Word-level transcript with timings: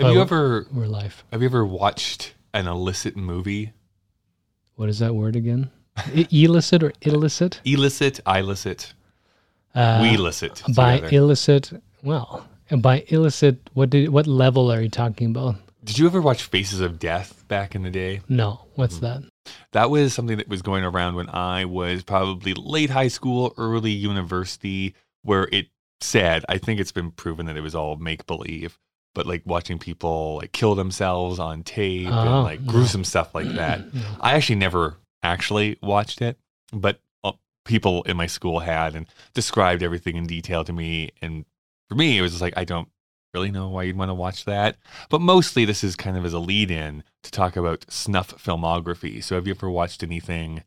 Have 0.00 0.08
Oh, 0.08 0.12
you 0.12 0.20
ever 0.22 0.66
We're 0.72 0.86
live. 0.86 1.22
have 1.30 1.42
you 1.42 1.48
ever 1.48 1.64
watched 1.64 2.32
an 2.54 2.66
illicit 2.66 3.16
movie? 3.16 3.72
What 4.76 4.88
is 4.88 4.98
that 5.00 5.14
word 5.14 5.36
again? 5.36 5.70
Illicit 6.30 6.82
or 6.82 6.92
illicit? 7.02 7.60
Illicit, 7.66 8.18
illicit, 8.26 8.94
Uh, 9.74 9.98
we 10.00 10.14
illicit. 10.14 10.62
by 10.74 10.96
together. 10.96 11.16
illicit, 11.16 11.82
well, 12.02 12.48
and 12.70 12.80
by 12.82 13.04
illicit, 13.08 13.58
what 13.74 13.90
did 13.90 14.08
what 14.08 14.26
level 14.26 14.72
are 14.72 14.80
you 14.80 14.88
talking 14.88 15.30
about? 15.30 15.56
Did 15.84 15.98
you 15.98 16.06
ever 16.06 16.22
watch 16.22 16.44
Faces 16.44 16.80
of 16.80 16.98
Death 16.98 17.44
back 17.48 17.74
in 17.74 17.82
the 17.82 17.90
day? 17.90 18.22
No, 18.26 18.60
what's 18.76 18.96
Mm. 18.98 19.00
that? 19.00 19.22
That 19.72 19.90
was 19.90 20.14
something 20.14 20.38
that 20.38 20.48
was 20.48 20.62
going 20.62 20.84
around 20.84 21.14
when 21.16 21.28
I 21.28 21.66
was 21.66 22.02
probably 22.04 22.54
late 22.54 22.88
high 22.90 23.08
school, 23.08 23.52
early 23.58 23.90
university, 23.90 24.94
where 25.22 25.46
it 25.52 25.66
said, 26.00 26.46
I 26.48 26.56
think 26.56 26.80
it's 26.80 26.92
been 26.92 27.10
proven 27.10 27.44
that 27.46 27.56
it 27.58 27.60
was 27.62 27.74
all 27.74 27.96
make 27.96 28.26
believe, 28.26 28.78
but 29.14 29.26
like 29.26 29.42
watching 29.44 29.78
people 29.78 30.36
like 30.36 30.52
kill 30.52 30.74
themselves 30.74 31.38
on 31.38 31.62
tape 31.62 32.08
Oh, 32.08 32.12
and 32.12 32.44
like 32.44 32.60
no. 32.60 32.72
gruesome 32.72 33.04
stuff 33.04 33.34
like 33.34 33.48
that. 33.54 33.92
No. 33.92 34.02
I 34.20 34.34
actually 34.34 34.56
never 34.56 34.96
actually 35.22 35.78
watched 35.82 36.22
it, 36.22 36.38
but 36.72 37.00
uh, 37.24 37.32
people 37.64 38.02
in 38.04 38.16
my 38.16 38.26
school 38.26 38.60
had 38.60 38.94
and 38.94 39.06
described 39.34 39.82
everything 39.82 40.16
in 40.16 40.26
detail 40.26 40.64
to 40.64 40.72
me. 40.72 41.10
And 41.20 41.44
for 41.88 41.94
me, 41.96 42.18
it 42.18 42.22
was 42.22 42.32
just 42.32 42.42
like, 42.42 42.54
I 42.56 42.64
don't 42.64 42.88
really 43.34 43.50
know 43.50 43.68
why 43.68 43.82
you'd 43.84 43.96
want 43.96 44.08
to 44.10 44.14
watch 44.14 44.44
that. 44.44 44.76
But 45.08 45.20
mostly, 45.20 45.64
this 45.64 45.84
is 45.84 45.94
kind 45.96 46.16
of 46.16 46.24
as 46.24 46.32
a 46.32 46.38
lead 46.38 46.70
in 46.70 47.04
to 47.22 47.30
talk 47.30 47.56
about 47.56 47.84
snuff 47.90 48.42
filmography. 48.42 49.22
So, 49.22 49.34
have 49.34 49.46
you 49.46 49.54
ever 49.54 49.68
watched 49.70 50.02
anything 50.02 50.62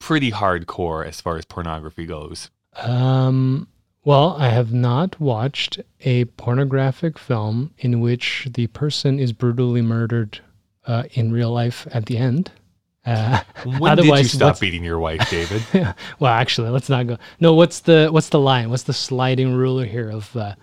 pretty 0.00 0.30
hardcore 0.30 1.06
as 1.06 1.20
far 1.20 1.36
as 1.36 1.44
pornography 1.44 2.06
goes? 2.06 2.50
Um, 2.76 3.68
well, 4.04 4.36
I 4.38 4.48
have 4.48 4.72
not 4.72 5.20
watched 5.20 5.80
a 6.00 6.24
pornographic 6.24 7.18
film 7.18 7.72
in 7.78 8.00
which 8.00 8.48
the 8.52 8.66
person 8.68 9.18
is 9.18 9.32
brutally 9.32 9.82
murdered 9.82 10.40
uh, 10.86 11.04
in 11.12 11.32
real 11.32 11.52
life 11.52 11.86
at 11.92 12.06
the 12.06 12.18
end. 12.18 12.50
Uh, 13.04 13.40
When 13.78 13.96
did 13.96 14.06
you 14.06 14.24
stop 14.24 14.60
beating 14.60 14.84
your 14.84 14.98
wife, 14.98 15.28
David? 15.28 15.62
well, 16.20 16.32
actually, 16.32 16.70
let's 16.70 16.88
not 16.88 17.06
go. 17.06 17.18
No, 17.40 17.54
what's 17.54 17.80
the 17.80 18.08
what's 18.12 18.28
the 18.28 18.38
line? 18.38 18.70
What's 18.70 18.84
the 18.84 18.92
sliding 18.92 19.54
ruler 19.54 19.84
here 19.84 20.08
of 20.08 20.34
uh, 20.36 20.54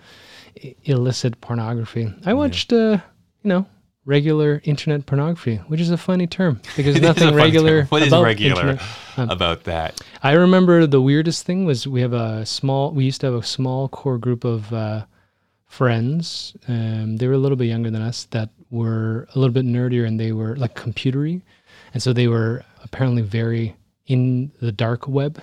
illicit 0.84 1.40
pornography? 1.42 2.12
I 2.24 2.32
watched, 2.32 2.72
uh, 2.72 2.98
you 3.42 3.48
know, 3.48 3.66
regular 4.10 4.60
internet 4.64 5.06
pornography, 5.06 5.56
which 5.68 5.80
is 5.80 5.90
a 5.90 5.96
funny 5.96 6.26
term 6.26 6.60
because 6.76 6.96
is 6.96 7.00
nothing 7.00 7.32
regular 7.32 7.82
term. 7.82 7.86
What 7.86 8.02
is 8.02 8.08
about 8.08 8.24
regular. 8.24 8.78
Um, 9.16 9.30
about 9.30 9.64
that? 9.64 10.00
I 10.22 10.32
remember 10.32 10.86
the 10.86 11.00
weirdest 11.00 11.46
thing 11.46 11.64
was 11.64 11.86
we 11.86 12.00
have 12.00 12.12
a 12.12 12.44
small. 12.44 12.90
We 12.90 13.04
used 13.04 13.20
to 13.22 13.28
have 13.28 13.34
a 13.34 13.42
small 13.42 13.88
core 13.88 14.18
group 14.18 14.44
of 14.44 14.72
uh, 14.72 15.06
friends. 15.66 16.56
Um, 16.66 17.16
they 17.16 17.28
were 17.28 17.34
a 17.34 17.38
little 17.38 17.56
bit 17.56 17.66
younger 17.66 17.90
than 17.90 18.02
us 18.02 18.24
that 18.32 18.50
were 18.70 19.28
a 19.34 19.38
little 19.38 19.54
bit 19.54 19.64
nerdier, 19.64 20.06
and 20.06 20.18
they 20.18 20.32
were 20.32 20.56
like 20.56 20.74
computery, 20.74 21.42
and 21.94 22.02
so 22.02 22.12
they 22.12 22.26
were 22.26 22.64
apparently 22.82 23.22
very 23.22 23.76
in 24.06 24.50
the 24.60 24.72
dark 24.72 25.06
web. 25.06 25.40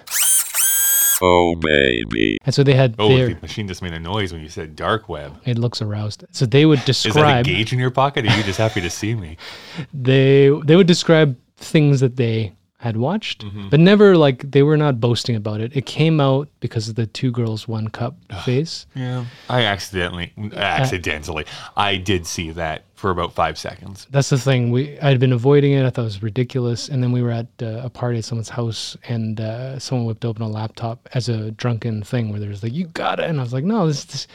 Oh 1.22 1.56
baby. 1.56 2.38
And 2.46 2.54
so 2.54 2.64
they 2.64 2.73
had 2.73 2.96
Oh, 3.00 3.10
their. 3.10 3.30
the 3.34 3.42
machine 3.42 3.68
just 3.68 3.82
made 3.82 3.94
a 3.94 4.00
noise 4.00 4.32
when 4.34 4.42
you 4.42 4.50
said 4.50 4.76
dark 4.76 5.10
web. 5.10 5.40
It 5.46 5.58
looks 5.58 5.82
aroused. 5.82 6.23
So 6.32 6.46
they 6.46 6.66
would 6.66 6.84
describe. 6.86 7.16
Is 7.18 7.23
that 7.23 7.40
a 7.40 7.44
gauge 7.44 7.73
in 7.73 7.80
your 7.80 7.92
pocket? 7.92 8.26
Or 8.26 8.30
are 8.30 8.38
you 8.38 8.44
just 8.44 8.60
happy 8.60 8.82
to 8.82 8.90
see 8.90 9.16
me? 9.16 9.38
They 9.94 10.50
they 10.66 10.76
would 10.76 10.88
describe 10.88 11.36
things 11.58 12.00
that 12.02 12.16
they 12.18 12.54
had 12.80 12.95
watched, 12.97 13.44
Mm-hmm. 13.44 13.70
but 13.70 13.80
never 13.80 14.16
like 14.16 14.52
they 14.52 14.61
were 14.61 14.78
not 14.78 15.00
boasting 15.00 15.36
about 15.36 15.61
it. 15.61 15.75
It 15.75 15.86
came 15.88 16.20
out 16.20 16.47
because 16.59 16.88
of 16.88 16.95
the 16.95 17.08
two 17.08 17.31
girls 17.31 17.67
one 17.67 17.88
cup 17.88 18.16
phase. 18.45 18.86
Yeah. 18.95 19.25
I 19.50 19.64
accidentally, 19.64 20.31
accidentally, 20.56 21.45
I 21.75 21.98
did 21.98 22.25
see 22.28 22.52
that 22.52 22.83
for 22.94 23.09
about 23.09 23.33
five 23.33 23.58
seconds. 23.58 24.05
That's 24.11 24.30
the 24.30 24.38
thing. 24.38 24.72
We 24.72 25.00
I 25.00 25.09
had 25.09 25.20
been 25.20 25.33
avoiding 25.33 25.73
it. 25.73 25.86
I 25.86 25.89
thought 25.89 26.02
it 26.03 26.05
was 26.05 26.23
ridiculous. 26.23 26.89
And 26.89 27.02
then 27.02 27.11
we 27.11 27.22
were 27.22 27.31
at 27.31 27.48
uh, 27.61 27.81
a 27.83 27.89
party 27.89 28.20
at 28.20 28.25
someone's 28.25 28.50
house, 28.50 28.95
and 29.08 29.39
uh, 29.42 29.80
someone 29.80 30.05
whipped 30.08 30.26
open 30.26 30.42
a 30.43 30.48
laptop 30.48 31.08
as 31.14 31.30
a 31.30 31.52
drunken 31.52 32.04
thing 32.04 32.30
where 32.30 32.39
there 32.39 32.49
was 32.49 32.61
like, 32.64 32.73
"You 32.73 32.86
got 32.87 33.20
it," 33.20 33.30
and 33.30 33.39
I 33.39 33.43
was 33.43 33.54
like, 33.54 33.64
"No, 33.64 33.87
this." 33.87 34.05
this. 34.05 34.27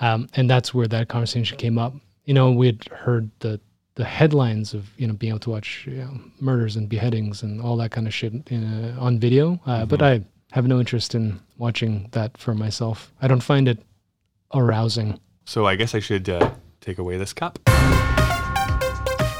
Um, 0.00 0.28
and 0.34 0.50
that's 0.50 0.74
where 0.74 0.86
that 0.88 1.08
conversation 1.08 1.56
came 1.56 1.78
up. 1.78 1.94
You 2.26 2.34
know, 2.34 2.50
we 2.52 2.66
had 2.66 2.84
heard 2.88 3.30
the 3.38 3.58
the 3.96 4.04
headlines 4.04 4.74
of 4.74 4.88
you 4.96 5.06
know 5.06 5.14
being 5.14 5.30
able 5.30 5.40
to 5.40 5.50
watch 5.50 5.84
you 5.86 5.96
know, 5.96 6.20
murders 6.40 6.76
and 6.76 6.88
beheadings 6.88 7.42
and 7.42 7.60
all 7.60 7.76
that 7.78 7.90
kind 7.90 8.06
of 8.06 8.14
shit 8.14 8.32
in, 8.48 8.64
uh, 8.64 8.96
on 9.00 9.18
video, 9.18 9.60
uh, 9.66 9.84
but 9.84 10.02
I 10.02 10.22
have 10.52 10.66
no 10.66 10.78
interest 10.78 11.14
in 11.14 11.40
watching 11.58 12.08
that 12.12 12.38
for 12.38 12.54
myself. 12.54 13.12
I 13.20 13.26
don't 13.26 13.42
find 13.42 13.68
it 13.68 13.78
arousing. 14.54 15.18
So 15.44 15.66
I 15.66 15.76
guess 15.76 15.94
I 15.94 16.00
should 16.00 16.28
uh, 16.28 16.52
take 16.80 16.98
away 16.98 17.16
this 17.16 17.32
cup. 17.32 17.58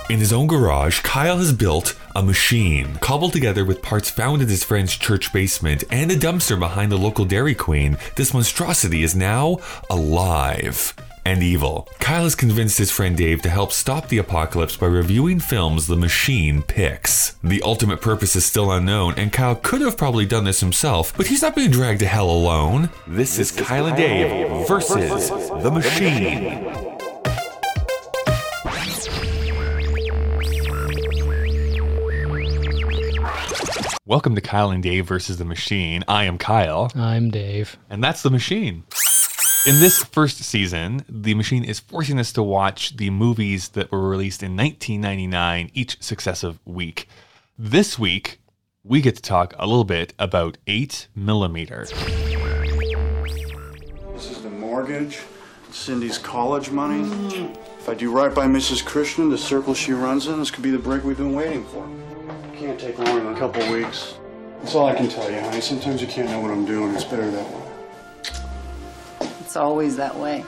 In 0.08 0.20
his 0.20 0.32
own 0.32 0.46
garage, 0.46 1.00
Kyle 1.00 1.38
has 1.38 1.52
built 1.52 1.98
a 2.14 2.22
machine 2.22 2.96
cobbled 3.00 3.32
together 3.32 3.64
with 3.64 3.82
parts 3.82 4.08
found 4.08 4.40
in 4.40 4.48
his 4.48 4.62
friend's 4.62 4.96
church 4.96 5.32
basement 5.32 5.82
and 5.90 6.12
a 6.12 6.16
dumpster 6.16 6.58
behind 6.58 6.92
the 6.92 6.96
local 6.96 7.24
Dairy 7.24 7.56
Queen. 7.56 7.98
This 8.14 8.32
monstrosity 8.32 9.02
is 9.02 9.16
now 9.16 9.58
alive 9.90 10.94
and 11.26 11.42
evil. 11.42 11.88
Kyle 11.98 12.22
has 12.22 12.36
convinced 12.36 12.78
his 12.78 12.92
friend 12.92 13.16
Dave 13.16 13.42
to 13.42 13.50
help 13.50 13.72
stop 13.72 14.06
the 14.08 14.18
apocalypse 14.18 14.76
by 14.76 14.86
reviewing 14.86 15.40
films 15.40 15.88
the 15.88 15.96
machine 15.96 16.62
picks. 16.62 17.32
The 17.42 17.60
ultimate 17.62 18.00
purpose 18.00 18.36
is 18.36 18.46
still 18.46 18.70
unknown, 18.70 19.14
and 19.16 19.32
Kyle 19.32 19.56
could 19.56 19.80
have 19.80 19.96
probably 19.96 20.24
done 20.24 20.44
this 20.44 20.60
himself, 20.60 21.12
but 21.16 21.26
he's 21.26 21.42
not 21.42 21.56
being 21.56 21.72
dragged 21.72 21.98
to 21.98 22.06
hell 22.06 22.30
alone. 22.30 22.90
This, 23.08 23.40
is 23.40 23.50
Kyle 23.50 23.86
and 23.86 23.96
Dave 23.96 24.68
versus 24.68 25.28
the 25.62 25.70
machine. 25.72 26.64
Welcome 34.04 34.36
to 34.36 34.40
Kyle 34.40 34.70
and 34.70 34.80
Dave 34.80 35.08
versus 35.08 35.38
the 35.38 35.44
machine. 35.44 36.04
I 36.06 36.24
am 36.24 36.38
Kyle, 36.38 36.92
I'm 36.94 37.30
Dave. 37.32 37.76
and 37.90 38.04
that's 38.04 38.22
the 38.22 38.30
machine. 38.30 38.84
In 39.66 39.80
this 39.80 39.98
first 40.04 40.38
season, 40.44 41.04
the 41.08 41.34
machine 41.34 41.64
is 41.64 41.80
forcing 41.80 42.20
us 42.20 42.32
to 42.34 42.42
watch 42.42 42.96
the 42.98 43.10
movies 43.10 43.70
that 43.70 43.90
were 43.90 44.08
released 44.08 44.44
in 44.44 44.56
1999 44.56 45.72
each 45.74 46.00
successive 46.00 46.60
week. 46.64 47.08
This 47.58 47.98
week, 47.98 48.38
we 48.84 49.00
get 49.00 49.16
to 49.16 49.22
talk 49.22 49.54
a 49.58 49.66
little 49.66 49.82
bit 49.82 50.14
about 50.20 50.56
8 50.68 51.08
millimeter. 51.16 51.84
This 54.14 54.30
is 54.30 54.40
the 54.40 54.50
mortgage, 54.50 55.22
Cindy's 55.72 56.16
college 56.16 56.70
money. 56.70 57.02
If 57.80 57.88
I 57.88 57.94
do 57.94 58.12
right 58.12 58.32
by 58.32 58.46
Mrs. 58.46 58.86
Christian, 58.86 59.30
the 59.30 59.38
circle 59.38 59.74
she 59.74 59.92
runs 59.92 60.28
in, 60.28 60.38
this 60.38 60.52
could 60.52 60.62
be 60.62 60.70
the 60.70 60.78
break 60.78 61.02
we've 61.02 61.16
been 61.16 61.34
waiting 61.34 61.64
for. 61.64 61.88
Can't 62.54 62.78
take 62.78 62.98
longer 62.98 63.24
than 63.24 63.34
a 63.34 63.36
couple 63.36 63.68
weeks. 63.72 64.14
That's 64.60 64.76
all 64.76 64.86
I 64.86 64.94
can 64.94 65.08
tell 65.08 65.28
you, 65.28 65.40
honey. 65.40 65.60
Sometimes 65.60 66.00
you 66.00 66.06
can't 66.06 66.30
know 66.30 66.38
what 66.38 66.52
I'm 66.52 66.64
doing. 66.64 66.94
It's 66.94 67.02
better 67.02 67.28
that 67.28 67.50
way. 67.52 67.65
It's 69.56 69.62
always 69.62 69.96
that 69.96 70.14
way. 70.14 70.44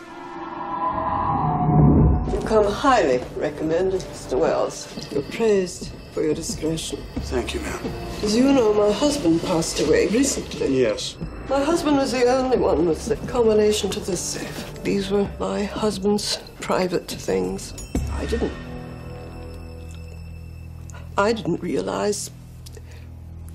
You 2.31 2.47
come 2.47 2.71
highly 2.71 3.25
recommended, 3.37 4.03
Mr. 4.03 4.39
Wells. 4.39 4.87
You're 5.11 5.23
praised 5.23 5.93
for 6.13 6.23
your 6.23 6.35
discretion. 6.35 7.03
Thank 7.21 7.55
you, 7.55 7.61
ma'am. 7.61 7.81
As 8.23 8.37
you 8.37 8.53
know, 8.53 8.75
my 8.75 8.93
husband 8.93 9.41
passed 9.41 9.81
away 9.81 10.09
recently. 10.09 10.83
Yes. 10.83 11.17
My 11.49 11.65
husband 11.65 11.97
was 11.97 12.13
the 12.13 12.27
only 12.27 12.59
one 12.59 12.85
with 12.85 13.07
the 13.07 13.17
combination 13.33 13.89
to 13.93 14.01
this 14.01 14.21
safe. 14.21 14.75
These 14.83 15.11
were 15.11 15.27
my 15.41 15.65
husband's 15.65 16.37
private 16.61 17.11
things. 17.11 17.73
I 18.13 18.27
didn't. 18.27 18.53
I 21.17 21.33
didn't 21.33 21.63
realize. 21.63 22.31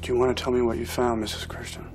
Do 0.02 0.12
you 0.12 0.18
want 0.18 0.36
to 0.36 0.44
tell 0.44 0.52
me 0.52 0.63
what 0.63 0.80
you 0.80 0.88
found, 0.88 1.24
Mrs. 1.24 1.47
Christian? 1.47 1.93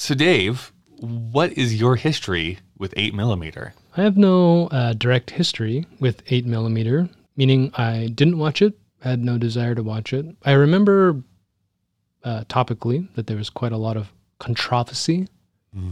So, 0.00 0.14
Dave, 0.14 0.72
what 0.98 1.52
is 1.58 1.78
your 1.78 1.96
history 1.96 2.58
with 2.78 2.94
8 2.96 3.12
millimeter? 3.12 3.74
I 3.98 4.02
have 4.02 4.16
no 4.16 4.68
uh, 4.68 4.94
direct 4.94 5.28
history 5.28 5.84
with 6.00 6.22
8 6.28 6.46
millimeter, 6.46 7.10
meaning 7.36 7.70
I 7.74 8.06
didn't 8.06 8.38
watch 8.38 8.62
it, 8.62 8.78
had 9.02 9.22
no 9.22 9.36
desire 9.36 9.74
to 9.74 9.82
watch 9.82 10.14
it. 10.14 10.24
I 10.42 10.52
remember 10.52 11.22
uh, 12.24 12.44
topically 12.48 13.12
that 13.14 13.26
there 13.26 13.36
was 13.36 13.50
quite 13.50 13.72
a 13.72 13.76
lot 13.76 13.98
of 13.98 14.10
controversy 14.38 15.28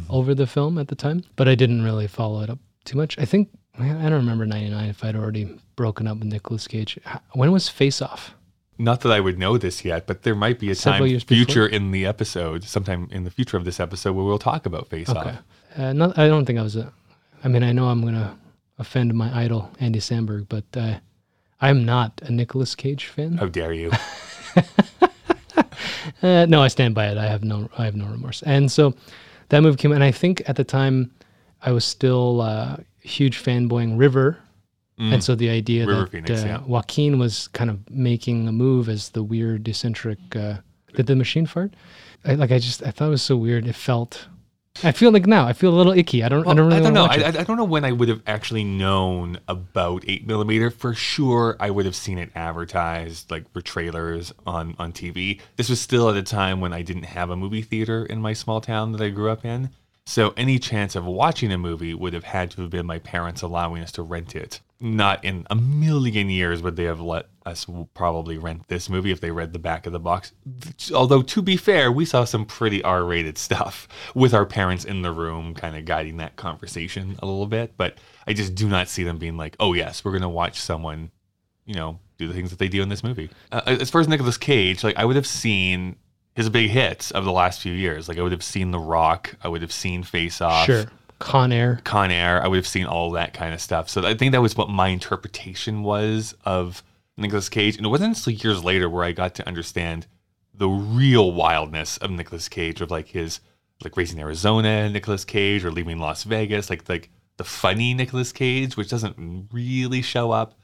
over 0.09 0.35
the 0.35 0.47
film 0.47 0.79
at 0.79 0.89
the 0.89 0.97
time, 0.97 1.23
but 1.37 1.47
I 1.47 1.55
didn't 1.55 1.83
really 1.83 2.07
follow 2.07 2.41
it 2.41 2.49
up 2.49 2.61
too 2.87 2.97
much. 2.97 3.19
I 3.19 3.27
think, 3.27 3.51
I 3.79 3.89
don't 3.89 4.13
remember 4.13 4.47
99 4.47 4.89
if 4.89 5.05
I'd 5.05 5.17
already 5.17 5.55
broken 5.77 6.07
up 6.07 6.17
with 6.17 6.29
Nicolas 6.29 6.67
Cage. 6.67 6.99
When 7.35 7.53
was 7.53 7.69
Face 7.69 8.01
Off? 8.01 8.35
Not 8.79 9.01
that 9.01 9.11
I 9.13 9.19
would 9.21 9.39
know 9.39 9.59
this 9.59 9.85
yet, 9.85 10.07
but 10.07 10.23
there 10.23 10.35
might 10.37 10.59
be 10.61 10.71
a 10.71 10.75
Several 10.75 11.01
time 11.01 11.09
years 11.09 11.25
before? 11.25 11.45
future 11.45 11.67
in 11.67 11.91
the 11.91 12.07
episode, 12.07 12.63
sometime 12.65 13.09
in 13.11 13.25
the 13.25 13.31
future 13.31 13.57
of 13.57 13.65
this 13.65 13.81
episode, 13.81 14.13
where 14.13 14.25
we'll 14.25 14.39
talk 14.39 14.67
about 14.67 14.87
Face 14.89 15.09
Okay. 15.09 15.19
Off. 15.31 15.43
Uh, 15.77 15.93
not, 15.93 16.17
I 16.19 16.29
don't 16.29 16.45
think 16.45 16.59
I 16.59 16.63
was 16.63 16.77
a. 16.77 16.93
I 17.45 17.49
mean, 17.49 17.63
I 17.63 17.73
know 17.73 17.89
I'm 17.89 18.03
gonna 18.05 18.37
offend 18.79 19.13
my 19.15 19.37
idol 19.37 19.71
Andy 19.81 19.99
Samberg, 19.99 20.47
but 20.49 20.65
uh, 20.77 20.99
I'm 21.61 21.85
not 21.85 22.21
a 22.23 22.31
Nicolas 22.33 22.75
Cage 22.75 23.07
fan. 23.07 23.37
How 23.39 23.47
dare 23.47 23.73
you? 23.73 23.91
Uh, 26.23 26.47
no, 26.49 26.63
I 26.63 26.69
stand 26.69 26.95
by 26.95 27.07
it. 27.09 27.19
I 27.19 27.27
have 27.27 27.45
no, 27.45 27.69
I 27.79 27.85
have 27.85 27.95
no 27.95 28.07
remorse. 28.07 28.43
And 28.43 28.71
so, 28.73 28.95
that 29.51 29.61
movie 29.61 29.77
came, 29.77 29.93
and 29.93 30.03
I 30.03 30.11
think 30.11 30.43
at 30.49 30.57
the 30.57 30.65
time 30.65 31.13
I 31.63 31.71
was 31.71 31.85
still 31.85 32.41
uh, 32.41 32.77
huge 33.01 33.41
fanboying 33.43 33.99
River, 33.99 34.39
and 34.99 35.23
so 35.23 35.35
the 35.35 35.49
idea 35.49 35.85
Mm. 35.87 35.89
River 35.89 36.01
that 36.03 36.11
Phoenix, 36.11 36.43
uh, 36.43 36.47
yeah. 36.47 36.61
Joaquin 36.67 37.19
was 37.19 37.49
kind 37.49 37.71
of 37.71 37.89
making 37.91 38.49
a 38.49 38.53
move 38.53 38.89
as 38.89 39.11
the 39.11 39.23
weird 39.23 39.69
eccentric. 39.69 40.19
Uh, 40.35 40.55
did 40.95 41.07
the 41.07 41.15
machine 41.17 41.47
fart? 41.47 41.75
I, 42.25 42.35
like 42.35 42.51
I 42.51 42.59
just 42.59 42.83
I 42.83 42.91
thought 42.91 43.07
it 43.07 43.11
was 43.11 43.23
so 43.23 43.37
weird. 43.37 43.67
It 43.67 43.75
felt. 43.75 44.27
I 44.85 44.93
feel 44.93 45.11
like 45.11 45.27
now 45.27 45.45
I 45.47 45.53
feel 45.55 45.75
a 45.75 45.77
little 45.77 45.93
icky. 45.93 46.23
I 46.23 46.29
don't. 46.29 46.47
I 46.47 46.55
don't 46.55 46.67
really 46.69 46.79
I 46.79 46.83
don't 46.83 46.95
know. 46.95 47.05
I. 47.07 47.17
I 47.17 47.27
I 47.29 47.45
don't 47.45 47.57
know 47.57 47.65
when 47.65 47.85
I 47.85 47.93
would 47.93 48.09
have 48.09 48.23
actually 48.27 48.63
known 48.65 49.39
about 49.49 50.05
eight 50.07 50.27
millimeter. 50.27 50.71
For 50.71 50.95
sure, 50.95 51.57
I 51.59 51.71
would 51.71 51.85
have 51.85 51.97
seen 51.97 52.17
it 52.19 52.31
advertised 52.35 53.31
like 53.31 53.51
for 53.53 53.61
trailers 53.61 54.33
on 54.47 54.75
on 54.79 54.93
TV. 54.93 55.41
This 55.57 55.69
was 55.69 55.81
still 55.81 56.09
at 56.11 56.17
a 56.17 56.23
time 56.23 56.61
when 56.61 56.73
I 56.73 56.83
didn't 56.83 57.05
have 57.05 57.31
a 57.31 57.37
movie 57.37 57.63
theater 57.63 58.05
in 58.07 58.21
my 58.21 58.33
small 58.33 58.61
town 58.61 58.93
that 58.93 59.01
I 59.01 59.11
grew 59.11 59.31
up 59.31 59.45
in. 59.45 59.71
So 60.07 60.33
any 60.37 60.59
chance 60.59 60.95
of 60.97 61.05
watching 61.05 61.53
a 61.53 61.59
movie 61.59 61.93
would 61.93 62.15
have 62.15 62.25
had 62.25 62.51
to 62.53 62.63
have 62.63 62.71
been 62.71 62.87
my 62.87 62.99
parents 62.99 63.43
allowing 63.43 63.83
us 63.83 63.93
to 63.93 64.03
rent 64.03 64.35
it. 64.37 64.61
Not 64.81 65.25
in 65.25 65.45
a 65.51 65.57
million 65.57 66.31
years 66.31 66.63
would 66.63 66.77
they 66.77 66.85
have 66.85 67.01
let 67.01 67.27
us 67.45 67.67
probably 67.95 68.39
rent 68.39 68.69
this 68.69 68.89
movie 68.89 69.11
if 69.11 69.21
they 69.21 69.33
read 69.33 69.53
the 69.53 69.59
back 69.59 69.87
of 69.87 69.93
the 69.93 69.99
box. 69.99 70.33
Although 70.95 71.23
to 71.23 71.43
be 71.43 71.57
fair, 71.57 71.91
we 71.91 72.05
saw 72.05 72.25
some 72.25 72.45
pretty 72.45 72.83
R-rated 72.85 73.39
stuff 73.39 73.89
with 74.15 74.35
our 74.35 74.47
parents 74.47 74.85
in 74.85 75.03
the 75.03 75.11
room, 75.11 75.55
kind 75.55 75.77
of 75.77 75.85
guiding 75.85 76.19
that 76.19 76.37
conversation 76.37 77.17
a 77.21 77.27
little 77.27 77.47
bit. 77.47 77.77
But 77.77 77.99
I 78.27 78.35
just 78.35 78.55
do 78.55 78.69
not 78.69 78.89
see 78.89 79.03
them 79.03 79.19
being 79.19 79.37
like, 79.37 79.57
"Oh 79.59 79.73
yes, 79.73 80.05
we're 80.05 80.13
going 80.13 80.23
to 80.23 80.29
watch 80.29 80.61
someone, 80.61 81.11
you 81.65 81.75
know, 81.75 81.99
do 82.17 82.29
the 82.29 82.35
things 82.35 82.51
that 82.51 82.61
they 82.61 82.69
do 82.69 82.81
in 82.83 82.89
this 82.89 83.03
movie." 83.03 83.31
Uh, 83.51 83.63
as 83.67 83.91
far 83.91 84.01
as 84.01 84.07
Nicolas 84.07 84.37
Cage, 84.39 84.85
like 84.85 84.97
I 84.97 85.05
would 85.05 85.17
have 85.17 85.27
seen 85.27 85.97
his 86.35 86.49
big 86.49 86.71
hits 86.71 87.11
of 87.11 87.25
the 87.25 87.33
last 87.33 87.61
few 87.61 87.73
years. 87.73 88.09
Like 88.09 88.17
I 88.17 88.23
would 88.23 88.31
have 88.31 88.45
seen 88.45 88.71
The 88.71 88.79
Rock, 88.79 89.35
I 89.43 89.49
would 89.49 89.61
have 89.63 89.73
seen 89.73 90.05
Face 90.05 90.41
Off, 90.41 90.67
Sure, 90.67 90.85
Con 91.19 91.53
Air. 91.53 91.81
Con 91.85 92.11
Air. 92.11 92.43
I 92.43 92.49
would 92.49 92.57
have 92.57 92.67
seen 92.67 92.87
all 92.87 93.11
that 93.13 93.35
kind 93.35 93.53
of 93.53 93.61
stuff. 93.61 93.89
So 93.89 94.07
I 94.07 94.15
think 94.15 94.33
that 94.33 94.43
was 94.43 94.57
what 94.57 94.69
my 94.71 94.89
interpretation 94.89 95.83
was 95.83 96.35
of 96.45 96.83
Nicolas 97.17 97.49
Cage. 97.49 97.77
And 97.77 97.85
it 97.85 97.89
wasn't 97.89 98.17
until 98.17 98.33
years 98.33 98.65
later 98.65 98.89
where 98.89 99.05
I 99.05 99.13
got 99.13 99.35
to 99.37 99.47
understand 99.47 100.07
the 100.55 100.69
real 100.69 101.33
wildness 101.33 101.99
of 101.99 102.11
Nicolas 102.11 102.49
Cage, 102.49 102.81
of 102.81 102.91
like 102.91 103.09
his 103.09 103.41
like 103.85 103.97
Raising 103.97 104.19
Arizona 104.19 104.89
Nicolas 104.91 105.25
Cage 105.25 105.65
or 105.65 105.71
Leaving 105.71 105.99
Las 105.99 106.25
Vegas, 106.25 106.71
like 106.71 106.89
like 106.89 107.11
the 107.37 107.45
funny 107.45 107.95
Nicolas 107.95 108.33
Cage, 108.33 108.77
which 108.77 108.89
doesn't 108.89 109.49
really 109.53 110.03
show 110.03 110.31
up. 110.33 110.55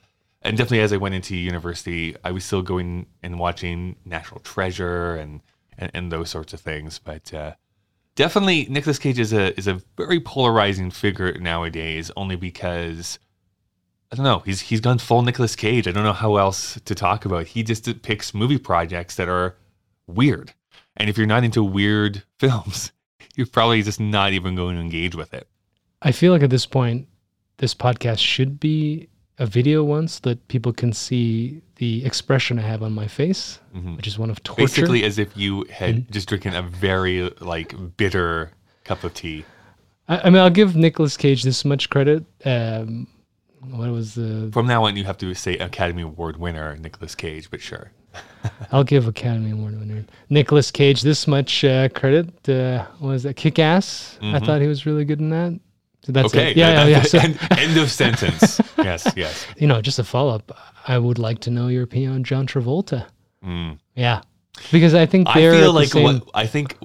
And 0.43 0.57
definitely 0.57 0.81
as 0.81 0.93
I 0.93 0.99
went 0.99 1.15
into 1.15 1.37
university, 1.37 2.15
I 2.23 2.33
was 2.33 2.45
still 2.45 2.63
going 2.63 3.07
and 3.23 3.39
watching 3.39 3.97
National 4.05 4.41
Treasure 4.41 5.15
and 5.17 5.41
and, 5.79 5.91
and 5.95 6.13
those 6.13 6.31
sorts 6.31 6.53
of 6.53 6.61
things. 6.61 6.99
But 6.99 7.33
uh, 7.33 7.55
definitely 8.15 8.67
Nicolas 8.69 8.99
Cage 8.99 9.19
is 9.19 9.33
a 9.33 9.57
is 9.59 9.67
a 9.67 9.81
very 9.97 10.21
polarizing 10.21 10.91
figure 10.91 11.33
nowadays, 11.39 12.11
only 12.17 12.37
because 12.37 13.19
I 14.13 14.17
don't 14.17 14.25
know, 14.25 14.41
he's 14.41 14.61
he's 14.61 14.81
gone 14.81 14.99
full 14.99 15.23
Nicolas 15.23 15.57
Cage. 15.57 15.89
I 15.89 15.93
don't 15.93 16.05
know 16.05 16.13
how 16.13 16.37
else 16.37 16.81
to 16.85 16.95
talk 16.95 17.25
about. 17.25 17.49
He 17.49 17.63
just 17.63 18.03
picks 18.03 18.35
movie 18.35 18.59
projects 18.59 19.17
that 19.17 19.29
are 19.29 19.57
weird. 20.07 20.53
And 20.97 21.11
if 21.11 21.19
you're 21.19 21.27
not 21.27 21.45
into 21.45 21.65
weird 21.65 22.23
films, 22.39 22.93
you're 23.35 23.47
probably 23.47 23.83
just 23.83 24.01
not 24.01 24.33
even 24.33 24.55
going 24.55 24.77
to 24.77 24.81
engage 24.81 25.15
with 25.15 25.35
it. 25.35 25.49
I 26.03 26.13
feel 26.13 26.33
like 26.33 26.43
at 26.43 26.51
this 26.51 26.67
point, 26.67 27.09
this 27.57 27.75
podcast 27.75 28.19
should 28.19 28.61
be 28.61 29.09
a 29.39 29.47
video 29.47 29.83
once 29.83 30.21
that 30.21 30.47
people 30.49 30.73
can 30.73 30.93
see 30.93 31.63
the 31.77 32.05
expression 32.05 32.59
I 32.59 32.63
have 32.63 32.83
on 32.83 32.93
my 32.93 33.09
face, 33.09 33.59
which 33.97 34.07
is 34.07 34.19
one 34.19 34.31
of 34.31 34.43
torture. 34.43 34.63
Mm-hmm. 34.63 34.65
Basically 34.65 35.05
as 35.05 35.19
if 35.19 35.37
you 35.37 35.65
had 35.71 36.11
just 36.11 36.29
drinking 36.29 36.55
a 36.55 36.63
very 36.63 37.31
like 37.41 37.75
bitter 37.97 38.53
cup 38.85 39.05
of 39.05 39.15
tea. 39.15 39.45
I, 40.09 40.19
I 40.25 40.31
mean, 40.31 40.41
I'll 40.41 40.51
give 40.51 40.77
Nicolas 40.77 41.17
Cage 41.17 41.43
this 41.43 41.65
much 41.65 41.91
credit. 41.91 42.25
Um, 42.45 43.07
what 43.61 43.91
was 43.91 44.15
the? 44.15 44.51
From 44.53 44.67
now 44.67 44.85
on 44.85 44.97
you 44.97 45.05
have 45.05 45.19
to 45.19 45.35
say 45.35 45.57
Academy 45.59 46.03
Award 46.03 46.37
winner 46.37 46.77
Nicolas 46.77 47.15
Cage, 47.15 47.51
but 47.51 47.61
sure. 47.61 47.91
I'll 48.73 48.85
give 48.85 49.09
Academy 49.09 49.51
Award 49.51 49.79
winner 49.79 50.05
Nicolas 50.29 50.71
Cage 50.71 51.03
this 51.03 51.27
much 51.27 51.65
uh, 51.65 51.89
credit. 51.89 52.49
Uh, 52.49 52.87
what 52.99 53.09
was 53.09 53.23
that? 53.25 53.35
Kick 53.35 53.59
Ass. 53.59 54.19
I 54.23 54.39
thought 54.39 54.61
he 54.61 54.69
was 54.69 54.87
really 54.87 55.05
good 55.05 55.21
in 55.21 55.31
that. 55.31 55.59
So 56.05 56.13
that's. 56.13 56.27
Okay. 56.35 56.51
it. 56.53 56.57
Yeah, 56.57 56.85
yeah, 56.85 56.87
yeah. 56.87 57.03
So, 57.03 57.19
end, 57.19 57.39
end 57.59 57.77
of 57.79 57.91
sentence. 57.91 58.61
yes, 58.79 59.11
yes. 59.17 59.47
you 59.57 59.67
know, 59.67 59.81
just 59.81 59.99
a 59.99 60.05
follow 60.05 60.35
up. 60.35 60.57
I 60.87 60.99
would 60.99 61.19
like 61.19 61.39
to 61.41 61.51
know 61.51 61.69
your 61.69 61.83
opinion 61.83 62.13
on 62.13 62.25
John 62.25 62.47
Travolta. 62.47 63.07
Yeah, 63.95 64.21
because 64.73 64.95
I 64.95 65.07
think 65.07 65.29
Mm. 65.29 65.37
I 65.37 65.41
they're 65.41 65.53
feel 65.55 65.73
like 65.73 65.89
same- 65.89 66.05
what 66.05 66.23
I 66.35 66.47
think 66.47 66.79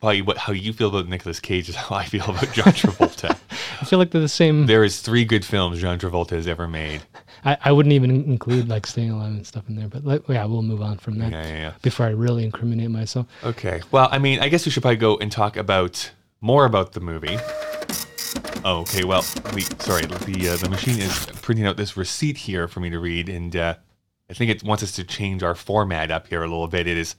probably 0.00 0.22
what 0.22 0.38
how 0.38 0.52
you 0.52 0.72
feel 0.72 0.88
about 0.88 1.08
Nicolas 1.08 1.40
Cage 1.40 1.68
is 1.68 1.74
how 1.84 1.96
I 1.96 2.04
feel 2.04 2.24
about 2.24 2.52
John 2.52 2.72
Travolta. 2.72 3.36
I 3.80 3.84
feel 3.84 3.98
like 3.98 4.10
they're 4.10 4.20
the 4.20 4.28
same. 4.28 4.66
there 4.66 4.84
is 4.84 5.00
three 5.00 5.24
good 5.24 5.44
films 5.44 5.80
John 5.80 5.98
Travolta 5.98 6.30
has 6.30 6.46
ever 6.46 6.68
made. 6.68 7.00
I, 7.44 7.56
I 7.64 7.72
wouldn't 7.72 7.94
even 7.94 8.10
include 8.10 8.68
like 8.68 8.86
Staying 8.86 9.10
Alive 9.10 9.28
and 9.32 9.46
stuff 9.46 9.66
in 9.70 9.74
there, 9.76 9.88
but 9.88 10.04
like, 10.04 10.22
yeah, 10.28 10.44
we'll 10.44 10.60
move 10.62 10.82
on 10.82 10.98
from 10.98 11.18
that 11.18 11.32
Yeah, 11.32 11.46
yeah, 11.46 11.54
yeah. 11.56 11.72
before 11.80 12.04
I 12.04 12.10
really 12.10 12.44
incriminate 12.44 12.90
myself. 12.90 13.26
Okay. 13.42 13.80
Well, 13.90 14.08
I 14.12 14.18
mean, 14.18 14.40
I 14.40 14.48
guess 14.50 14.66
we 14.66 14.70
should 14.72 14.82
probably 14.82 14.96
go 14.98 15.16
and 15.16 15.32
talk 15.32 15.56
about 15.56 16.10
more 16.42 16.66
about 16.66 16.92
the 16.92 17.00
movie. 17.00 17.38
Oh, 18.64 18.80
okay. 18.80 19.04
Well, 19.04 19.24
we 19.54 19.62
sorry. 19.62 20.04
The 20.06 20.50
uh, 20.50 20.56
the 20.56 20.68
machine 20.68 20.98
is 21.00 21.26
printing 21.40 21.66
out 21.66 21.76
this 21.76 21.96
receipt 21.96 22.36
here 22.36 22.68
for 22.68 22.80
me 22.80 22.90
to 22.90 22.98
read, 22.98 23.28
and 23.28 23.54
uh, 23.56 23.74
I 24.28 24.34
think 24.34 24.50
it 24.50 24.62
wants 24.62 24.82
us 24.82 24.92
to 24.92 25.04
change 25.04 25.42
our 25.42 25.54
format 25.54 26.10
up 26.10 26.26
here 26.26 26.42
a 26.42 26.48
little 26.48 26.68
bit. 26.68 26.86
It 26.86 26.98
is 26.98 27.16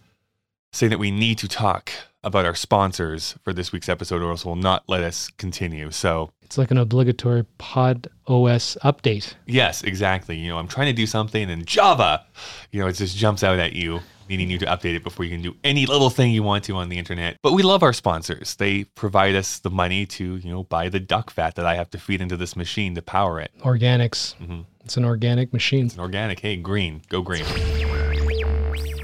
saying 0.72 0.92
that 0.92 1.00
we 1.00 1.10
need 1.12 1.38
to 1.40 1.48
talk 1.48 1.92
about 2.24 2.46
our 2.46 2.54
sponsors 2.54 3.36
for 3.44 3.54
this 3.54 3.72
week's 3.72 3.90
episode, 3.90 4.22
or 4.22 4.30
else 4.30 4.46
will 4.46 4.56
not 4.56 4.84
let 4.88 5.04
us 5.04 5.30
continue. 5.38 5.90
So 5.90 6.30
It's 6.44 6.58
like 6.60 6.70
an 6.70 6.78
obligatory 6.78 7.44
Pod 7.58 8.08
OS 8.28 8.78
update. 8.84 9.34
Yes, 9.48 9.84
exactly. 9.84 10.38
You 10.38 10.50
know, 10.50 10.60
I'm 10.60 10.68
trying 10.68 10.88
to 10.88 10.94
do 10.94 11.08
something 11.08 11.50
and 11.50 11.66
Java, 11.66 12.24
you 12.72 12.80
know, 12.80 12.88
it 12.88 12.94
just 12.94 13.18
jumps 13.18 13.44
out 13.44 13.58
at 13.58 13.74
you, 13.74 14.00
needing 14.32 14.50
you 14.50 14.58
to 14.58 14.66
update 14.66 14.96
it 14.96 15.04
before 15.04 15.26
you 15.26 15.32
can 15.32 15.42
do 15.42 15.56
any 15.64 15.86
little 15.86 16.10
thing 16.10 16.32
you 16.32 16.42
want 16.42 16.64
to 16.64 16.76
on 16.78 16.88
the 16.88 16.98
internet. 16.98 17.38
But 17.44 17.52
we 17.52 17.64
love 17.64 17.84
our 17.84 17.92
sponsors. 17.92 18.56
They 18.56 18.86
provide 18.86 19.36
us 19.36 19.60
the 19.60 19.70
money 19.70 20.06
to, 20.06 20.38
you 20.38 20.50
know, 20.50 20.64
buy 20.64 20.88
the 20.88 21.02
duck 21.02 21.30
fat 21.30 21.56
that 21.56 21.66
I 21.66 21.76
have 21.76 21.90
to 21.92 22.00
feed 22.00 22.22
into 22.22 22.38
this 22.38 22.56
machine 22.56 22.96
to 22.96 23.02
power 23.02 23.42
it. 23.42 23.52
Organics. 23.60 24.36
Mm-hmm. 24.38 24.62
It's 24.86 24.96
an 24.96 25.04
organic 25.04 25.52
machine. 25.52 25.88
It's 25.88 25.96
an 25.96 26.00
organic. 26.00 26.40
Hey, 26.40 26.56
green. 26.56 27.02
Go 27.10 27.22
green. 27.22 27.44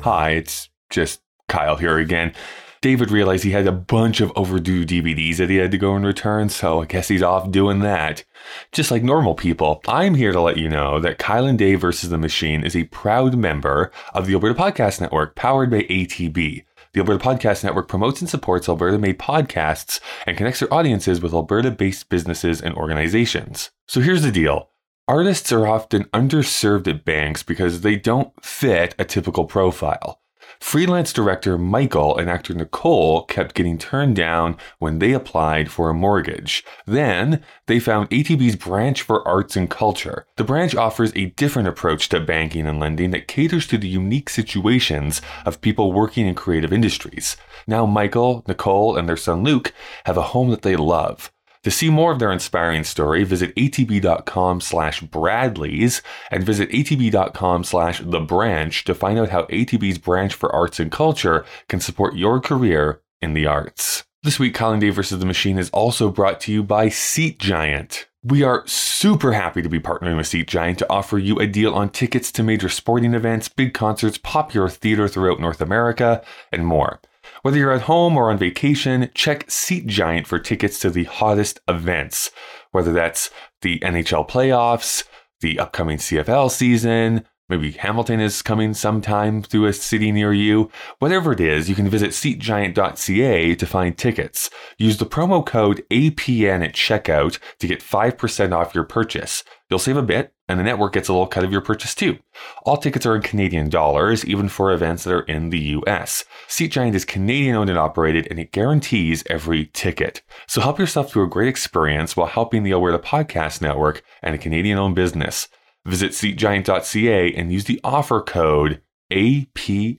Hi, 0.02 0.32
it's 0.32 0.70
just 0.90 1.20
Kyle 1.50 1.76
here 1.76 1.98
again. 1.98 2.34
David 2.82 3.12
realized 3.12 3.44
he 3.44 3.52
had 3.52 3.68
a 3.68 3.72
bunch 3.72 4.22
of 4.22 4.32
overdue 4.36 4.86
DVDs 4.86 5.38
that 5.38 5.50
he 5.50 5.56
had 5.56 5.72
to 5.72 5.78
go 5.78 5.96
and 5.96 6.06
return, 6.06 6.50
so 6.50 6.82
I 6.82 6.86
guess 6.86 7.08
he's 7.08 7.24
off 7.24 7.50
doing 7.50 7.80
that. 7.80 8.24
Just 8.72 8.92
like 8.92 9.04
normal 9.04 9.36
people, 9.36 9.82
I'm 9.88 10.14
here 10.14 10.32
to 10.32 10.42
let 10.42 10.58
you 10.58 10.70
know 10.70 11.00
that 11.00 11.18
Kyle 11.18 11.46
and 11.46 11.58
Dave 11.58 11.82
versus 11.82 12.10
the 12.10 12.18
Machine 12.18 12.64
is 12.64 12.76
a 12.76 12.86
proud 12.86 13.36
member 13.36 13.92
of 14.14 14.28
the 14.28 14.34
Alberta 14.34 14.54
Podcast 14.54 15.02
Network, 15.02 15.36
powered 15.36 15.72
by 15.72 15.82
ATB. 15.84 16.64
The 16.94 17.00
Alberta 17.00 17.24
Podcast 17.24 17.64
Network 17.64 17.88
promotes 17.88 18.22
and 18.22 18.30
supports 18.30 18.70
Alberta 18.70 18.98
made 18.98 19.20
podcasts 19.20 20.00
and 20.26 20.38
connects 20.38 20.60
their 20.60 20.74
audiences 20.74 21.22
with 21.22 21.34
Alberta 21.34 21.72
based 21.72 22.10
businesses 22.10 22.62
and 22.62 22.76
organizations. 22.76 23.72
So 23.88 24.02
here's 24.02 24.24
the 24.24 24.32
deal 24.32 24.70
artists 25.08 25.52
are 25.52 25.68
often 25.68 26.04
underserved 26.06 26.88
at 26.88 27.06
banks 27.06 27.42
because 27.44 27.82
they 27.82 27.96
don't 27.96 28.34
fit 28.44 28.94
a 29.00 29.06
typical 29.06 29.46
profile. 29.46 30.20
Freelance 30.60 31.14
director 31.14 31.58
Michael 31.58 32.18
and 32.18 32.30
actor 32.30 32.54
Nicole 32.54 33.24
kept 33.26 33.56
getting 33.56 33.78
turned 33.78 34.16
down 34.16 34.58
when 34.80 35.00
they 35.00 35.14
applied 35.14 35.72
for 35.72 35.90
a 35.90 35.94
mortgage. 35.94 36.64
Then 36.86 37.44
they 37.68 37.80
found 37.80 38.10
ATB's 38.10 38.56
branch 38.56 39.02
for 39.02 39.26
arts 39.28 39.56
and 39.56 39.70
culture. 39.70 40.26
The 40.36 40.44
branch 40.44 40.76
offers 40.76 41.12
a 41.16 41.28
different 41.28 41.68
approach 41.68 42.10
to 42.10 42.20
banking 42.20 42.68
and 42.68 42.80
lending 42.80 43.12
that 43.12 43.28
caters 43.28 43.68
to 43.68 43.78
the 43.78 43.88
unique 43.88 44.30
situations 44.30 45.22
of 45.46 45.62
people 45.62 45.94
working 45.94 46.28
in 46.28 46.36
creative 46.36 46.74
industries. 46.74 47.38
Now 47.68 47.86
Michael, 47.86 48.44
Nicole, 48.48 48.98
and 48.98 49.08
their 49.08 49.18
son 49.18 49.44
Luke 49.44 49.74
have 50.06 50.18
a 50.18 50.34
home 50.34 50.50
that 50.50 50.64
they 50.64 50.76
love. 50.76 51.32
To 51.68 51.72
see 51.72 51.90
more 51.90 52.14
of 52.14 52.20
their 52.20 52.32
inspiring 52.32 52.86
story, 52.86 53.26
visit 53.26 53.54
atb.com 53.56 54.62
slash 54.62 55.02
bradleys 55.02 56.02
and 56.32 56.42
visit 56.42 56.70
atb.com 56.70 57.66
slash 57.66 58.00
the 58.00 58.22
branch 58.22 58.86
to 58.86 58.96
find 58.96 59.20
out 59.20 59.32
how 59.32 59.44
ATB's 59.48 59.98
branch 59.98 60.34
for 60.34 60.50
arts 60.56 60.80
and 60.80 60.90
culture 60.90 61.44
can 61.68 61.82
support 61.82 62.16
your 62.16 62.40
career 62.40 63.02
in 63.22 63.34
the 63.34 63.48
arts. 63.48 64.06
This 64.24 64.40
week, 64.40 64.54
Kyle 64.54 64.72
and 64.72 64.80
Dave 64.80 64.96
vs. 64.96 65.20
the 65.20 65.26
Machine 65.26 65.60
is 65.60 65.70
also 65.72 66.10
brought 66.10 66.40
to 66.42 66.54
you 66.54 66.64
by 66.64 66.88
Seat 66.88 67.38
Giant. 67.38 68.08
We 68.24 68.44
are 68.44 68.66
super 68.66 69.34
happy 69.34 69.62
to 69.62 69.68
be 69.68 69.82
partnering 69.82 70.16
with 70.16 70.28
Seat 70.28 70.48
Giant 70.48 70.80
to 70.80 70.90
offer 70.90 71.18
you 71.18 71.38
a 71.38 71.48
deal 71.48 71.74
on 71.74 71.90
tickets 71.90 72.32
to 72.32 72.44
major 72.44 72.70
sporting 72.70 73.14
events, 73.14 73.50
big 73.50 73.74
concerts, 73.74 74.18
popular 74.18 74.70
theater 74.70 75.10
throughout 75.10 75.42
North 75.42 75.60
America, 75.60 76.24
and 76.50 76.66
more. 76.66 77.02
Whether 77.48 77.60
you're 77.60 77.72
at 77.72 77.84
home 77.84 78.18
or 78.18 78.30
on 78.30 78.38
vacation, 78.38 79.10
check 79.14 79.50
Seat 79.50 79.88
Giant 79.88 80.28
for 80.28 80.38
tickets 80.38 80.80
to 80.80 80.90
the 80.90 81.06
hottest 81.06 81.62
events, 81.66 82.30
whether 82.72 82.92
that's 82.92 83.30
the 83.62 83.80
NHL 83.80 84.28
playoffs, 84.28 85.06
the 85.40 85.58
upcoming 85.58 85.98
CFL 85.98 86.52
season, 86.52 87.24
Maybe 87.50 87.72
Hamilton 87.72 88.20
is 88.20 88.42
coming 88.42 88.74
sometime 88.74 89.42
to 89.44 89.66
a 89.66 89.72
city 89.72 90.12
near 90.12 90.34
you. 90.34 90.70
Whatever 91.00 91.32
it 91.32 91.40
is, 91.40 91.70
you 91.70 91.76
can 91.76 91.88
visit 91.88 92.10
seatgiant.ca 92.10 93.56
to 93.56 93.66
find 93.66 93.98
tickets. 93.98 94.50
Use 94.78 94.98
the 94.98 95.06
promo 95.06 95.46
code 95.46 95.86
APN 95.90 96.66
at 96.66 96.74
checkout 96.74 97.40
to 97.60 97.68
get 97.68 97.80
5% 97.80 98.52
off 98.52 98.76
your 98.76 98.84
purchase. 98.84 99.46
You'll 99.70 99.80
save 99.80 99.96
a 99.96 100.02
bit, 100.02 100.34
and 100.48 100.60
the 100.60 100.64
network 100.64 100.94
gets 100.94 101.10
a 101.10 101.14
little 101.14 101.28
cut 101.28 101.44
of 101.44 101.52
your 101.52 101.62
purchase 101.62 101.94
too. 101.94 102.18
All 102.66 102.78
tickets 102.78 103.06
are 103.06 103.16
in 103.16 103.22
Canadian 103.22 103.70
dollars, 103.70 104.26
even 104.26 104.50
for 104.50 104.72
events 104.72 105.04
that 105.04 105.14
are 105.14 105.22
in 105.22 105.50
the 105.50 105.60
US. 105.60 106.24
SeatGiant 106.48 106.94
is 106.94 107.06
Canadian 107.06 107.56
owned 107.56 107.70
and 107.70 107.80
operated, 107.80 108.28
and 108.30 108.40
it 108.40 108.52
guarantees 108.52 109.24
every 109.30 109.66
ticket. 109.74 110.22
So 110.48 110.62
help 110.62 110.80
yourself 110.80 111.12
to 111.12 111.22
a 111.22 111.28
great 111.28 111.50
experience 111.50 112.16
while 112.16 112.28
helping 112.28 112.64
the 112.64 112.72
Alberta 112.72 113.00
Podcast 113.00 113.62
Network 113.62 114.04
and 114.22 114.36
a 114.36 114.38
Canadian 114.38 114.78
owned 114.78 114.96
business. 114.96 115.48
Visit 115.86 116.12
SeatGiant.ca 116.12 117.34
and 117.34 117.52
use 117.52 117.66
the 117.66 117.80
offer 117.84 118.22
code 118.22 118.82
APN. 119.12 119.98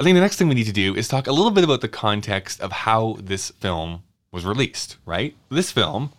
I 0.00 0.04
think 0.04 0.14
the 0.14 0.20
next 0.20 0.36
thing 0.36 0.48
we 0.48 0.54
need 0.54 0.66
to 0.66 0.72
do 0.72 0.94
is 0.94 1.08
talk 1.08 1.26
a 1.26 1.32
little 1.32 1.50
bit 1.50 1.64
about 1.64 1.80
the 1.80 1.88
context 1.88 2.60
of 2.60 2.70
how 2.70 3.16
this 3.20 3.50
film 3.50 4.04
was 4.30 4.44
released, 4.44 4.96
right? 5.04 5.34
This 5.50 5.72
film, 5.72 6.12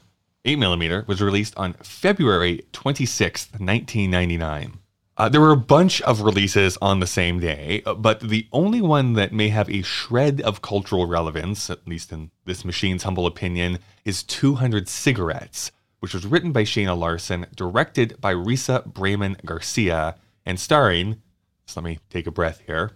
8mm, 0.46 1.08
was 1.08 1.22
released 1.22 1.58
on 1.58 1.74
February 1.74 2.66
26th, 2.72 3.60
1999. 3.60 4.80
Uh, 5.18 5.28
there 5.28 5.42
were 5.42 5.52
a 5.52 5.58
bunch 5.58 6.02
of 6.04 6.22
releases 6.22 6.78
on 6.82 7.02
the 7.02 7.08
same 7.08 7.42
day, 7.42 7.84
uh, 7.86 7.94
but 7.94 8.22
the 8.22 8.48
only 8.54 8.82
one 8.82 9.14
that 9.14 9.34
may 9.34 9.50
have 9.50 9.70
a 9.70 9.82
shred 9.82 10.40
of 10.42 10.62
cultural 10.62 11.08
relevance, 11.08 11.70
at 11.70 11.86
least 11.86 12.14
in 12.14 12.32
this 12.46 12.64
machine's 12.64 13.04
humble 13.04 13.26
opinion, 13.26 13.80
is 14.06 14.24
200 14.24 14.88
Cigarettes, 14.88 15.74
which 16.00 16.14
was 16.14 16.26
written 16.26 16.54
by 16.54 16.64
Shana 16.64 16.98
Larsen, 16.98 17.46
directed 17.54 18.16
by 18.22 18.34
Risa 18.34 18.90
Bramon 18.90 19.44
Garcia, 19.44 20.16
and 20.46 20.58
starring, 20.58 21.22
just 21.66 21.76
let 21.76 21.84
me 21.84 22.00
take 22.10 22.26
a 22.26 22.32
breath 22.32 22.62
here, 22.66 22.92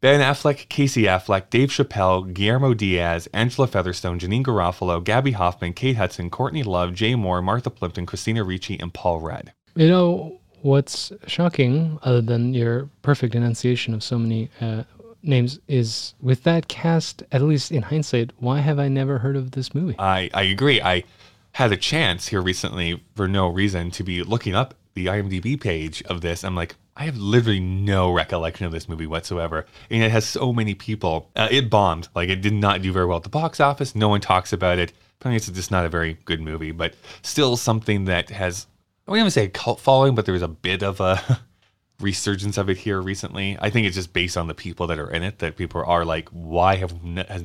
Ben 0.00 0.20
Affleck, 0.20 0.68
Casey 0.68 1.04
Affleck, 1.04 1.48
Dave 1.48 1.70
Chappelle, 1.70 2.32
Guillermo 2.32 2.74
Diaz, 2.74 3.28
Angela 3.32 3.66
Featherstone, 3.66 4.18
Janeane 4.18 4.44
Garofalo, 4.44 5.02
Gaby 5.02 5.32
Hoffmann, 5.32 5.72
Kate 5.72 5.96
Hudson, 5.96 6.28
Courtney 6.28 6.62
Love, 6.62 6.92
Jay 6.92 7.14
Mohr, 7.14 7.42
Martha 7.42 7.70
Plimpton, 7.70 8.04
Christina 8.04 8.44
Ricci, 8.44 8.78
and 8.78 8.92
Paul 8.92 9.20
Rudd. 9.20 9.52
You 9.74 9.88
know 9.88 10.40
what's 10.60 11.12
shocking, 11.26 11.98
other 12.02 12.20
than 12.20 12.52
your 12.52 12.90
perfect 13.00 13.34
enunciation 13.34 13.94
of 13.94 14.02
so 14.02 14.18
many 14.18 14.50
uh, 14.60 14.84
names, 15.22 15.60
is 15.66 16.14
with 16.20 16.42
that 16.42 16.68
cast. 16.68 17.22
At 17.32 17.40
least 17.40 17.72
in 17.72 17.82
hindsight, 17.82 18.32
why 18.38 18.60
have 18.60 18.78
I 18.78 18.88
never 18.88 19.18
heard 19.18 19.36
of 19.36 19.52
this 19.52 19.74
movie? 19.74 19.96
I, 19.98 20.28
I 20.34 20.42
agree. 20.42 20.80
I 20.82 21.04
had 21.52 21.72
a 21.72 21.76
chance 21.76 22.28
here 22.28 22.42
recently 22.42 23.02
for 23.14 23.26
no 23.26 23.48
reason 23.48 23.90
to 23.92 24.02
be 24.02 24.22
looking 24.22 24.54
up 24.54 24.74
the 24.92 25.06
IMDb 25.06 25.58
page 25.58 26.02
of 26.02 26.20
this. 26.20 26.44
I'm 26.44 26.54
like, 26.54 26.76
I 26.98 27.04
have 27.04 27.18
literally 27.18 27.60
no 27.60 28.10
recollection 28.10 28.64
of 28.64 28.72
this 28.72 28.88
movie 28.88 29.06
whatsoever. 29.06 29.66
And 29.90 30.02
it 30.02 30.10
has 30.10 30.24
so 30.24 30.52
many 30.52 30.74
people. 30.74 31.30
Uh, 31.36 31.48
it 31.50 31.68
bombed. 31.68 32.08
Like, 32.14 32.30
it 32.30 32.40
did 32.40 32.54
not 32.54 32.80
do 32.80 32.90
very 32.90 33.04
well 33.04 33.18
at 33.18 33.22
the 33.22 33.28
box 33.28 33.60
office. 33.60 33.94
No 33.94 34.08
one 34.08 34.22
talks 34.22 34.52
about 34.52 34.78
it. 34.78 34.94
Apparently, 35.20 35.36
it's 35.36 35.48
just 35.48 35.70
not 35.70 35.84
a 35.84 35.90
very 35.90 36.14
good 36.24 36.40
movie, 36.40 36.72
but 36.72 36.94
still 37.20 37.56
something 37.58 38.06
that 38.06 38.30
has, 38.30 38.66
I 39.06 39.10
wouldn't 39.10 39.24
even 39.24 39.30
say 39.30 39.44
a 39.44 39.48
cult 39.48 39.78
following, 39.78 40.14
but 40.14 40.24
there 40.24 40.32
was 40.32 40.42
a 40.42 40.48
bit 40.48 40.82
of 40.82 41.00
a 41.00 41.40
resurgence 42.00 42.56
of 42.56 42.70
it 42.70 42.78
here 42.78 43.00
recently. 43.02 43.58
I 43.60 43.68
think 43.68 43.86
it's 43.86 43.96
just 43.96 44.14
based 44.14 44.38
on 44.38 44.46
the 44.46 44.54
people 44.54 44.86
that 44.86 44.98
are 44.98 45.10
in 45.10 45.22
it 45.22 45.38
that 45.40 45.56
people 45.56 45.82
are 45.84 46.04
like, 46.04 46.30
why 46.30 46.76
have 46.76 46.94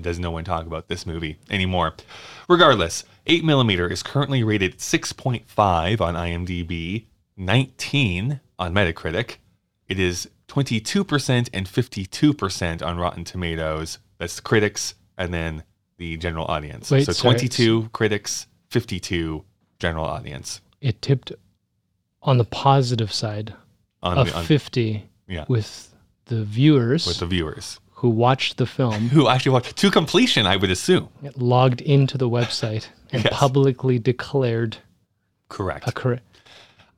does 0.02 0.20
no 0.20 0.32
one 0.32 0.46
talk 0.46 0.66
about 0.66 0.88
this 0.88 1.06
movie 1.06 1.38
anymore? 1.50 1.96
Regardless, 2.48 3.04
8mm 3.28 3.92
is 3.92 4.02
currently 4.02 4.44
rated 4.44 4.78
6.5 4.78 6.02
on 6.02 6.16
IMDb, 6.16 7.06
19 7.36 8.40
on 8.60 8.74
Metacritic. 8.74 9.38
It 9.92 10.00
is 10.00 10.30
22% 10.48 11.50
and 11.54 11.66
52% 11.68 12.82
on 12.82 12.98
Rotten 12.98 13.26
Tomatoes. 13.26 14.00
That's 14.20 14.38
the 14.38 14.42
critics 14.42 14.96
and 15.18 15.34
then 15.34 15.64
the 15.98 16.16
general 16.16 16.46
audience. 16.46 16.90
Wait, 16.90 17.06
so 17.06 17.12
sorry. 17.12 17.34
22 17.36 17.90
critics, 17.92 18.48
52 18.70 19.44
general 19.80 20.06
audience. 20.06 20.62
It 20.80 21.02
tipped 21.02 21.34
on 22.22 22.38
the 22.38 22.46
positive 22.46 23.12
side 23.12 23.54
On, 24.02 24.18
of 24.18 24.28
the- 24.28 24.38
on 24.38 24.46
50 24.46 25.10
yeah, 25.28 25.44
with 25.50 25.94
the 26.26 26.46
viewers 26.46 27.06
with 27.06 27.20
the 27.20 27.26
viewers 27.26 27.82
who 27.96 28.10
watched 28.10 28.56
the 28.58 28.66
film, 28.66 29.10
who 29.10 29.28
actually 29.28 29.52
watched 29.52 29.76
to 29.76 29.92
completion, 29.92 30.46
I 30.46 30.56
would 30.56 30.72
assume. 30.72 31.10
logged 31.36 31.82
into 31.82 32.18
the 32.18 32.30
website, 32.30 32.88
and 33.12 33.24
Yes. 33.26 33.34
publicly 33.34 34.00
declared 34.00 34.78
Correct. 35.50 35.86
a 35.88 35.92
correct. 35.92 36.31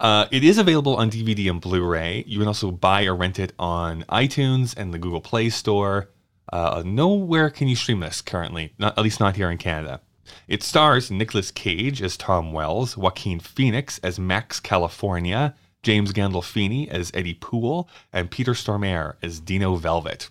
Uh, 0.04 0.28
it 0.32 0.44
is 0.44 0.58
available 0.58 0.98
on 0.98 1.10
DVD 1.10 1.50
and 1.50 1.62
Blu-ray. 1.62 2.26
You 2.28 2.40
can 2.40 2.48
also 2.50 2.72
buy 2.72 3.06
or 3.06 3.16
rent 3.16 3.40
it 3.40 3.54
on 3.58 4.04
iTunes 4.10 4.76
and 4.76 4.94
the 4.94 5.00
Google 5.00 5.22
Play 5.22 5.50
Store. 5.50 6.10
Uh, 6.52 6.84
nowhere 6.86 7.50
can 7.50 7.70
you 7.70 7.76
stream 7.78 8.02
this 8.02 8.22
currently, 8.22 8.74
not 8.78 8.98
at 8.98 9.04
least 9.04 9.22
not 9.22 9.38
here 9.38 9.50
in 9.50 9.58
Canada. 9.58 10.02
It 10.46 10.62
stars 10.62 11.10
Nicolas 11.10 11.52
Cage 11.52 12.02
as 12.02 12.18
Tom 12.18 12.52
Wells, 12.52 12.98
Joaquin 12.98 13.40
Phoenix 13.40 13.98
as 14.00 14.20
Max 14.20 14.60
California, 14.60 15.56
James 15.84 16.12
Gandolfini 16.12 16.90
as 16.90 17.10
Eddie 17.14 17.36
Poole, 17.36 17.88
and 18.12 18.30
Peter 18.30 18.52
Stormare 18.52 19.16
as 19.24 19.40
Dino 19.40 19.78
Velvet. 19.78 20.30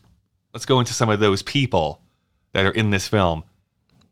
Let's 0.52 0.67
go 0.67 0.81
into 0.81 0.93
some 0.93 1.09
of 1.09 1.19
those 1.19 1.43
people 1.43 2.02
that 2.52 2.67
are 2.67 2.73
in 2.73 2.91
this 2.91 3.09
film. 3.09 3.43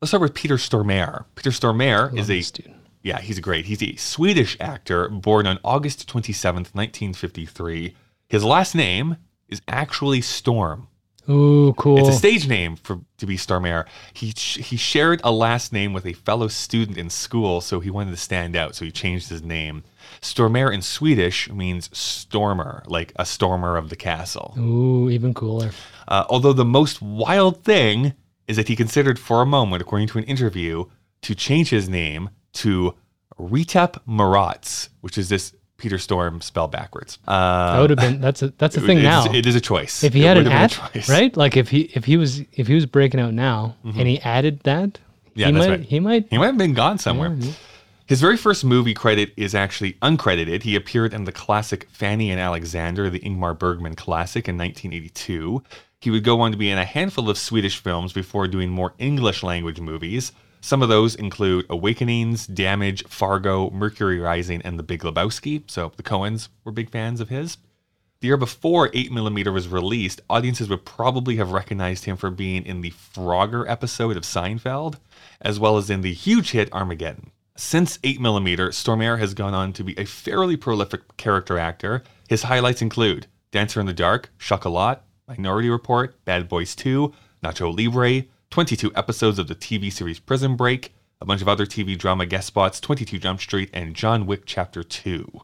Let's 0.01 0.11
start 0.11 0.23
with 0.23 0.33
Peter 0.33 0.57
Stormare. 0.57 1.27
Peter 1.35 1.51
Stormare 1.51 2.17
is 2.17 2.31
a 2.31 2.41
dude. 2.41 2.80
Yeah, 3.03 3.21
he's 3.21 3.41
great. 3.41 3.67
He's 3.67 3.83
a 3.83 3.97
Swedish 3.97 4.57
actor 4.61 5.09
born 5.09 5.47
on 5.47 5.59
August 5.65 6.09
27th, 6.09 6.75
1953. 6.75 7.95
His 8.29 8.45
last 8.45 8.75
name 8.75 9.17
is 9.49 9.63
actually 9.69 10.21
Storm. 10.21 10.89
Ooh, 11.29 11.75
cool. 11.77 11.99
It's 11.99 12.09
a 12.09 12.19
stage 12.19 12.49
name 12.49 12.77
for 12.77 13.01
to 13.19 13.27
be 13.27 13.37
Stormare. 13.37 13.87
He 14.13 14.29
he 14.29 14.77
shared 14.77 15.21
a 15.23 15.31
last 15.31 15.73
name 15.73 15.93
with 15.93 16.07
a 16.07 16.13
fellow 16.13 16.49
student 16.49 16.99
in 16.99 17.09
school, 17.11 17.61
so 17.61 17.79
he 17.79 17.91
wanted 17.91 18.11
to 18.11 18.17
stand 18.17 18.57
out, 18.57 18.75
so 18.75 18.85
he 18.85 18.91
changed 18.91 19.29
his 19.29 19.43
name. 19.43 19.85
Stormare 20.21 20.73
in 20.73 20.83
Swedish 20.83 21.49
means 21.51 21.89
stormer, 21.97 22.83
like 22.87 23.13
a 23.17 23.25
stormer 23.25 23.77
of 23.77 23.91
the 23.91 23.97
castle. 23.97 24.55
Ooh, 24.59 25.09
even 25.11 25.33
cooler. 25.33 25.71
Uh, 26.09 26.25
although 26.29 26.55
the 26.55 26.65
most 26.65 27.01
wild 27.01 27.63
thing 27.63 28.15
is 28.49 28.57
that 28.57 28.69
he 28.69 28.75
considered 28.75 29.19
for 29.19 29.43
a 29.43 29.47
moment, 29.47 29.83
according 29.83 30.09
to 30.09 30.19
an 30.19 30.25
interview, 30.25 30.87
to 31.23 31.35
change 31.35 31.71
his 31.71 31.89
name 31.89 32.31
to 32.55 32.95
Retep 33.39 33.99
Marats, 34.09 34.89
which 35.01 35.17
is 35.19 35.29
this 35.29 35.55
Peter 35.77 35.99
Storm 35.99 36.41
spell 36.43 36.69
backwards. 36.69 37.19
Uh, 37.27 37.73
That 37.75 37.81
would 37.81 37.91
have 37.91 37.99
been 37.99 38.21
that's 38.21 38.43
a 38.43 38.49
that's 38.59 38.77
a 38.77 38.81
thing 38.83 38.99
it 38.99 39.03
now. 39.03 39.25
It 39.33 39.47
is 39.47 39.55
a 39.55 39.61
choice. 39.61 40.05
if 40.05 40.13
he 40.13 40.23
It 40.25 40.27
had 40.27 40.37
an 40.37 40.47
have 40.47 40.73
ad, 40.73 40.93
been 40.93 41.03
choice. 41.03 41.09
right? 41.09 41.35
Like 41.37 41.57
if 41.57 41.71
he 41.71 41.91
if 41.95 42.05
he 42.05 42.17
was 42.19 42.41
if 42.53 42.67
he 42.67 42.75
was 42.75 42.85
breaking 42.87 43.19
out 43.21 43.33
now 43.33 43.77
and 43.85 44.07
he 44.07 44.21
added 44.21 44.61
that, 44.65 44.99
Yeah, 45.35 45.47
he 45.47 45.53
might 45.53 45.69
right. 45.71 45.81
he 45.81 46.01
might 46.01 46.27
He 46.31 46.37
might 46.39 46.47
have 46.47 46.59
been 46.59 46.75
gone 46.75 46.99
somewhere. 46.99 47.35
Yeah, 47.39 47.53
His 48.07 48.21
very 48.21 48.37
first 48.37 48.63
movie 48.63 48.93
credit 48.93 49.33
is 49.39 49.55
actually 49.55 49.95
uncredited. 50.03 50.65
He 50.65 50.77
appeared 50.77 51.15
in 51.15 51.25
the 51.25 51.33
classic 51.33 51.89
Fanny 51.93 52.31
and 52.31 52.39
Alexander, 52.41 53.09
the 53.09 53.21
Ingmar 53.21 53.59
Bergman 53.59 53.95
classic 53.95 54.49
in 54.49 54.59
1982. 54.59 55.63
He 56.01 56.11
would 56.11 56.25
go 56.25 56.41
on 56.43 56.51
to 56.51 56.59
be 56.59 56.71
in 56.71 56.77
a 56.79 56.85
handful 56.85 57.31
of 57.31 57.39
Swedish 57.39 57.79
films 57.79 58.13
before 58.13 58.47
doing 58.49 58.69
more 58.71 58.93
English 58.99 59.43
language 59.43 59.81
movies. 59.81 60.33
Some 60.61 60.83
of 60.83 60.89
those 60.89 61.15
include 61.15 61.67
Awakenings, 61.71 62.47
Damage, 62.47 63.05
Fargo, 63.09 63.71
Mercury 63.71 64.19
Rising, 64.19 64.61
and 64.63 64.79
The 64.79 64.83
Big 64.83 65.03
Lebowski. 65.03 65.63
So 65.67 65.93
the 65.97 66.03
Coens 66.03 66.49
were 66.65 66.73
big 66.73 66.91
fans 66.91 67.21
of 67.21 67.31
his. 67.31 67.57
The 68.21 68.27
year 68.27 68.37
before 68.37 68.91
8mm 68.91 69.51
was 69.51 69.69
released, 69.69 70.21
audiences 70.29 70.69
would 70.69 70.85
probably 70.85 71.37
have 71.37 71.53
recognized 71.53 72.05
him 72.05 72.19
for 72.19 72.31
being 72.31 72.67
in 72.67 72.83
the 72.83 72.91
Frogger 72.91 73.65
episode 73.67 74.19
of 74.19 74.25
Seinfeld, 74.25 74.97
as 75.41 75.59
well 75.59 75.79
as 75.79 75.89
in 75.89 76.03
the 76.03 76.13
huge 76.13 76.51
hit 76.51 76.71
Armageddon. 76.71 77.31
Since 77.57 77.97
8mm, 77.99 78.57
Stormare 78.75 79.19
has 79.19 79.33
gone 79.33 79.55
on 79.55 79.73
to 79.73 79.83
be 79.83 79.99
a 79.99 80.05
fairly 80.05 80.59
prolific 80.59 81.17
character 81.17 81.59
actor. 81.59 82.03
His 82.29 82.43
highlights 82.43 82.83
include 82.83 83.27
Dancer 83.53 83.81
in 83.81 83.87
the 83.87 83.95
Dark, 83.95 84.31
Chocolat, 84.39 85.03
Minority 85.27 85.71
Report, 85.71 86.23
Bad 86.27 86.47
Boys 86.47 86.77
2, 86.77 87.13
Nacho 87.43 87.75
Libre, 87.75 88.27
22 88.55 88.91
episodes 88.97 89.39
of 89.39 89.47
the 89.47 89.55
TV 89.55 89.93
series 89.93 90.19
Prison 90.19 90.57
Break, 90.57 90.93
a 91.21 91.25
bunch 91.25 91.41
of 91.41 91.49
other 91.49 91.67
TV 91.67 91.97
drama 91.97 92.27
guest 92.27 92.49
spots, 92.49 92.81
22 92.81 93.19
Jump 93.19 93.41
Street, 93.41 93.71
and 93.73 93.95
John 93.95 94.27
Wick 94.27 94.43
Chapter 94.45 94.83
2. 94.83 95.41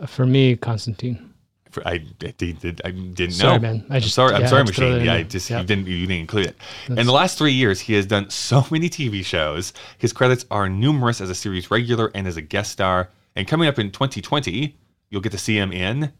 Uh, 0.00 0.06
for 0.06 0.26
me 0.26 0.54
Constantine. 0.56 1.32
For, 1.70 1.86
I, 1.86 1.94
I 2.22 2.34
did, 2.38 2.80
I 2.84 2.90
didn't 2.92 3.32
Sorry, 3.32 3.58
know. 3.58 3.58
Sorry, 3.58 3.58
man. 3.58 3.86
I 3.90 3.96
I'm 3.96 4.00
just- 4.00 4.14
sorry. 4.14 4.34
I'm 4.34 4.42
yeah, 4.42 4.46
sorry, 4.46 4.60
had 4.60 4.66
to 4.68 4.72
throw 4.74 4.90
machine. 4.90 5.04
Yeah, 5.06 5.14
I 5.14 5.22
just 5.24 5.50
Yeah. 5.50 5.60
you 5.60 5.66
didn't 5.66 5.86
you 5.88 6.06
didn't 6.06 6.20
include 6.20 6.46
it. 6.46 6.56
in 6.88 7.04
the 7.06 7.12
last 7.12 7.36
three 7.36 7.52
years, 7.52 7.80
he 7.80 7.94
has 7.94 8.06
done 8.06 8.30
so 8.30 8.64
many 8.70 8.88
TV 8.88 9.24
shows. 9.24 9.72
His 9.98 10.12
credits 10.12 10.46
are 10.50 10.68
numerous 10.68 11.20
as 11.20 11.28
a 11.30 11.34
series 11.34 11.68
regular 11.70 12.12
and 12.14 12.28
as 12.28 12.36
a 12.36 12.42
guest 12.42 12.70
star. 12.70 13.10
And 13.34 13.48
coming 13.48 13.68
up 13.68 13.78
in 13.80 13.90
2020, 13.90 14.76
you'll 15.10 15.20
get 15.20 15.32
to 15.32 15.38
see 15.38 15.58
him 15.58 15.72
in 15.72 16.12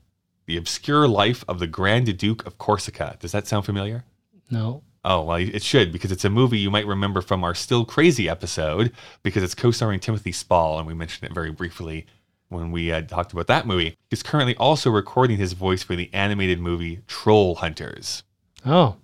the 0.47 0.57
obscure 0.57 1.07
life 1.09 1.45
of 1.49 1.61
the 1.61 1.67
Grand 1.69 2.19
Duke 2.19 2.45
of 2.47 2.59
Corsica. 2.59 3.17
Does 3.21 3.33
that 3.33 3.47
sound 3.47 3.65
familiar? 3.65 4.05
No. 4.51 4.83
Oh, 5.09 5.23
well, 5.23 5.37
it 5.39 5.63
should 5.63 5.93
because 5.93 6.11
it's 6.11 6.25
a 6.25 6.31
movie 6.31 6.59
you 6.59 6.71
might 6.71 6.87
remember 6.87 7.21
from 7.23 7.45
our 7.45 7.55
Still 7.55 7.85
Crazy 7.85 8.29
episode 8.29 8.93
because 9.23 9.43
it's 9.45 9.55
co 9.55 9.71
starring 9.71 10.01
Timothy 10.01 10.33
Spall, 10.33 10.79
and 10.79 10.87
we 10.87 10.95
mentioned 10.95 11.31
it 11.31 11.35
very 11.35 11.53
briefly 11.53 12.07
when 12.49 12.73
we 12.73 12.89
had 12.89 13.09
talked 13.09 13.33
about 13.33 13.47
that 13.47 13.67
movie. 13.69 13.97
He's 14.11 14.23
currently 14.25 14.57
also 14.57 14.91
recording 14.91 15.37
his 15.39 15.53
voice 15.53 15.83
for 15.85 15.95
the 15.95 16.11
animated 16.13 16.59
movie 16.59 17.03
Troll 17.07 17.55
Hunters. 17.55 18.25
Oh, 18.65 18.97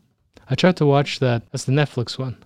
I 0.51 0.57
tried 0.57 0.77
to 0.79 0.87
watch 0.87 1.21
that. 1.21 1.45
That's 1.53 1.65
the 1.65 1.73
Netflix 1.73 2.19
one. 2.19 2.37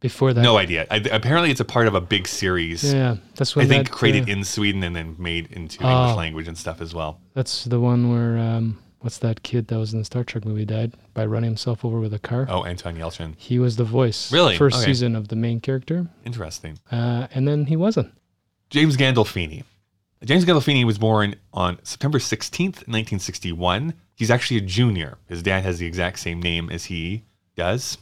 Before 0.00 0.32
that, 0.32 0.40
No 0.40 0.56
idea. 0.56 0.86
I, 0.90 0.96
apparently, 0.96 1.50
it's 1.50 1.60
a 1.60 1.64
part 1.64 1.86
of 1.86 1.94
a 1.94 2.00
big 2.00 2.26
series. 2.26 2.92
Yeah, 2.92 3.16
that's 3.36 3.54
what 3.54 3.66
I 3.66 3.68
think 3.68 3.88
that, 3.88 3.92
created 3.94 4.28
uh, 4.28 4.32
in 4.32 4.44
Sweden 4.44 4.82
and 4.82 4.96
then 4.96 5.14
made 5.18 5.52
into 5.52 5.78
Oh. 5.84 5.88
English 5.88 6.16
language 6.16 6.48
and 6.48 6.56
stuff 6.58 6.80
as 6.80 6.92
well. 6.94 7.20
That's 7.34 7.64
the 7.64 7.78
one 7.78 8.10
where 8.10 8.38
um, 8.38 8.78
what's 9.00 9.18
that 9.18 9.42
kid 9.42 9.68
that 9.68 9.78
was 9.78 9.92
in 9.92 9.98
the 9.98 10.04
Star 10.04 10.24
Trek 10.24 10.44
movie 10.44 10.64
died 10.64 10.94
by 11.14 11.26
running 11.26 11.48
himself 11.50 11.84
over 11.84 11.98
with 12.00 12.14
a 12.14 12.18
car. 12.18 12.46
Oh, 12.48 12.64
Anton 12.64 12.96
Yelchin. 12.96 13.34
He 13.36 13.58
was 13.58 13.76
the 13.76 13.84
voice. 13.84 14.32
Really? 14.32 14.56
First 14.56 14.76
Okay. 14.78 14.86
season 14.86 15.16
of 15.16 15.28
the 15.28 15.36
main 15.36 15.60
character, 15.60 16.06
Interesting. 16.24 16.78
uh, 16.92 17.26
and 17.34 17.46
then 17.48 17.66
he 17.66 17.76
wasn't. 17.76 18.12
James 18.70 18.96
Gandolfini. 18.96 19.64
James 20.24 20.44
Gandolfini 20.44 20.84
was 20.84 20.98
born 20.98 21.34
on 21.52 21.78
September 21.82 22.18
16th, 22.18 22.86
1961. 22.86 23.94
He's 24.14 24.30
actually 24.30 24.58
a 24.58 24.60
junior. 24.60 25.16
His 25.26 25.42
dad 25.42 25.64
has 25.64 25.78
the 25.78 25.86
exact 25.86 26.18
same 26.18 26.40
name 26.42 26.68
as 26.70 26.84
he 26.86 27.24
does. 27.56 27.96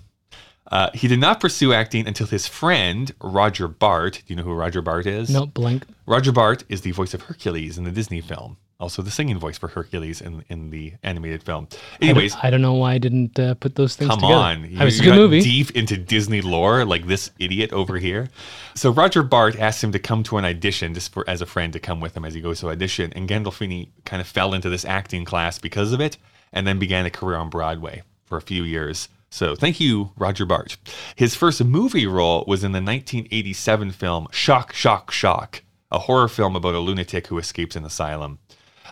Uh, 0.71 0.91
he 0.93 1.09
did 1.09 1.21
not 1.21 1.41
pursue 1.41 1.73
acting 1.73 2.07
until 2.07 2.27
his 2.27 2.47
friend, 2.47 3.13
Roger 3.23 3.69
Bart. 3.69 4.23
Do 4.27 4.33
you 4.35 4.37
know 4.37 4.43
who 4.43 4.53
Roger 4.53 4.83
Bart 4.83 5.07
is? 5.07 5.31
No 5.31 5.47
blank. 5.47 5.87
Roger 6.07 6.33
Bart 6.33 6.65
is 6.69 6.83
the 6.83 6.91
voice 6.91 7.15
of 7.15 7.23
Hercules 7.23 7.79
in 7.79 7.85
the 7.85 7.91
Disney 7.91 8.21
film. 8.21 8.59
Also, 8.81 9.03
the 9.03 9.11
singing 9.11 9.39
voice 9.41 9.59
for 9.59 9.67
Hercules 9.67 10.21
in, 10.21 10.45
in 10.49 10.71
the 10.71 10.93
animated 11.03 11.43
film. 11.43 11.67
I 11.73 11.75
don't- 11.75 12.11
Anyways, 12.11 12.37
I 12.41 12.49
don't, 12.51 12.63
know 12.63 12.75
why 12.75 12.93
I 12.93 12.99
didn't 12.99 13.37
uh, 13.37 13.55
put 13.55 13.75
those 13.75 13.97
things 13.97 14.09
Come 14.09 14.21
together. 14.21 14.35
on. 14.37 14.65
it 14.67 14.85
was 14.85 15.01
a 15.01 15.03
you 15.03 15.11
good 15.11 15.17
movie. 15.17 15.41
Deep 15.41 15.73
into 15.73 15.97
Disney 15.97 16.43
lore, 16.43 16.85
like 16.85 17.09
this 17.09 17.33
idiot 17.41 17.73
over 17.73 17.97
here. 17.99 18.29
So 18.77 18.91
Roger 18.93 19.25
Bart 19.25 19.59
asked 19.59 19.83
him 19.83 19.91
to 19.93 19.99
come 19.99 20.23
to 20.25 20.39
an 20.39 20.45
audition 20.45 20.95
just 20.95 21.13
for 21.13 21.29
as 21.29 21.43
a 21.43 21.47
friend 21.47 21.73
to 21.73 21.81
come 21.81 22.01
with 22.01 22.17
him 22.17 22.25
as 22.25 22.35
he 22.35 22.41
goes 22.41 22.61
to 22.61 22.69
audition. 22.69 23.13
And 23.15 23.29
Gandolfini 23.29 23.89
kind 24.05 24.21
of 24.21 24.29
fell 24.29 24.55
into 24.55 24.71
this 24.71 24.85
acting 24.85 25.25
class 25.25 25.59
because 25.59 25.93
of 25.93 26.01
it 26.01 26.17
and 26.53 26.65
then 26.65 26.79
began 26.79 27.05
a 27.05 27.11
career 27.11 27.37
on 27.37 27.51
Broadway 27.51 28.03
for 28.27 28.39
a 28.39 28.43
few 28.43 28.63
years. 28.63 29.09
So 29.29 29.57
thank 29.57 29.81
you, 29.81 30.13
Roger 30.17 30.47
Bart. 30.47 30.77
His 31.17 31.35
first 31.35 31.63
movie 31.65 32.07
role 32.07 32.45
was 32.47 32.63
in 32.63 32.71
the 32.71 32.77
1987 32.81 33.91
film 33.91 34.29
Shock, 34.31 34.73
Shock, 34.73 35.11
Shock, 35.11 35.65
a 35.91 35.99
horror 35.99 36.29
film 36.29 36.55
about 36.55 36.77
a 36.77 36.79
lunatic 36.79 37.27
who 37.27 37.39
escapes 37.39 37.75
an 37.75 37.85
asylum. 37.85 38.39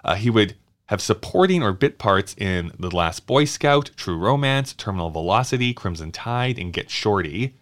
Uh, 0.06 0.14
he 0.14 0.30
would 0.30 0.54
have 0.86 1.02
supporting 1.02 1.62
or 1.62 1.72
bit 1.72 1.98
parts 1.98 2.34
in 2.38 2.70
The 2.78 2.94
Last 2.94 3.26
Boy 3.26 3.44
Scout, 3.44 3.90
True 3.96 4.16
Romance, 4.16 4.72
Terminal 4.72 5.10
Velocity, 5.10 5.74
Crimson 5.74 6.12
Tide, 6.12 6.58
and 6.58 6.72
Get 6.72 6.90
Shorty. 6.90 7.56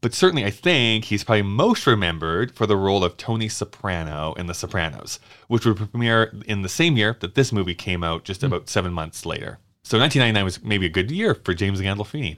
But 0.00 0.14
certainly, 0.14 0.46
I 0.46 0.50
think 0.50 1.04
he's 1.04 1.24
probably 1.24 1.42
most 1.42 1.86
remembered 1.86 2.56
for 2.56 2.66
the 2.66 2.76
role 2.76 3.04
of 3.04 3.18
Tony 3.18 3.50
Soprano 3.50 4.32
in 4.38 4.46
The 4.46 4.54
Sopranos, 4.54 5.20
which 5.46 5.66
would 5.66 5.76
premiere 5.76 6.34
in 6.46 6.62
the 6.62 6.70
same 6.70 6.96
year 6.96 7.18
that 7.20 7.34
this 7.34 7.52
movie 7.52 7.74
came 7.74 8.02
out, 8.02 8.24
just 8.24 8.42
about 8.42 8.70
seven 8.70 8.94
months 8.94 9.26
later. 9.26 9.58
So 9.82 9.98
1999 9.98 10.44
was 10.44 10.64
maybe 10.64 10.86
a 10.86 10.90
good 10.90 11.10
year 11.10 11.34
for 11.34 11.52
James 11.52 11.82
Gandolfini. 11.82 12.36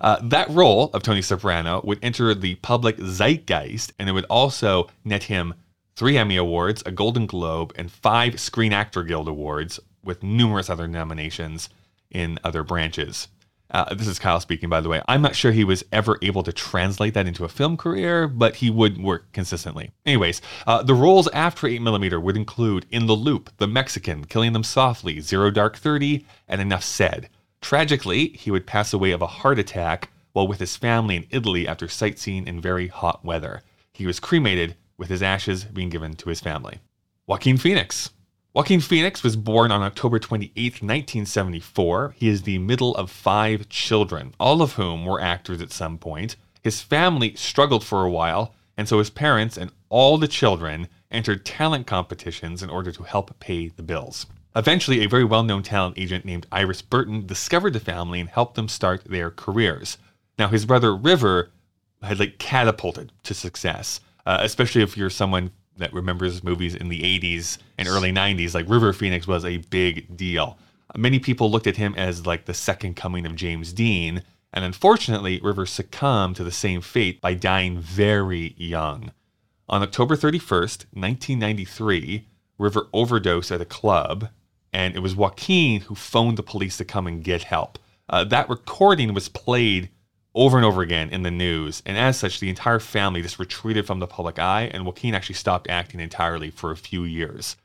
Uh, 0.00 0.18
that 0.22 0.50
role 0.50 0.90
of 0.92 1.04
Tony 1.04 1.22
Soprano 1.22 1.80
would 1.84 1.98
enter 2.02 2.34
the 2.34 2.56
public 2.56 2.96
zeitgeist, 2.96 3.92
and 3.98 4.08
it 4.08 4.12
would 4.12 4.26
also 4.26 4.88
net 5.04 5.24
him 5.24 5.54
three 5.96 6.18
Emmy 6.18 6.36
Awards, 6.36 6.82
a 6.86 6.90
Golden 6.90 7.26
Globe, 7.26 7.72
and 7.76 7.90
five 7.90 8.40
Screen 8.40 8.72
Actor 8.72 9.04
Guild 9.04 9.28
Awards, 9.28 9.78
with 10.02 10.22
numerous 10.22 10.68
other 10.68 10.88
nominations 10.88 11.68
in 12.10 12.38
other 12.44 12.62
branches. 12.62 13.28
Uh, 13.70 13.92
this 13.94 14.06
is 14.06 14.18
Kyle 14.18 14.40
speaking, 14.40 14.68
by 14.68 14.80
the 14.80 14.88
way. 14.88 15.02
I'm 15.08 15.22
not 15.22 15.34
sure 15.34 15.50
he 15.50 15.64
was 15.64 15.84
ever 15.90 16.18
able 16.22 16.42
to 16.44 16.52
translate 16.52 17.14
that 17.14 17.26
into 17.26 17.44
a 17.44 17.48
film 17.48 17.76
career, 17.76 18.28
but 18.28 18.56
he 18.56 18.70
would 18.70 18.98
work 18.98 19.32
consistently. 19.32 19.90
Anyways, 20.04 20.42
uh, 20.66 20.82
the 20.82 20.94
roles 20.94 21.28
after 21.28 21.66
8mm 21.66 22.22
would 22.22 22.36
include 22.36 22.86
In 22.90 23.06
the 23.06 23.16
Loop, 23.16 23.50
The 23.56 23.66
Mexican, 23.66 24.26
Killing 24.26 24.52
Them 24.52 24.62
Softly, 24.62 25.20
Zero 25.20 25.50
Dark 25.50 25.76
30, 25.76 26.24
and 26.46 26.60
Enough 26.60 26.84
Said. 26.84 27.28
Tragically, 27.60 28.28
he 28.28 28.50
would 28.50 28.66
pass 28.66 28.92
away 28.92 29.10
of 29.10 29.22
a 29.22 29.26
heart 29.26 29.58
attack 29.58 30.10
while 30.34 30.46
with 30.46 30.60
his 30.60 30.76
family 30.76 31.16
in 31.16 31.26
Italy 31.30 31.66
after 31.66 31.88
sightseeing 31.88 32.46
in 32.46 32.60
very 32.60 32.88
hot 32.88 33.24
weather. 33.24 33.62
He 33.92 34.06
was 34.06 34.20
cremated, 34.20 34.76
with 34.96 35.08
his 35.08 35.22
ashes 35.22 35.64
being 35.64 35.88
given 35.88 36.14
to 36.14 36.28
his 36.28 36.40
family. 36.40 36.80
Joaquin 37.26 37.56
Phoenix. 37.56 38.10
Joaquin 38.52 38.80
Phoenix 38.80 39.22
was 39.24 39.34
born 39.34 39.72
on 39.72 39.82
October 39.82 40.18
28, 40.18 40.54
1974. 40.74 42.14
He 42.16 42.28
is 42.28 42.42
the 42.42 42.58
middle 42.58 42.94
of 42.94 43.10
five 43.10 43.68
children, 43.68 44.32
all 44.38 44.62
of 44.62 44.74
whom 44.74 45.04
were 45.04 45.20
actors 45.20 45.60
at 45.60 45.72
some 45.72 45.98
point. 45.98 46.36
His 46.62 46.80
family 46.80 47.34
struggled 47.34 47.84
for 47.84 48.04
a 48.04 48.10
while, 48.10 48.54
and 48.76 48.88
so 48.88 48.98
his 48.98 49.10
parents 49.10 49.56
and 49.56 49.72
all 49.88 50.18
the 50.18 50.28
children 50.28 50.88
entered 51.10 51.44
talent 51.44 51.86
competitions 51.86 52.62
in 52.62 52.70
order 52.70 52.92
to 52.92 53.02
help 53.02 53.38
pay 53.40 53.68
the 53.68 53.82
bills. 53.82 54.26
Eventually, 54.56 55.02
a 55.02 55.08
very 55.08 55.24
well 55.24 55.42
known 55.42 55.62
talent 55.62 55.98
agent 55.98 56.24
named 56.24 56.46
Iris 56.52 56.80
Burton 56.80 57.26
discovered 57.26 57.72
the 57.72 57.80
family 57.80 58.20
and 58.20 58.28
helped 58.28 58.54
them 58.54 58.68
start 58.68 59.04
their 59.04 59.30
careers. 59.30 59.98
Now, 60.38 60.48
his 60.48 60.64
brother 60.64 60.94
River 60.94 61.50
had 62.02 62.20
like 62.20 62.38
catapulted 62.38 63.12
to 63.24 63.34
success, 63.34 64.00
uh, 64.26 64.38
especially 64.40 64.82
if 64.82 64.96
you're 64.96 65.10
someone 65.10 65.50
that 65.76 65.92
remembers 65.92 66.44
movies 66.44 66.74
in 66.74 66.88
the 66.88 67.00
80s 67.00 67.58
and 67.78 67.88
early 67.88 68.12
90s. 68.12 68.54
Like 68.54 68.68
River 68.68 68.92
Phoenix 68.92 69.26
was 69.26 69.44
a 69.44 69.58
big 69.58 70.16
deal. 70.16 70.58
Many 70.96 71.18
people 71.18 71.50
looked 71.50 71.66
at 71.66 71.76
him 71.76 71.94
as 71.96 72.26
like 72.26 72.44
the 72.44 72.54
second 72.54 72.94
coming 72.94 73.26
of 73.26 73.34
James 73.34 73.72
Dean, 73.72 74.22
and 74.52 74.64
unfortunately, 74.64 75.40
River 75.42 75.66
succumbed 75.66 76.36
to 76.36 76.44
the 76.44 76.52
same 76.52 76.80
fate 76.80 77.20
by 77.20 77.34
dying 77.34 77.80
very 77.80 78.54
young. 78.56 79.10
On 79.68 79.82
October 79.82 80.14
31st, 80.14 80.86
1993, 80.92 82.28
River 82.58 82.86
overdosed 82.92 83.50
at 83.50 83.60
a 83.60 83.64
club, 83.64 84.28
and 84.72 84.94
it 84.94 85.00
was 85.00 85.16
Joaquin 85.16 85.80
who 85.82 85.96
phoned 85.96 86.38
the 86.38 86.42
police 86.44 86.76
to 86.76 86.84
come 86.84 87.08
and 87.08 87.24
get 87.24 87.44
help. 87.44 87.78
Uh, 88.08 88.22
that 88.24 88.48
recording 88.48 89.12
was 89.14 89.28
played 89.28 89.88
over 90.34 90.56
and 90.56 90.66
over 90.66 90.82
again 90.82 91.10
in 91.10 91.22
the 91.22 91.30
news, 91.30 91.82
and 91.86 91.96
as 91.96 92.18
such, 92.18 92.40
the 92.40 92.48
entire 92.48 92.80
family 92.80 93.22
just 93.22 93.38
retreated 93.38 93.86
from 93.86 94.00
the 94.00 94.06
public 94.06 94.38
eye, 94.38 94.70
and 94.72 94.84
Joaquin 94.84 95.14
actually 95.14 95.36
stopped 95.36 95.68
acting 95.68 96.00
entirely 96.00 96.50
for 96.50 96.70
a 96.70 96.76
few 96.76 97.04
years. 97.04 97.56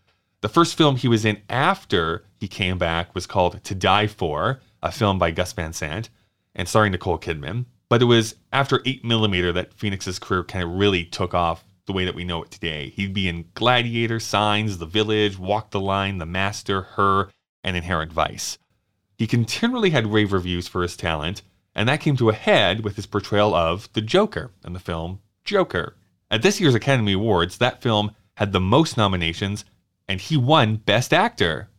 The 0.42 0.50
first 0.50 0.78
film 0.78 0.96
he 0.96 1.08
was 1.08 1.26
in 1.26 1.42
after 1.50 2.24
he 2.40 2.48
came 2.48 2.78
back 2.78 3.14
was 3.14 3.28
called 3.28 3.64
To 3.64 3.76
Die 3.76 4.08
For, 4.08 4.62
a 4.82 4.92
film 4.92 5.20
by 5.20 5.32
Gus 5.32 5.52
Van 5.54 5.74
Sant 5.74 6.10
and 6.56 6.68
starring 6.68 6.92
Nicole 6.92 7.18
Kidman. 7.18 7.66
But 7.90 8.02
it 8.02 8.06
was 8.06 8.36
after 8.54 8.80
8mm 8.80 9.54
that 9.56 9.74
Phoenix's 9.74 10.20
career 10.20 10.44
kind 10.44 10.64
of 10.64 10.72
really 10.72 11.04
took 11.04 11.34
off 11.34 11.66
the 11.88 11.94
way 11.94 12.06
that 12.06 12.16
we 12.16 12.24
know 12.24 12.44
it 12.44 12.52
today. 12.52 12.90
He'd 12.90 13.14
be 13.14 13.28
in 13.28 13.50
Gladiator, 13.56 14.20
Signs, 14.20 14.78
The 14.78 14.86
Village, 14.86 15.40
Walk 15.40 15.72
the 15.72 15.80
Line, 15.80 16.20
The 16.20 16.26
Master, 16.26 16.84
Her, 16.84 17.30
and 17.64 17.76
Inherent 17.76 18.14
Vice. 18.14 18.60
He 19.18 19.28
continually 19.28 19.90
had 19.90 20.14
rave 20.14 20.32
reviews 20.32 20.68
for 20.68 20.84
his 20.84 20.96
talent, 20.96 21.42
and 21.76 21.88
that 21.88 22.02
came 22.02 22.16
to 22.18 22.30
a 22.30 22.34
head 22.34 22.84
with 22.84 22.96
his 22.96 23.06
portrayal 23.06 23.54
of 23.56 23.92
the 23.94 24.02
Joker 24.02 24.52
in 24.66 24.74
the 24.74 24.80
film 24.80 25.20
Joker. 25.44 25.96
At 26.32 26.42
this 26.42 26.60
year's 26.60 26.76
Academy 26.76 27.14
Awards, 27.14 27.58
that 27.58 27.82
film 27.82 28.12
had 28.36 28.52
the 28.52 28.60
most 28.60 28.98
nominations, 28.98 29.66
and 30.08 30.22
he 30.22 30.38
won 30.38 30.76
Best 30.78 31.14
Actor, 31.14 31.70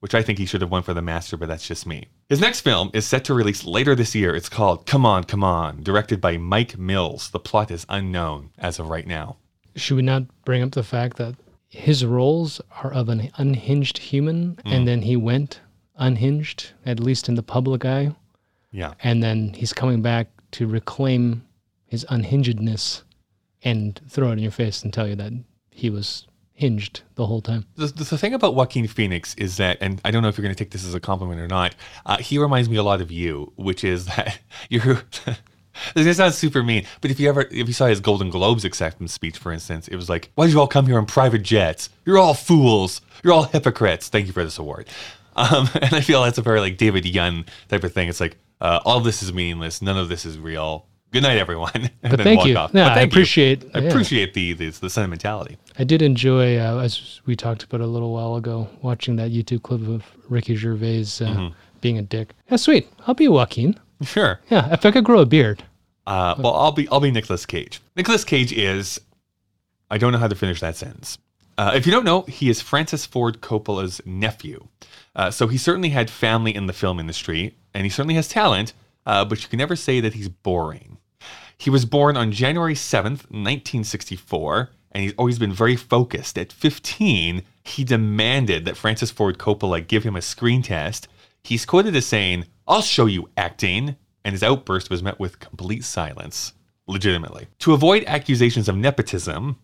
which 0.00 0.14
I 0.14 0.22
think 0.22 0.38
he 0.38 0.46
should 0.46 0.60
have 0.60 0.70
won 0.70 0.82
for 0.82 0.94
The 0.94 1.02
Master, 1.02 1.36
but 1.36 1.48
that's 1.48 1.66
just 1.66 1.86
me. 1.86 2.08
His 2.28 2.40
next 2.40 2.60
film 2.60 2.90
is 2.92 3.06
set 3.06 3.24
to 3.24 3.34
release 3.34 3.64
later 3.64 3.94
this 3.94 4.14
year. 4.14 4.34
It's 4.34 4.48
called 4.48 4.86
Come 4.86 5.06
On, 5.06 5.24
Come 5.24 5.44
On, 5.44 5.82
directed 5.82 6.20
by 6.20 6.36
Mike 6.38 6.76
Mills. 6.78 7.30
The 7.30 7.38
plot 7.38 7.70
is 7.70 7.86
unknown 7.88 8.50
as 8.58 8.78
of 8.78 8.88
right 8.88 9.06
now. 9.06 9.36
Should 9.74 9.96
we 9.96 10.02
not 10.02 10.22
bring 10.44 10.62
up 10.62 10.72
the 10.72 10.82
fact 10.82 11.16
that 11.18 11.34
his 11.68 12.04
roles 12.04 12.60
are 12.82 12.92
of 12.92 13.08
an 13.08 13.30
unhinged 13.36 13.98
human, 13.98 14.56
Mm. 14.64 14.72
and 14.72 14.88
then 14.88 15.02
he 15.02 15.16
went 15.16 15.60
unhinged, 15.96 16.70
at 16.84 17.00
least 17.00 17.28
in 17.28 17.34
the 17.34 17.42
public 17.42 17.84
eye, 17.84 18.14
Yeah. 18.72 18.94
and 19.02 19.22
then 19.22 19.54
he's 19.54 19.72
coming 19.72 20.02
back 20.02 20.28
to 20.52 20.66
reclaim 20.66 21.46
his 21.86 22.04
unhingedness 22.10 23.02
and 23.62 24.00
throw 24.08 24.28
it 24.30 24.34
in 24.34 24.38
your 24.40 24.50
face 24.50 24.82
and 24.82 24.92
tell 24.92 25.08
you 25.08 25.14
that 25.16 25.32
he 25.70 25.90
was 25.90 26.26
hinged 26.56 27.02
the 27.14 27.26
whole 27.26 27.42
time. 27.42 27.66
The, 27.76 27.86
the, 27.86 28.18
thing 28.18 28.34
about 28.34 28.54
Joaquin 28.54 28.86
Phoenix 28.88 29.34
is 29.34 29.58
that, 29.58 29.78
and 29.80 30.00
I 30.04 30.10
don't 30.10 30.22
know 30.22 30.28
if 30.28 30.38
you're 30.38 30.42
going 30.42 30.54
to 30.54 30.58
take 30.58 30.70
this 30.70 30.86
as 30.86 30.94
a 30.94 31.00
compliment 31.00 31.40
or 31.40 31.46
not, 31.46 31.74
uh, 32.06 32.16
he 32.16 32.38
reminds 32.38 32.68
me 32.68 32.76
a 32.76 32.82
lot 32.82 33.00
of 33.00 33.12
you, 33.12 33.52
which 33.56 33.84
is 33.84 34.06
that 34.16 34.38
you're. 34.68 35.02
This 35.94 36.16
sounds 36.16 36.36
super 36.36 36.62
mean, 36.62 36.86
but 37.02 37.10
if 37.10 37.20
you 37.20 37.28
ever, 37.28 37.42
if 37.42 37.68
you 37.68 37.74
saw 37.74 37.84
his 37.84 38.00
Golden 38.00 38.30
Globes 38.30 38.64
acceptance 38.64 39.12
speech, 39.12 39.36
for 39.36 39.52
instance, 39.52 39.88
it 39.88 39.96
was 39.96 40.08
like, 40.08 40.30
"Why 40.34 40.46
did 40.46 40.54
you 40.54 40.60
all 40.60 40.66
come 40.66 40.86
here 40.86 40.96
on 40.96 41.04
private 41.04 41.42
jets? 41.42 41.90
You're 42.06 42.16
all 42.16 42.32
fools. 42.32 43.02
You're 43.22 43.34
all 43.34 43.42
hypocrites. 43.42 44.08
Thank 44.08 44.26
you 44.26 44.32
for 44.32 44.42
this 44.42 44.56
award." 44.56 44.88
Um, 45.36 45.68
and 45.74 45.92
I 45.92 46.00
feel 46.00 46.22
that's 46.22 46.38
a 46.38 46.42
very 46.42 46.60
like 46.60 46.78
David 46.78 47.04
Yun 47.04 47.44
type 47.68 47.84
of 47.84 47.92
thing. 47.92 48.08
It's 48.08 48.20
like, 48.20 48.38
uh, 48.60 48.80
all 48.84 49.00
this 49.00 49.22
is 49.22 49.32
meaningless. 49.32 49.80
None 49.82 49.96
of 49.98 50.08
this 50.08 50.24
is 50.24 50.38
real. 50.38 50.86
Good 51.12 51.22
night, 51.22 51.38
everyone. 51.38 51.70
and 51.74 51.90
But 52.02 52.10
then 52.16 52.24
thank 52.24 52.38
walk 52.40 52.48
you. 52.48 52.56
off. 52.56 52.70
Yeah, 52.74 52.84
But 52.84 52.92
I 52.92 52.94
thank 52.96 53.12
you. 53.12 53.16
appreciate- 53.18 53.64
I 53.74 53.78
yeah. 53.78 53.88
appreciate 53.88 54.34
the, 54.34 54.52
the 54.54 54.70
the 54.70 54.90
sentimentality. 54.90 55.56
I 55.78 55.84
did 55.84 56.02
enjoy, 56.02 56.58
uh, 56.58 56.78
as 56.78 57.20
we 57.26 57.36
talked 57.36 57.62
about 57.62 57.80
a 57.80 57.86
little 57.86 58.12
while 58.12 58.36
ago, 58.36 58.68
watching 58.82 59.16
that 59.16 59.30
YouTube 59.30 59.62
clip 59.62 59.86
of 59.88 60.04
Ricky 60.28 60.56
Gervais 60.56 61.00
uh, 61.00 61.04
Mm-hmm. 61.04 61.54
being 61.80 61.98
a 61.98 62.02
dick. 62.02 62.34
Yeah, 62.50 62.56
sweet. 62.56 62.88
I'll 63.06 63.14
be 63.14 63.28
Joaquin. 63.28 63.78
Sure. 64.02 64.40
Yeah, 64.50 64.72
if 64.72 64.84
I 64.84 64.90
could 64.90 65.04
grow 65.04 65.20
a 65.20 65.26
beard. 65.26 65.62
Uh, 66.06 66.34
well, 66.38 66.54
I'll 66.54 66.72
be 66.72 66.86
I'll 66.88 67.00
be 67.00 67.10
Nicolas 67.10 67.46
Cage. 67.46 67.80
Nicolas 67.96 68.24
Cage 68.24 68.52
is 68.52 69.00
I 69.90 69.98
don't 69.98 70.12
know 70.12 70.18
how 70.18 70.28
to 70.28 70.34
finish 70.34 70.60
that 70.60 70.76
sentence. 70.76 71.18
Uh, 71.58 71.72
if 71.74 71.86
you 71.86 71.92
don't 71.92 72.04
know, 72.04 72.22
he 72.22 72.50
is 72.50 72.60
Francis 72.60 73.06
Ford 73.06 73.40
Coppola's 73.40 74.00
nephew. 74.04 74.66
Uh, 75.16 75.30
so 75.30 75.48
he 75.48 75.56
certainly 75.56 75.88
had 75.88 76.10
family 76.10 76.54
in 76.54 76.66
the 76.66 76.72
film 76.74 77.00
industry, 77.00 77.56
and 77.72 77.84
he 77.84 77.90
certainly 77.90 78.14
has 78.14 78.28
talent, 78.28 78.74
uh, 79.06 79.24
but 79.24 79.42
you 79.42 79.48
can 79.48 79.58
never 79.58 79.74
say 79.74 79.98
that 79.98 80.12
he's 80.12 80.28
boring. 80.28 80.98
He 81.56 81.70
was 81.70 81.86
born 81.86 82.18
on 82.18 82.32
January 82.32 82.74
7th, 82.74 83.24
1964, 83.30 84.70
and 84.92 85.02
he's 85.02 85.14
always 85.14 85.38
been 85.38 85.54
very 85.54 85.74
focused. 85.74 86.36
At 86.36 86.52
15, 86.52 87.42
he 87.64 87.84
demanded 87.84 88.66
that 88.66 88.76
Francis 88.76 89.10
Ford 89.10 89.38
Coppola 89.38 89.86
give 89.86 90.04
him 90.04 90.16
a 90.16 90.22
screen 90.22 90.60
test. 90.60 91.08
He's 91.42 91.64
quoted 91.64 91.96
as 91.96 92.04
saying, 92.04 92.44
I'll 92.68 92.82
show 92.82 93.06
you 93.06 93.30
acting, 93.38 93.96
and 94.22 94.32
his 94.32 94.42
outburst 94.42 94.90
was 94.90 95.02
met 95.02 95.18
with 95.18 95.40
complete 95.40 95.84
silence, 95.84 96.52
legitimately. 96.86 97.46
To 97.60 97.72
avoid 97.72 98.04
accusations 98.06 98.68
of 98.68 98.76
nepotism, 98.76 99.56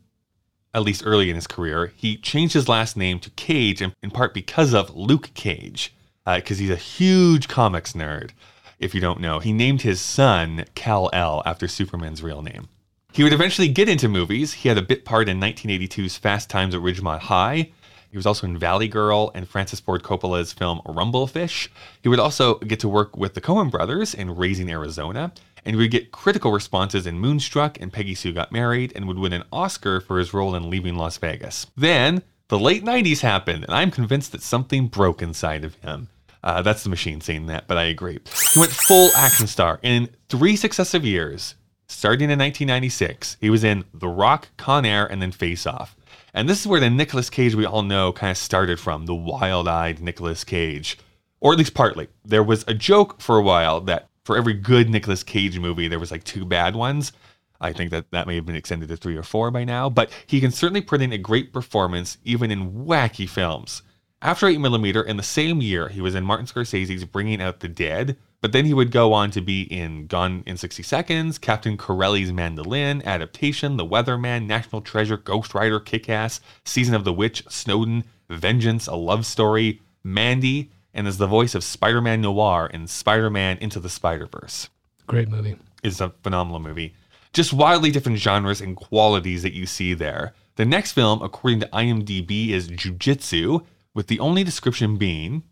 at 0.74 0.82
least 0.82 1.02
early 1.04 1.28
in 1.28 1.36
his 1.36 1.46
career, 1.46 1.92
he 1.96 2.16
changed 2.16 2.54
his 2.54 2.68
last 2.68 2.96
name 2.96 3.18
to 3.20 3.30
Cage 3.30 3.82
in, 3.82 3.92
in 4.02 4.10
part 4.10 4.32
because 4.34 4.72
of 4.72 4.94
Luke 4.94 5.30
Cage, 5.34 5.94
uh, 6.26 6.36
because 6.36 6.58
he's 6.58 6.70
a 6.70 6.76
huge 6.76 7.48
comics 7.48 7.92
nerd. 7.92 8.30
If 8.78 8.94
you 8.94 9.00
don't 9.00 9.20
know, 9.20 9.38
he 9.38 9.52
named 9.52 9.82
his 9.82 10.00
son 10.00 10.64
Kal-El 10.74 11.42
after 11.44 11.68
Superman's 11.68 12.22
real 12.22 12.42
name. 12.42 12.68
He 13.12 13.22
would 13.22 13.34
eventually 13.34 13.68
get 13.68 13.88
into 13.88 14.08
movies. 14.08 14.54
He 14.54 14.68
had 14.68 14.78
a 14.78 14.82
bit 14.82 15.04
part 15.04 15.28
in 15.28 15.38
1982's 15.38 16.16
Fast 16.16 16.48
Times 16.48 16.74
at 16.74 16.80
Ridgemont 16.80 17.20
High. 17.20 17.70
He 18.10 18.16
was 18.16 18.26
also 18.26 18.46
in 18.46 18.58
Valley 18.58 18.88
Girl 18.88 19.30
and 19.34 19.48
Francis 19.48 19.80
Ford 19.80 20.02
Coppola's 20.02 20.52
film 20.52 20.80
Rumblefish. 20.86 21.68
He 22.02 22.08
would 22.08 22.18
also 22.18 22.56
get 22.56 22.80
to 22.80 22.88
work 22.88 23.16
with 23.16 23.34
the 23.34 23.40
Coen 23.40 23.70
brothers 23.70 24.14
in 24.14 24.34
Raising 24.34 24.70
Arizona, 24.70 25.32
and 25.64 25.76
would 25.76 25.90
get 25.90 26.12
critical 26.12 26.52
responses 26.52 27.06
in 27.06 27.18
Moonstruck 27.18 27.80
and 27.80 27.92
Peggy 27.92 28.14
Sue 28.14 28.32
Got 28.32 28.52
Married, 28.52 28.92
and 28.94 29.06
would 29.06 29.18
win 29.18 29.32
an 29.32 29.44
Oscar 29.52 30.00
for 30.00 30.18
his 30.18 30.34
role 30.34 30.54
in 30.54 30.70
Leaving 30.70 30.96
Las 30.96 31.16
Vegas. 31.18 31.66
Then, 31.76 32.22
the 32.48 32.58
late 32.58 32.84
90s 32.84 33.20
happened, 33.20 33.64
and 33.64 33.74
I'm 33.74 33.90
convinced 33.90 34.32
that 34.32 34.42
something 34.42 34.88
broke 34.88 35.22
inside 35.22 35.64
of 35.64 35.76
him. 35.76 36.08
Uh, 36.44 36.60
that's 36.60 36.82
the 36.82 36.90
machine 36.90 37.20
saying 37.20 37.46
that, 37.46 37.68
but 37.68 37.78
I 37.78 37.84
agree. 37.84 38.18
He 38.52 38.60
went 38.60 38.72
full 38.72 39.10
action 39.16 39.46
star 39.46 39.78
in 39.82 40.08
three 40.28 40.56
successive 40.56 41.04
years. 41.04 41.54
Starting 41.86 42.30
in 42.30 42.38
1996, 42.38 43.36
he 43.40 43.50
was 43.50 43.64
in 43.64 43.84
The 43.92 44.08
Rock, 44.08 44.48
Con 44.56 44.84
Air, 44.84 45.06
and 45.06 45.20
then 45.20 45.30
Face 45.30 45.66
Off. 45.66 45.94
And 46.34 46.48
this 46.48 46.60
is 46.60 46.66
where 46.66 46.80
the 46.80 46.90
Nicolas 46.90 47.30
Cage 47.30 47.54
we 47.54 47.66
all 47.66 47.82
know 47.82 48.12
kind 48.12 48.30
of 48.30 48.38
started 48.38 48.80
from 48.80 49.06
the 49.06 49.14
wild 49.14 49.68
eyed 49.68 50.00
Nicolas 50.00 50.42
Cage. 50.42 50.98
Or 51.40 51.52
at 51.52 51.58
least 51.58 51.74
partly. 51.74 52.08
There 52.24 52.42
was 52.42 52.64
a 52.66 52.74
joke 52.74 53.20
for 53.20 53.36
a 53.36 53.42
while 53.42 53.80
that 53.82 54.08
for 54.24 54.36
every 54.36 54.54
good 54.54 54.88
Nicolas 54.88 55.22
Cage 55.22 55.58
movie, 55.58 55.88
there 55.88 55.98
was 55.98 56.10
like 56.10 56.24
two 56.24 56.44
bad 56.44 56.76
ones. 56.76 57.12
I 57.60 57.72
think 57.72 57.90
that 57.90 58.10
that 58.10 58.26
may 58.26 58.34
have 58.34 58.46
been 58.46 58.56
extended 58.56 58.88
to 58.88 58.96
three 58.96 59.16
or 59.16 59.22
four 59.22 59.50
by 59.50 59.64
now, 59.64 59.88
but 59.88 60.10
he 60.26 60.40
can 60.40 60.50
certainly 60.50 60.80
put 60.80 61.00
in 61.00 61.12
a 61.12 61.18
great 61.18 61.52
performance 61.52 62.18
even 62.24 62.50
in 62.50 62.84
wacky 62.84 63.28
films. 63.28 63.82
After 64.20 64.46
8mm, 64.46 65.06
in 65.06 65.16
the 65.16 65.22
same 65.22 65.60
year, 65.60 65.88
he 65.88 66.00
was 66.00 66.14
in 66.14 66.24
Martin 66.24 66.46
Scorsese's 66.46 67.04
Bringing 67.04 67.42
Out 67.42 67.58
the 67.58 67.68
Dead, 67.68 68.16
but 68.40 68.52
then 68.52 68.64
he 68.64 68.74
would 68.74 68.92
go 68.92 69.12
on 69.12 69.32
to 69.32 69.40
be 69.40 69.62
in 69.62 70.06
Gone 70.06 70.44
in 70.46 70.56
60 70.56 70.82
Seconds, 70.84 71.38
Captain 71.38 71.76
Corelli's 71.76 72.32
Mandolin, 72.32 73.02
Adaptation, 73.04 73.76
The 73.76 73.86
Weatherman, 73.86 74.46
National 74.46 74.80
Treasure, 74.80 75.16
Ghost 75.16 75.54
Rider, 75.54 75.80
Kick 75.80 76.08
Ass, 76.08 76.40
Season 76.64 76.94
of 76.94 77.02
the 77.02 77.12
Witch, 77.12 77.44
Snowden, 77.48 78.04
Vengeance, 78.28 78.86
A 78.86 78.94
Love 78.94 79.26
Story, 79.26 79.80
Mandy, 80.04 80.70
and 80.94 81.06
is 81.06 81.18
the 81.18 81.26
voice 81.26 81.54
of 81.54 81.64
Spider 81.64 82.00
Man 82.00 82.20
Noir 82.20 82.66
in 82.72 82.86
Spider 82.86 83.30
Man 83.30 83.58
Into 83.58 83.80
the 83.80 83.88
Spider 83.88 84.26
Verse. 84.26 84.68
Great 85.06 85.28
movie. 85.28 85.56
It's 85.82 86.00
a 86.00 86.10
phenomenal 86.22 86.60
movie. 86.60 86.94
Just 87.32 87.52
wildly 87.52 87.90
different 87.90 88.18
genres 88.18 88.60
and 88.60 88.76
qualities 88.76 89.42
that 89.42 89.54
you 89.54 89.66
see 89.66 89.94
there. 89.94 90.34
The 90.56 90.64
next 90.66 90.92
film, 90.92 91.22
according 91.22 91.60
to 91.60 91.68
IMDb, 91.68 92.50
is 92.50 92.68
Jujitsu, 92.68 93.64
with 93.94 94.06
the 94.08 94.20
only 94.20 94.44
description 94.44 94.96
being 94.96 95.42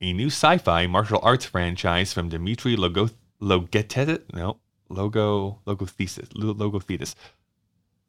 a 0.00 0.12
new 0.12 0.26
sci-fi 0.26 0.86
martial 0.86 1.20
arts 1.22 1.44
franchise 1.46 2.12
from 2.12 2.28
Dimitri 2.28 2.76
Logo 2.76 3.08
Logetet 3.40 4.22
no 4.32 4.58
Logo 4.88 5.60
Logothesis 5.66 6.28
Logothetis 6.34 7.14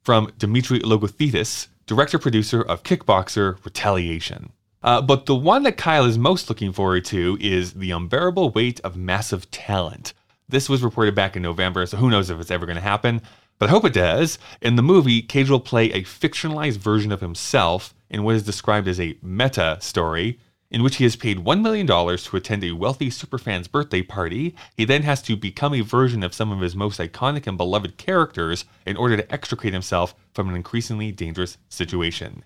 from 0.02 0.30
Dimitri 0.36 0.80
Logothetis, 0.80 1.68
director 1.86 2.18
producer 2.18 2.60
of 2.60 2.82
Kickboxer 2.82 3.64
Retaliation. 3.64 4.52
Uh, 4.84 5.00
but 5.00 5.24
the 5.24 5.34
one 5.34 5.62
that 5.62 5.78
Kyle 5.78 6.04
is 6.04 6.18
most 6.18 6.50
looking 6.50 6.70
forward 6.70 7.06
to 7.06 7.38
is 7.40 7.72
The 7.72 7.90
Unbearable 7.90 8.50
Weight 8.50 8.80
of 8.80 8.98
Massive 8.98 9.50
Talent. 9.50 10.12
This 10.46 10.68
was 10.68 10.82
reported 10.82 11.14
back 11.14 11.36
in 11.36 11.42
November, 11.42 11.86
so 11.86 11.96
who 11.96 12.10
knows 12.10 12.28
if 12.28 12.38
it's 12.38 12.50
ever 12.50 12.66
going 12.66 12.76
to 12.76 12.82
happen, 12.82 13.22
but 13.58 13.70
I 13.70 13.72
hope 13.72 13.86
it 13.86 13.94
does. 13.94 14.38
In 14.60 14.76
the 14.76 14.82
movie, 14.82 15.22
Cage 15.22 15.48
will 15.48 15.58
play 15.58 15.86
a 15.86 16.02
fictionalized 16.02 16.76
version 16.76 17.12
of 17.12 17.22
himself 17.22 17.94
in 18.10 18.24
what 18.24 18.34
is 18.34 18.42
described 18.42 18.86
as 18.86 19.00
a 19.00 19.16
meta 19.22 19.78
story, 19.80 20.38
in 20.70 20.82
which 20.82 20.96
he 20.96 21.06
is 21.06 21.16
paid 21.16 21.38
$1 21.38 21.62
million 21.62 21.86
to 21.86 22.36
attend 22.36 22.62
a 22.62 22.72
wealthy 22.72 23.08
superfan's 23.08 23.68
birthday 23.68 24.02
party. 24.02 24.54
He 24.76 24.84
then 24.84 25.04
has 25.04 25.22
to 25.22 25.34
become 25.34 25.72
a 25.72 25.80
version 25.80 26.22
of 26.22 26.34
some 26.34 26.52
of 26.52 26.60
his 26.60 26.76
most 26.76 27.00
iconic 27.00 27.46
and 27.46 27.56
beloved 27.56 27.96
characters 27.96 28.66
in 28.84 28.98
order 28.98 29.16
to 29.16 29.32
extricate 29.32 29.72
himself 29.72 30.14
from 30.34 30.50
an 30.50 30.54
increasingly 30.54 31.10
dangerous 31.10 31.56
situation. 31.70 32.44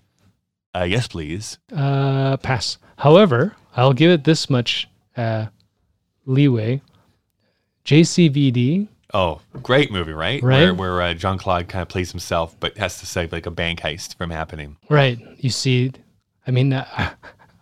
Uh, 0.75 0.83
yes, 0.83 1.07
please. 1.07 1.57
Uh, 1.75 2.37
pass. 2.37 2.77
However, 2.97 3.55
I'll 3.75 3.93
give 3.93 4.11
it 4.11 4.23
this 4.23 4.49
much 4.49 4.87
uh, 5.17 5.47
leeway. 6.25 6.81
JCVD. 7.85 8.87
Oh, 9.13 9.41
great 9.63 9.91
movie, 9.91 10.13
right? 10.13 10.43
Right. 10.43 10.59
Where, 10.59 10.73
where 10.73 11.01
uh, 11.01 11.13
Jean 11.15 11.37
Claude 11.37 11.67
kind 11.67 11.81
of 11.81 11.89
plays 11.89 12.11
himself, 12.11 12.55
but 12.59 12.77
has 12.77 12.99
to 12.99 13.07
save 13.07 13.31
like 13.31 13.47
a 13.47 13.51
bank 13.51 13.79
heist 13.79 14.15
from 14.17 14.29
happening. 14.29 14.77
Right. 14.89 15.17
You 15.37 15.49
see, 15.49 15.91
I 16.45 16.51
mean, 16.51 16.73
uh, 16.73 17.13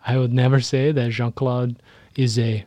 I 0.06 0.18
would 0.18 0.32
never 0.32 0.60
say 0.60 0.92
that 0.92 1.10
Jean 1.10 1.32
Claude 1.32 1.76
is 2.16 2.38
a 2.38 2.66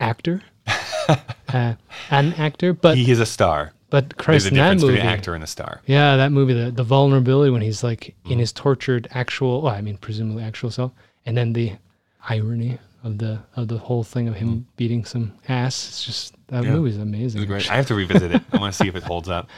actor, 0.00 0.42
uh, 0.66 1.74
an 2.10 2.32
actor, 2.34 2.72
but 2.72 2.96
he 2.96 3.10
is 3.10 3.20
a 3.20 3.26
star. 3.26 3.73
But 3.94 4.16
Christ, 4.16 4.44
There's 4.44 4.46
a 4.46 4.48
in 4.48 4.78
that 4.78 4.84
movie, 4.84 4.98
actor 5.00 5.34
and 5.34 5.44
a 5.44 5.46
star. 5.46 5.80
yeah, 5.86 6.16
that 6.16 6.32
movie, 6.32 6.52
the, 6.52 6.70
the 6.72 6.82
vulnerability 6.82 7.50
when 7.52 7.62
he's 7.62 7.84
like 7.84 8.00
Mm-hmm. 8.24 8.32
in 8.32 8.38
his 8.40 8.52
tortured 8.52 9.06
actual, 9.12 9.62
well, 9.62 9.72
I 9.74 9.80
mean, 9.82 9.96
presumably 9.98 10.42
actual 10.42 10.70
self, 10.72 10.90
and 11.26 11.36
then 11.36 11.52
the 11.52 11.74
irony 12.28 12.78
of 13.04 13.18
the 13.18 13.38
of 13.54 13.68
the 13.68 13.78
whole 13.78 14.02
thing 14.02 14.26
of 14.28 14.34
him 14.34 14.66
beating 14.76 15.04
some 15.04 15.32
ass. 15.48 15.88
It's 15.88 16.04
just 16.04 16.34
that 16.48 16.62
Mm-hmm. 16.62 16.64
Yeah. 16.70 16.76
movie's 16.76 16.96
amazing. 16.98 17.46
Great. 17.46 17.70
I 17.70 17.76
have 17.76 17.86
to 17.86 17.94
revisit 17.94 18.34
it. 18.34 18.42
I 18.52 18.56
want 18.58 18.74
to 18.74 18.82
see 18.82 18.88
if 18.88 18.96
it 18.96 19.02
holds 19.04 19.28
up. 19.28 19.48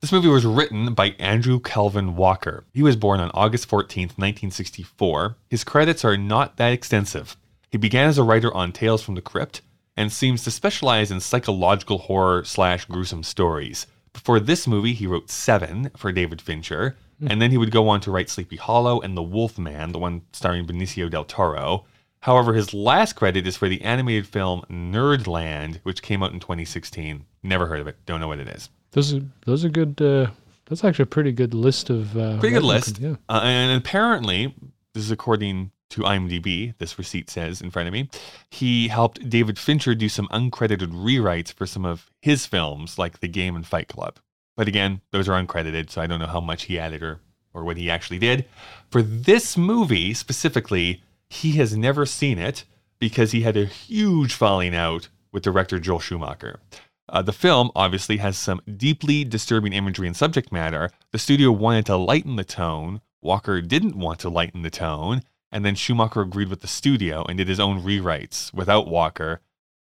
This 0.00 0.10
movie 0.10 0.28
was 0.28 0.44
written 0.44 0.94
by 0.94 1.10
Andrew 1.20 1.60
Kevin 1.60 2.16
Walker. 2.16 2.64
He 2.74 2.82
was 2.82 2.96
born 2.96 3.20
on 3.20 3.30
August 3.34 3.68
14th, 3.70 4.18
1964. 4.18 5.36
His 5.48 5.62
credits 5.64 6.04
are 6.04 6.16
not 6.16 6.56
that 6.56 6.72
extensive. 6.72 7.36
He 7.70 7.78
began 7.78 8.08
as 8.08 8.18
a 8.18 8.22
writer 8.24 8.52
on 8.52 8.72
Tales 8.72 9.02
from 9.02 9.14
the 9.14 9.22
Crypt 9.22 9.62
and 9.96 10.12
seems 10.12 10.42
to 10.44 10.50
specialize 10.50 11.10
in 11.10 11.20
psychological 11.20 11.98
horror 11.98 12.44
slash 12.44 12.84
gruesome 12.86 13.22
stories. 13.22 13.86
Before 14.12 14.40
this 14.40 14.66
movie, 14.66 14.92
he 14.92 15.06
wrote 15.06 15.30
Seven 15.30 15.90
for 15.96 16.12
David 16.12 16.40
Fincher, 16.40 16.96
and 17.24 17.40
then 17.40 17.50
he 17.50 17.56
would 17.56 17.70
go 17.70 17.88
on 17.88 18.00
to 18.00 18.10
write 18.10 18.28
Sleepy 18.28 18.56
Hollow 18.56 19.00
and 19.00 19.16
The 19.16 19.22
Wolf 19.22 19.58
Man, 19.58 19.92
the 19.92 19.98
one 19.98 20.22
starring 20.32 20.66
Benicio 20.66 21.08
del 21.08 21.24
Toro. 21.24 21.84
However, 22.20 22.54
his 22.54 22.74
last 22.74 23.14
credit 23.14 23.46
is 23.46 23.56
for 23.56 23.68
the 23.68 23.82
animated 23.82 24.26
film 24.26 24.62
Nerdland, 24.70 25.80
which 25.82 26.02
came 26.02 26.22
out 26.22 26.32
in 26.32 26.40
2016. 26.40 27.24
Never 27.42 27.66
heard 27.66 27.80
of 27.80 27.88
it. 27.88 27.96
Don't 28.06 28.20
know 28.20 28.28
what 28.28 28.38
it 28.38 28.48
is. 28.48 28.70
Those 28.92 29.14
are 29.14 29.22
those 29.46 29.64
are 29.64 29.68
good. 29.68 30.00
Uh, 30.00 30.30
that's 30.66 30.84
actually 30.84 31.04
a 31.04 31.06
pretty 31.06 31.32
good 31.32 31.54
list 31.54 31.90
of 31.90 32.16
uh, 32.16 32.38
Pretty 32.38 32.54
good 32.54 32.62
list. 32.64 32.98
Yeah. 32.98 33.16
Uh, 33.28 33.40
and 33.42 33.76
apparently, 33.76 34.54
this 34.94 35.04
is 35.04 35.10
according 35.10 35.72
to 35.92 36.02
IMDb, 36.02 36.74
this 36.78 36.98
receipt 36.98 37.30
says 37.30 37.60
in 37.60 37.70
front 37.70 37.88
of 37.88 37.92
me, 37.92 38.08
he 38.50 38.88
helped 38.88 39.28
David 39.28 39.58
Fincher 39.58 39.94
do 39.94 40.08
some 40.08 40.28
uncredited 40.28 40.92
rewrites 40.92 41.52
for 41.52 41.66
some 41.66 41.84
of 41.84 42.10
his 42.20 42.46
films, 42.46 42.98
like 42.98 43.20
The 43.20 43.28
Game 43.28 43.56
and 43.56 43.66
Fight 43.66 43.88
Club. 43.88 44.18
But 44.56 44.68
again, 44.68 45.00
those 45.10 45.28
are 45.28 45.40
uncredited, 45.40 45.90
so 45.90 46.00
I 46.00 46.06
don't 46.06 46.20
know 46.20 46.26
how 46.26 46.40
much 46.40 46.64
he 46.64 46.78
added 46.78 47.02
or, 47.02 47.20
or 47.54 47.64
what 47.64 47.76
he 47.76 47.90
actually 47.90 48.18
did. 48.18 48.46
For 48.90 49.02
this 49.02 49.56
movie 49.56 50.14
specifically, 50.14 51.02
he 51.28 51.52
has 51.52 51.76
never 51.76 52.04
seen 52.04 52.38
it 52.38 52.64
because 52.98 53.32
he 53.32 53.42
had 53.42 53.56
a 53.56 53.64
huge 53.64 54.34
falling 54.34 54.74
out 54.74 55.08
with 55.32 55.42
director 55.42 55.78
Joel 55.78 56.00
Schumacher. 56.00 56.60
Uh, 57.08 57.22
the 57.22 57.32
film 57.32 57.70
obviously 57.74 58.18
has 58.18 58.38
some 58.38 58.60
deeply 58.76 59.24
disturbing 59.24 59.72
imagery 59.72 60.06
and 60.06 60.16
subject 60.16 60.52
matter. 60.52 60.90
The 61.10 61.18
studio 61.18 61.50
wanted 61.50 61.86
to 61.86 61.96
lighten 61.96 62.36
the 62.36 62.44
tone. 62.44 63.00
Walker 63.20 63.60
didn't 63.60 63.96
want 63.96 64.20
to 64.20 64.28
lighten 64.28 64.62
the 64.62 64.70
tone. 64.70 65.22
And 65.52 65.64
then 65.64 65.74
Schumacher 65.74 66.22
agreed 66.22 66.48
with 66.48 66.62
the 66.62 66.66
studio 66.66 67.24
and 67.28 67.38
did 67.38 67.48
his 67.48 67.60
own 67.60 67.82
rewrites 67.82 68.52
without 68.54 68.88
Walker. 68.88 69.40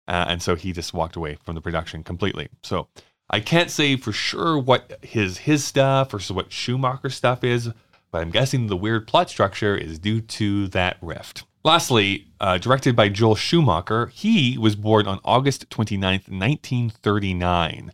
Uh, 0.09 0.27
and 0.29 0.43
so 0.43 0.57
he 0.57 0.73
just 0.73 0.93
walked 0.93 1.17
away 1.17 1.39
from 1.45 1.55
the 1.55 1.61
production 1.61 2.03
completely. 2.03 2.49
So 2.65 2.89
I 3.31 3.39
can't 3.39 3.71
say 3.71 3.97
for 3.97 4.13
sure 4.13 4.59
what 4.59 4.99
his 5.03 5.39
his 5.39 5.65
stuff 5.65 6.11
versus 6.11 6.33
what 6.33 6.53
Schumacher's 6.53 7.15
stuff 7.15 7.45
is, 7.45 7.71
but 8.11 8.21
I'm 8.21 8.33
guessing 8.33 8.67
the 8.67 8.77
weird 8.77 9.07
plot 9.07 9.31
structure 9.31 9.77
is 9.77 10.01
due 10.01 10.21
to 10.21 10.67
that 10.69 10.97
rift. 11.01 11.45
Lastly, 11.63 12.27
uh, 12.41 12.59
directed 12.59 12.97
by 12.97 13.09
Joel 13.09 13.37
Schumacher, 13.37 14.07
he 14.07 14.59
was 14.59 14.75
born 14.75 15.07
on 15.07 15.21
August 15.25 15.69
29th, 15.71 16.29
1939. 16.29 17.93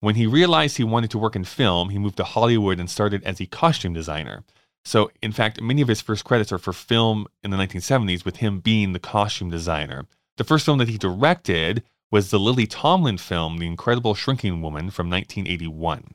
When 0.00 0.14
he 0.14 0.26
realized 0.26 0.76
he 0.76 0.84
wanted 0.84 1.10
to 1.10 1.18
work 1.18 1.34
in 1.34 1.42
film, 1.42 1.90
he 1.90 1.98
moved 1.98 2.16
to 2.18 2.24
Hollywood 2.24 2.78
and 2.78 2.88
started 2.88 3.24
as 3.24 3.40
a 3.40 3.46
costume 3.46 3.92
designer. 3.92 4.44
So, 4.84 5.10
in 5.22 5.32
fact, 5.32 5.60
many 5.60 5.82
of 5.82 5.88
his 5.88 6.00
first 6.00 6.24
credits 6.24 6.52
are 6.52 6.58
for 6.58 6.72
film 6.72 7.26
in 7.42 7.50
the 7.50 7.56
1970s, 7.56 8.24
with 8.24 8.36
him 8.36 8.60
being 8.60 8.92
the 8.92 8.98
costume 8.98 9.50
designer. 9.50 10.06
The 10.36 10.44
first 10.44 10.64
film 10.64 10.78
that 10.78 10.88
he 10.88 10.98
directed 10.98 11.82
was 12.10 12.30
the 12.30 12.38
Lily 12.38 12.66
Tomlin 12.66 13.18
film, 13.18 13.58
The 13.58 13.66
Incredible 13.66 14.14
Shrinking 14.14 14.62
Woman 14.62 14.90
from 14.90 15.10
1981. 15.10 16.14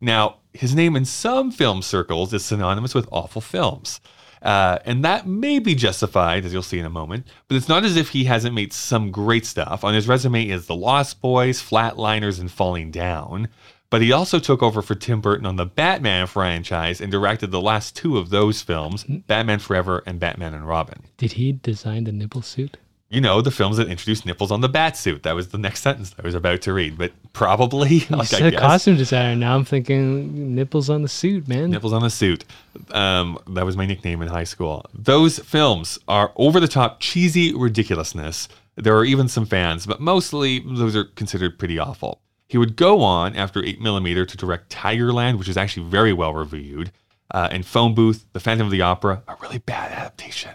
Now, 0.00 0.38
his 0.52 0.74
name 0.74 0.96
in 0.96 1.04
some 1.04 1.50
film 1.52 1.82
circles 1.82 2.32
is 2.32 2.44
synonymous 2.44 2.94
with 2.94 3.08
awful 3.12 3.40
films. 3.40 4.00
Uh, 4.42 4.78
and 4.86 5.04
that 5.04 5.26
may 5.26 5.58
be 5.58 5.74
justified, 5.74 6.44
as 6.44 6.52
you'll 6.52 6.62
see 6.62 6.78
in 6.78 6.86
a 6.86 6.90
moment, 6.90 7.26
but 7.46 7.56
it's 7.56 7.68
not 7.68 7.84
as 7.84 7.96
if 7.96 8.08
he 8.08 8.24
hasn't 8.24 8.54
made 8.54 8.72
some 8.72 9.10
great 9.10 9.44
stuff. 9.44 9.84
On 9.84 9.92
his 9.92 10.08
resume 10.08 10.48
is 10.48 10.66
The 10.66 10.74
Lost 10.74 11.20
Boys, 11.20 11.62
Flatliners, 11.62 12.40
and 12.40 12.50
Falling 12.50 12.90
Down. 12.90 13.48
But 13.90 14.02
he 14.02 14.12
also 14.12 14.38
took 14.38 14.62
over 14.62 14.82
for 14.82 14.94
Tim 14.94 15.20
Burton 15.20 15.46
on 15.46 15.56
the 15.56 15.66
Batman 15.66 16.28
franchise 16.28 17.00
and 17.00 17.10
directed 17.10 17.50
the 17.50 17.60
last 17.60 17.96
two 17.96 18.18
of 18.18 18.30
those 18.30 18.62
films, 18.62 19.04
Batman 19.04 19.58
Forever 19.58 20.02
and 20.06 20.20
Batman 20.20 20.54
and 20.54 20.66
Robin. 20.66 21.02
Did 21.16 21.32
he 21.32 21.52
design 21.52 22.04
the 22.04 22.12
nipple 22.12 22.42
suit? 22.42 22.76
You 23.08 23.20
know, 23.20 23.42
the 23.42 23.50
films 23.50 23.76
that 23.78 23.88
introduced 23.88 24.24
nipples 24.24 24.52
on 24.52 24.60
the 24.60 24.68
bat 24.68 24.96
suit. 24.96 25.24
That 25.24 25.34
was 25.34 25.48
the 25.48 25.58
next 25.58 25.80
sentence 25.80 26.14
I 26.16 26.22
was 26.22 26.36
about 26.36 26.62
to 26.62 26.72
read, 26.72 26.96
but 26.96 27.10
probably, 27.32 27.94
You 27.94 28.06
like 28.10 28.20
I 28.20 28.24
said 28.38 28.52
guess, 28.52 28.60
costume 28.60 28.96
designer. 28.96 29.34
Now 29.34 29.56
I'm 29.56 29.64
thinking 29.64 30.54
nipples 30.54 30.88
on 30.88 31.02
the 31.02 31.08
suit, 31.08 31.48
man. 31.48 31.70
nipples 31.70 31.92
on 31.92 32.02
the 32.02 32.10
suit. 32.10 32.44
Um, 32.92 33.36
that 33.48 33.66
was 33.66 33.76
my 33.76 33.84
nickname 33.84 34.22
in 34.22 34.28
high 34.28 34.44
school. 34.44 34.86
Those 34.94 35.40
films 35.40 35.98
are 36.06 36.30
over 36.36 36.60
the 36.60 36.68
top, 36.68 37.00
cheesy 37.00 37.52
ridiculousness. 37.52 38.46
There 38.76 38.96
are 38.96 39.04
even 39.04 39.26
some 39.26 39.44
fans, 39.44 39.86
but 39.86 40.00
mostly 40.00 40.60
those 40.60 40.94
are 40.94 41.04
considered 41.04 41.58
pretty 41.58 41.80
awful. 41.80 42.19
He 42.50 42.58
would 42.58 42.74
go 42.74 43.00
on 43.00 43.36
after 43.36 43.62
8mm 43.62 44.26
to 44.26 44.36
direct 44.36 44.72
Tigerland, 44.72 45.38
which 45.38 45.48
is 45.48 45.56
actually 45.56 45.88
very 45.88 46.12
well 46.12 46.34
reviewed, 46.34 46.90
uh, 47.30 47.46
and 47.48 47.64
Phone 47.64 47.94
Booth, 47.94 48.26
The 48.32 48.40
Phantom 48.40 48.66
of 48.66 48.72
the 48.72 48.82
Opera, 48.82 49.22
a 49.28 49.36
really 49.40 49.58
bad 49.58 49.92
adaptation. 49.92 50.50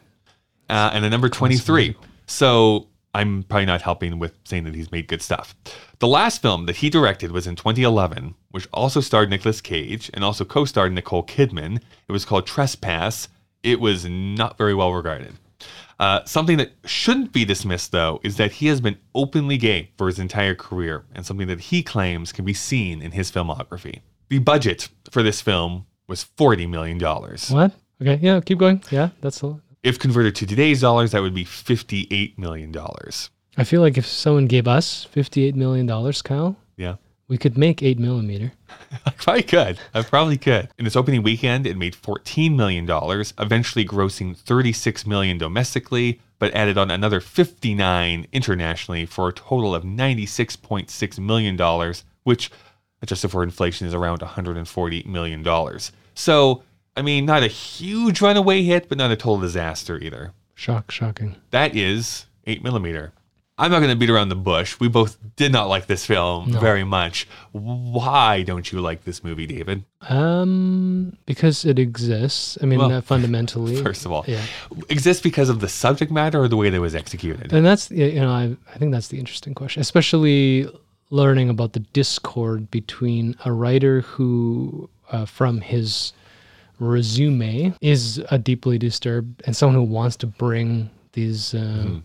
Uh, 0.69 0.91
and 0.93 1.05
the 1.05 1.10
number 1.10 1.29
23. 1.29 1.95
So 2.27 2.89
I'm 3.13 3.43
probably 3.43 3.67
not 3.67 3.81
helping 3.81 4.19
with 4.19 4.34
saying 4.43 4.65
that 4.65 4.75
he's 4.75 4.91
made 4.91 5.08
good 5.08 5.21
stuff. 5.21 5.55
The 5.99 6.08
last 6.08 6.41
film 6.41 6.65
that 6.65 6.75
he 6.75 6.89
directed 6.89 7.31
was 7.31 7.47
in 7.47 7.55
2011, 7.55 8.36
which 8.51 8.67
also 8.73 8.99
starred 8.99 9.29
Nicolas 9.29 9.62
Cage 9.62 10.12
and 10.13 10.21
also 10.21 10.43
co 10.43 10.65
starred 10.65 10.91
Nicole 10.91 11.23
Kidman. 11.23 11.77
It 11.77 12.12
was 12.12 12.25
called 12.25 12.45
Trespass. 12.45 13.29
It 13.63 13.79
was 13.79 14.03
not 14.03 14.58
very 14.58 14.75
well 14.75 14.91
regarded. 14.91 15.36
Uh, 15.99 16.23
something 16.25 16.58
that 16.58 16.71
shouldn't 16.86 17.31
be 17.31 17.45
dismissed, 17.45 17.91
though, 17.91 18.19
is 18.23 18.38
that 18.38 18.53
he 18.53 18.67
has 18.67 18.81
been 18.81 18.97
openly 19.13 19.58
gay 19.58 19.91
for 19.97 20.08
his 20.08 20.19
entire 20.19 20.55
career, 20.55 21.05
and 21.13 21.25
something 21.25 21.47
that 21.47 21.60
he 21.60 21.81
claims 21.84 22.31
can 22.31 22.43
be 22.45 22.53
seen 22.53 23.01
in 23.01 23.12
his 23.12 23.31
filmography. 23.31 24.01
The 24.29 24.39
budget 24.39 24.89
for 25.12 25.23
this 25.23 25.39
film 25.41 25.86
was 26.08 26.25
$40 26.38 26.69
million. 26.69 26.99
What? 26.99 27.71
Okay, 28.01 28.19
yeah, 28.21 28.39
keep 28.41 28.58
going. 28.60 28.84
Yeah, 28.91 29.10
that's 29.21 29.41
a 29.41 29.47
lot. 29.47 29.60
If 29.84 29.99
converted 29.99 30.36
to 30.38 30.45
today's 30.45 30.81
dollars, 30.81 31.12
that 31.12 31.21
would 31.21 31.36
be 31.36 31.45
$58 31.45 32.38
million. 32.38 32.75
I 33.58 33.63
feel 33.63 33.81
like 33.81 33.97
if 33.97 34.05
someone 34.05 34.47
gave 34.47 34.67
us 34.67 35.08
$58 35.15 35.55
million, 35.55 35.88
Kyle, 36.23 36.58
Yeah. 36.75 36.95
We 37.28 37.38
could 37.38 37.58
make 37.58 37.82
8 37.82 37.98
millimeter. 38.00 38.54
I 39.06 39.12
probably 39.12 39.44
could. 39.44 39.80
I 39.94 40.02
probably 40.04 40.38
could. 40.38 40.70
In 40.78 40.86
its 40.86 40.96
opening 40.96 41.24
weekend, 41.24 41.66
it 41.66 41.78
made 41.78 41.94
$14 41.94 42.56
million, 42.56 42.86
eventually 43.40 43.86
grossing 43.86 44.38
36 44.38 45.08
million 45.08 45.38
domestically, 45.38 46.22
but 46.38 46.54
added 46.54 46.78
on 46.78 46.92
another 46.92 47.20
59 47.20 48.28
internationally 48.32 49.06
for 49.06 49.30
a 49.30 49.34
total 49.34 49.74
of 49.74 49.84
$96.6 49.84 51.20
million, 51.20 51.94
which, 52.24 52.52
adjusted 53.02 53.30
for 53.30 53.44
inflation, 53.44 53.88
is 53.88 53.94
around 53.94 54.20
$140 54.20 55.06
million. 55.06 55.80
So, 56.14 56.64
I 56.96 57.02
mean, 57.02 57.26
not 57.26 57.44
a 57.44 57.48
huge 57.48 58.22
runaway 58.22 58.62
hit, 58.62 58.88
but 58.88 58.98
not 58.98 59.12
a 59.12 59.16
total 59.16 59.40
disaster 59.40 59.98
either. 59.98 60.34
Shock, 60.54 60.92
shocking. 60.92 61.36
That 61.52 61.76
is 61.76 62.28
8 62.46 62.64
millimeter. 62.64 63.14
I'm 63.58 63.72
not 63.72 63.80
going 63.80 63.89
to 63.89 63.96
beat 63.96 64.10
around 64.10 64.28
the 64.30 64.36
bush. 64.36 64.78
We 64.82 64.89
both 64.89 65.18
did 65.38 65.52
not 65.54 65.70
like 65.70 65.88
this 65.88 66.06
film 66.06 66.52
No. 66.52 66.60
very 66.60 66.84
much. 66.84 67.26
Why 67.54 68.41
don't 68.44 68.70
you 68.70 68.82
like 68.82 69.06
this 69.06 69.24
movie, 69.24 69.46
David? 69.48 69.84
Um, 70.02 71.15
because 71.26 71.63
it 71.63 71.80
exists. 71.80 72.58
I 72.62 72.65
mean, 72.65 72.80
Well, 72.80 73.02
fundamentally. 73.02 73.82
First 73.84 74.06
of 74.06 74.12
all, 74.12 74.26
Yeah. 74.28 74.41
exists 74.89 75.24
because 75.24 75.48
of 75.48 75.62
the 75.62 75.70
subject 75.70 76.12
matter 76.12 76.41
or 76.41 76.50
the 76.50 76.58
way 76.58 76.70
that 76.70 76.76
it 76.76 76.80
was 76.82 76.96
executed? 76.96 77.54
And 77.54 77.65
that's 77.65 77.89
you 77.91 78.20
know 78.20 78.30
I 78.32 78.58
I 78.74 78.78
think 78.78 78.91
that's 78.91 79.08
the 79.08 79.20
interesting 79.20 79.54
question, 79.54 79.80
especially 79.80 80.68
learning 81.10 81.50
about 81.50 81.74
the 81.74 81.80
discord 81.94 82.70
between 82.72 83.36
a 83.46 83.52
writer 83.54 84.02
who, 84.02 84.89
uh, 85.12 85.24
from 85.26 85.62
his 85.62 86.12
resume, 86.80 87.74
is 87.82 88.22
a 88.32 88.38
deeply 88.38 88.78
disturbed 88.78 89.41
and 89.46 89.56
someone 89.56 89.76
who 89.76 89.84
wants 89.84 90.15
to 90.18 90.28
bring 90.28 90.89
these. 91.13 91.54
Uh, 91.54 91.58
Mm-hmm. 91.60 91.98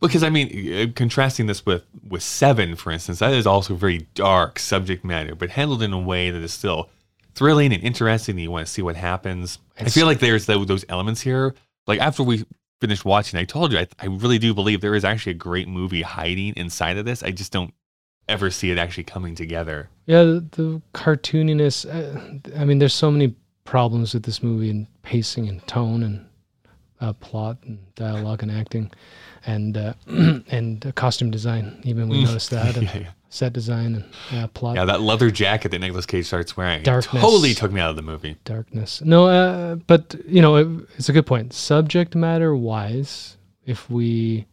Because 0.00 0.22
I 0.22 0.30
mean, 0.30 0.72
uh, 0.72 0.92
contrasting 0.94 1.46
this 1.46 1.66
with 1.66 1.84
with 2.08 2.22
Seven, 2.22 2.76
for 2.76 2.90
instance, 2.90 3.18
that 3.18 3.32
is 3.32 3.46
also 3.46 3.74
very 3.74 4.06
dark 4.14 4.58
subject 4.58 5.04
matter, 5.04 5.34
but 5.34 5.50
handled 5.50 5.82
in 5.82 5.92
a 5.92 5.98
way 5.98 6.30
that 6.30 6.42
is 6.42 6.52
still 6.52 6.90
thrilling 7.34 7.72
and 7.72 7.82
interesting. 7.82 8.34
And 8.34 8.42
you 8.42 8.50
want 8.50 8.66
to 8.66 8.72
see 8.72 8.82
what 8.82 8.96
happens. 8.96 9.58
I 9.78 9.84
feel 9.88 10.06
like 10.06 10.20
there's 10.20 10.46
tho- 10.46 10.64
those 10.64 10.84
elements 10.88 11.20
here. 11.20 11.54
Like 11.86 12.00
after 12.00 12.22
we 12.22 12.44
finished 12.80 13.04
watching, 13.04 13.38
I 13.38 13.44
told 13.44 13.72
you 13.72 13.78
I, 13.78 13.88
I 13.98 14.06
really 14.06 14.38
do 14.38 14.54
believe 14.54 14.80
there 14.80 14.94
is 14.94 15.04
actually 15.04 15.32
a 15.32 15.36
great 15.36 15.68
movie 15.68 16.02
hiding 16.02 16.54
inside 16.56 16.98
of 16.98 17.04
this. 17.04 17.22
I 17.22 17.30
just 17.30 17.52
don't 17.52 17.74
ever 18.28 18.50
see 18.50 18.70
it 18.70 18.78
actually 18.78 19.04
coming 19.04 19.34
together. 19.34 19.90
Yeah, 20.06 20.22
the, 20.22 20.46
the 20.52 20.82
cartooniness. 20.94 21.84
Uh, 21.84 22.38
I 22.58 22.64
mean, 22.64 22.78
there's 22.78 22.94
so 22.94 23.10
many 23.10 23.34
problems 23.64 24.14
with 24.14 24.22
this 24.22 24.42
movie 24.42 24.70
and 24.70 24.86
pacing 25.02 25.48
and 25.48 25.66
tone 25.66 26.02
and 26.02 26.26
uh, 27.00 27.12
plot 27.14 27.58
and 27.64 27.78
dialogue 27.94 28.42
and 28.42 28.52
acting, 28.52 28.90
and 29.46 29.76
uh, 29.76 29.94
and 30.06 30.86
uh, 30.86 30.92
costume 30.92 31.30
design. 31.30 31.80
Even 31.84 32.08
we 32.08 32.24
noticed 32.24 32.50
that 32.50 32.76
and 32.78 32.88
Mm. 32.88 32.94
Yeah, 32.94 33.00
yeah. 33.00 33.10
set 33.28 33.52
design 33.52 33.94
and 33.94 34.04
yeah, 34.32 34.46
plot. 34.52 34.76
Yeah, 34.76 34.84
that 34.86 35.00
leather 35.02 35.30
jacket 35.30 35.70
that 35.70 35.78
Nicolas 35.78 36.06
Cage 36.06 36.26
starts 36.26 36.56
wearing 36.56 36.82
Darkness. 36.82 37.22
totally 37.22 37.54
took 37.54 37.70
me 37.72 37.80
out 37.80 37.90
of 37.90 37.96
the 37.96 38.02
movie. 38.02 38.36
darkness. 38.44 39.00
No, 39.02 39.26
uh, 39.26 39.74
but 39.76 40.14
you 40.26 40.42
know, 40.42 40.56
it, 40.56 40.68
it's 40.96 41.08
a 41.08 41.12
good 41.12 41.26
point. 41.26 41.52
Subject 41.52 42.14
matter 42.14 42.54
wise, 42.56 43.36
if 43.66 43.88
we 43.90 44.46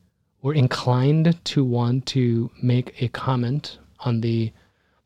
were 0.43 0.53
inclined 0.53 1.43
to 1.45 1.63
want 1.63 2.05
to 2.07 2.49
make 2.61 3.01
a 3.01 3.07
comment 3.09 3.79
on 4.01 4.21
the 4.21 4.51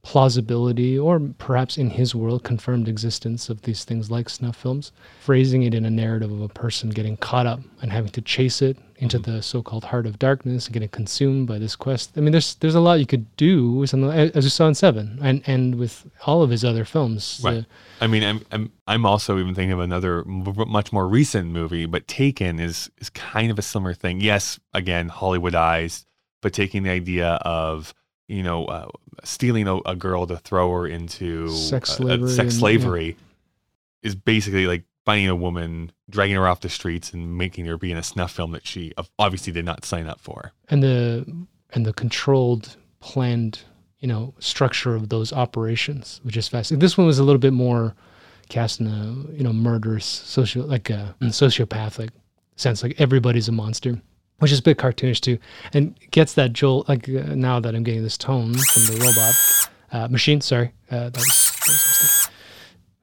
plausibility 0.03 0.97
or 0.97 1.19
perhaps 1.37 1.77
in 1.77 1.91
his 1.91 2.15
world 2.15 2.43
confirmed 2.43 2.87
existence 2.87 3.49
of 3.49 3.61
these 3.61 3.83
things 3.83 4.09
like 4.09 4.29
snuff 4.29 4.55
films 4.55 4.91
phrasing 5.19 5.61
it 5.61 5.75
in 5.75 5.85
a 5.85 5.91
narrative 5.91 6.31
of 6.31 6.41
a 6.41 6.49
person 6.49 6.89
getting 6.89 7.15
caught 7.17 7.45
up 7.45 7.59
and 7.81 7.91
having 7.91 8.11
to 8.11 8.21
chase 8.21 8.63
it 8.63 8.77
into 8.97 9.19
mm-hmm. 9.19 9.31
the 9.31 9.41
so-called 9.43 9.83
heart 9.85 10.07
of 10.07 10.17
darkness 10.17 10.65
and 10.65 10.73
getting 10.73 10.89
consumed 10.89 11.47
by 11.47 11.59
this 11.59 11.75
quest 11.75 12.11
i 12.17 12.19
mean 12.19 12.31
there's 12.31 12.55
there's 12.55 12.73
a 12.73 12.79
lot 12.79 12.99
you 12.99 13.05
could 13.05 13.35
do 13.37 13.71
with 13.73 13.91
something 13.91 14.09
like- 14.09 14.35
as 14.35 14.43
you 14.43 14.49
saw 14.49 14.67
in 14.67 14.73
seven 14.73 15.19
and 15.21 15.43
and 15.45 15.75
with 15.75 16.07
all 16.25 16.41
of 16.41 16.49
his 16.49 16.65
other 16.65 16.83
films 16.85 17.39
uh, 17.45 17.47
Right. 17.47 17.55
The- 17.57 17.65
I 18.01 18.07
mean, 18.07 18.23
I'm, 18.23 18.41
I'm 18.51 18.71
I'm 18.87 19.05
also 19.05 19.37
even 19.37 19.53
thinking 19.53 19.73
of 19.73 19.79
another 19.79 20.23
much 20.25 20.91
more 20.91 21.07
recent 21.07 21.49
movie, 21.49 21.85
but 21.85 22.07
Taken 22.07 22.59
is 22.59 22.89
is 22.97 23.11
kind 23.11 23.51
of 23.51 23.59
a 23.59 23.61
similar 23.61 23.93
thing. 23.93 24.19
Yes, 24.19 24.59
again 24.73 25.07
Hollywoodized, 25.07 26.05
but 26.41 26.51
taking 26.51 26.81
the 26.81 26.89
idea 26.89 27.33
of 27.45 27.93
you 28.31 28.43
know 28.43 28.65
uh, 28.65 28.87
stealing 29.23 29.67
a, 29.67 29.77
a 29.85 29.95
girl 29.95 30.25
to 30.27 30.37
throw 30.37 30.71
her 30.71 30.87
into 30.87 31.49
Sex 31.49 31.91
slavery 31.91 32.29
sex 32.29 32.39
and- 32.39 32.51
yeah. 32.53 32.59
slavery 32.59 33.17
is 34.03 34.15
basically 34.15 34.65
like 34.67 34.83
finding 35.05 35.29
a 35.29 35.35
woman, 35.35 35.91
dragging 36.09 36.35
her 36.35 36.47
off 36.47 36.61
the 36.61 36.69
streets, 36.69 37.11
and 37.13 37.37
making 37.37 37.65
her 37.65 37.77
be 37.77 37.91
in 37.91 37.97
a 37.97 38.03
snuff 38.03 38.31
film 38.31 38.51
that 38.51 38.65
she 38.67 38.93
obviously 39.19 39.51
did 39.51 39.65
not 39.65 39.83
sign 39.85 40.07
up 40.07 40.19
for. 40.21 40.53
and 40.69 40.81
the 40.83 41.25
and 41.73 41.85
the 41.85 41.93
controlled 41.93 42.75
planned 42.99 43.59
you 43.99 44.07
know 44.07 44.33
structure 44.39 44.95
of 44.95 45.09
those 45.09 45.31
operations 45.33 46.19
which 46.23 46.35
is 46.37 46.47
fascinating 46.47 46.79
this 46.79 46.97
one 46.97 47.07
was 47.07 47.17
a 47.19 47.23
little 47.23 47.39
bit 47.39 47.53
more 47.53 47.95
cast 48.49 48.79
in 48.79 48.87
a 48.87 49.33
you 49.37 49.43
know 49.43 49.53
murderous 49.53 50.05
social 50.05 50.63
like 50.65 50.89
a 50.89 51.15
sociopathic 51.21 52.09
sense 52.55 52.83
like 52.83 52.99
everybody's 52.99 53.47
a 53.47 53.51
monster 53.51 54.01
which 54.41 54.51
is 54.51 54.59
a 54.59 54.61
bit 54.63 54.77
cartoonish 54.77 55.19
too 55.21 55.37
and 55.73 55.95
gets 56.11 56.33
that 56.33 56.51
jolt 56.53 56.87
like 56.89 57.07
uh, 57.09 57.33
now 57.35 57.59
that 57.59 57.73
i'm 57.75 57.83
getting 57.83 58.03
this 58.03 58.17
tone 58.17 58.53
from 58.53 58.83
the 58.87 58.99
robot 59.05 59.35
uh, 59.93 60.07
machine 60.09 60.41
sorry 60.41 60.71
uh, 60.91 61.09
that 61.09 61.17
was, 61.17 61.51
that 61.65 61.67
was 61.67 61.99
mistake. 62.01 62.33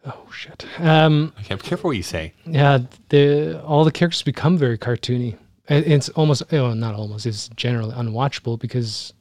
oh 0.07 0.33
shit 0.33 0.67
um 0.81 1.33
Okay, 1.41 1.55
be 1.55 1.61
careful 1.63 1.89
what 1.89 1.97
you 1.97 2.03
say. 2.03 2.33
yeah, 2.47 2.79
the 3.09 3.61
all 3.63 3.85
the 3.85 3.93
characters 3.93 4.23
become 4.23 4.57
very 4.59 4.77
cartoony. 4.79 5.35
It- 5.69 5.87
It's 5.87 6.09
almost, 6.11 6.43
oh, 6.53 6.73
not 6.75 6.95
almost. 6.95 7.27
It's 7.27 7.49
generally 7.57 7.95
unwatchable 7.95 8.59
because 8.59 9.13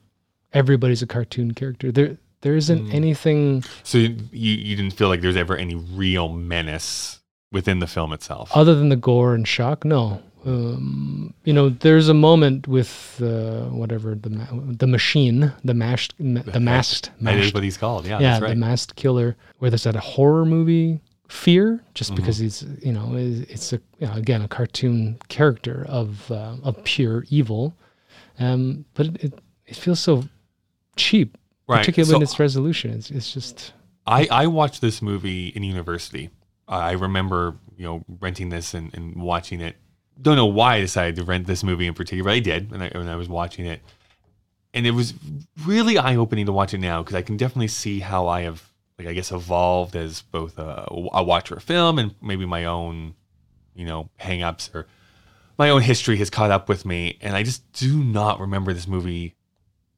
everybody's 0.54 1.02
a 1.02 1.08
cartoon 1.08 1.54
character. 1.54 1.92
There, 1.92 2.18
there 2.42 2.56
isn't 2.56 2.92
anything 2.94 3.64
So 3.84 3.98
you 3.98 4.16
you 4.32 4.76
didn't 4.78 4.94
feel 4.94 5.10
like 5.10 5.20
there's 5.22 5.36
ever 5.36 5.58
any 5.58 5.76
real 5.76 6.30
menace 6.30 7.20
within 7.52 7.80
the 7.80 7.88
film 7.88 8.14
itself. 8.14 8.50
other 8.56 8.76
than 8.76 8.90
the 8.90 8.96
gore 8.96 9.34
and 9.36 9.46
shock. 9.48 9.84
No, 9.86 10.22
um, 10.48 11.34
you 11.44 11.54
know, 11.54 11.70
there's 11.70 12.10
a 12.10 12.14
moment 12.14 12.68
with 12.68 13.20
uh, 13.22 13.66
whatever 13.66 14.16
the 14.16 14.30
ma- 14.30 14.48
the 14.52 14.88
machine, 14.88 15.52
the 15.64 15.74
mashed, 15.74 16.14
ma- 16.20 16.42
the 16.46 16.60
masked, 16.60 17.12
That 17.22 17.36
is 17.36 17.42
mashed 17.42 17.54
what 17.54 17.64
he's 17.64 17.78
called. 17.78 18.06
Yeah, 18.06 18.20
yeah, 18.20 18.40
that's 18.40 18.52
the 18.52 18.56
masked 18.56 18.96
killer, 18.96 19.36
where 19.60 19.70
there's 19.70 19.84
that 19.84 19.96
a 19.96 20.00
horror 20.00 20.46
movie 20.46 21.02
fear 21.28 21.84
just 21.94 22.16
because 22.16 22.38
he's 22.38 22.64
you 22.82 22.94
know 22.94 23.12
it's 23.14 23.74
a 23.74 23.82
you 24.00 24.08
know, 24.08 24.14
again 24.14 24.42
a 24.42 24.48
cartoon 24.48 25.18
character 25.28 25.86
of 25.90 26.32
uh, 26.32 26.56
of 26.64 26.82
pure 26.86 27.26
evil 27.30 27.76
um 28.40 28.86
but 28.94 29.08
it, 29.08 29.24
it, 29.26 29.40
it 29.66 29.76
feels 29.76 30.00
so 30.00 30.24
cheap 30.96 31.38
Right. 31.68 31.80
particularly 31.80 32.12
So- 32.12 32.16
in 32.16 32.22
its 32.24 32.40
resolution 32.40 32.92
it's, 32.92 33.12
it's 33.12 33.34
just 33.34 33.74
I, 34.06 34.26
I 34.32 34.48
watched 34.48 34.80
this 34.80 35.02
movie 35.02 35.50
in 35.50 35.64
university. 35.64 36.30
I 36.66 36.92
remember, 36.94 37.56
you 37.76 37.84
know, 37.84 38.06
renting 38.22 38.48
this 38.48 38.74
and, 38.74 38.94
and 38.94 39.18
watching 39.22 39.60
it. 39.60 39.76
Don't 40.22 40.36
know 40.36 40.46
why 40.46 40.76
I 40.76 40.82
decided 40.82 41.16
to 41.18 41.24
rent 41.24 41.48
this 41.48 41.64
movie 41.64 41.88
in 41.88 41.94
particular, 41.94 42.30
but 42.30 42.36
I 42.36 42.40
did 42.40 42.72
when 42.72 42.82
I, 42.82 42.90
when 42.90 43.08
I 43.08 43.16
was 43.16 43.30
watching 43.30 43.66
it. 43.66 43.82
And 44.74 44.86
it 44.86 44.92
was 44.92 45.14
really 45.66 45.98
eye 45.98 46.16
opening 46.16 46.46
to 46.46 46.52
watch 46.52 46.74
it 46.74 46.80
now 46.80 47.02
because 47.02 47.16
I 47.16 47.22
can 47.22 47.38
definitely 47.38 47.70
see 47.70 48.00
how 48.00 48.28
I 48.28 48.42
have, 48.42 48.64
like, 49.00 49.08
I 49.08 49.14
guess, 49.14 49.32
evolved 49.32 49.96
as 49.96 50.22
both 50.22 50.58
a, 50.60 50.86
a 51.14 51.24
watcher 51.24 51.56
of 51.56 51.64
film 51.64 52.00
and 52.00 52.16
maybe 52.22 52.46
my 52.46 52.66
own, 52.66 53.16
you 53.76 53.86
know, 53.86 54.10
hang 54.18 54.44
ups 54.44 54.70
or 54.74 54.88
my 55.58 55.70
own 55.70 55.82
history 55.82 56.18
has 56.18 56.30
caught 56.30 56.52
up 56.52 56.70
with 56.70 56.86
me. 56.86 57.18
And 57.22 57.36
I 57.36 57.44
just 57.44 57.72
do 57.74 58.04
not 58.04 58.40
remember 58.40 58.74
this 58.74 58.88
movie 58.88 59.36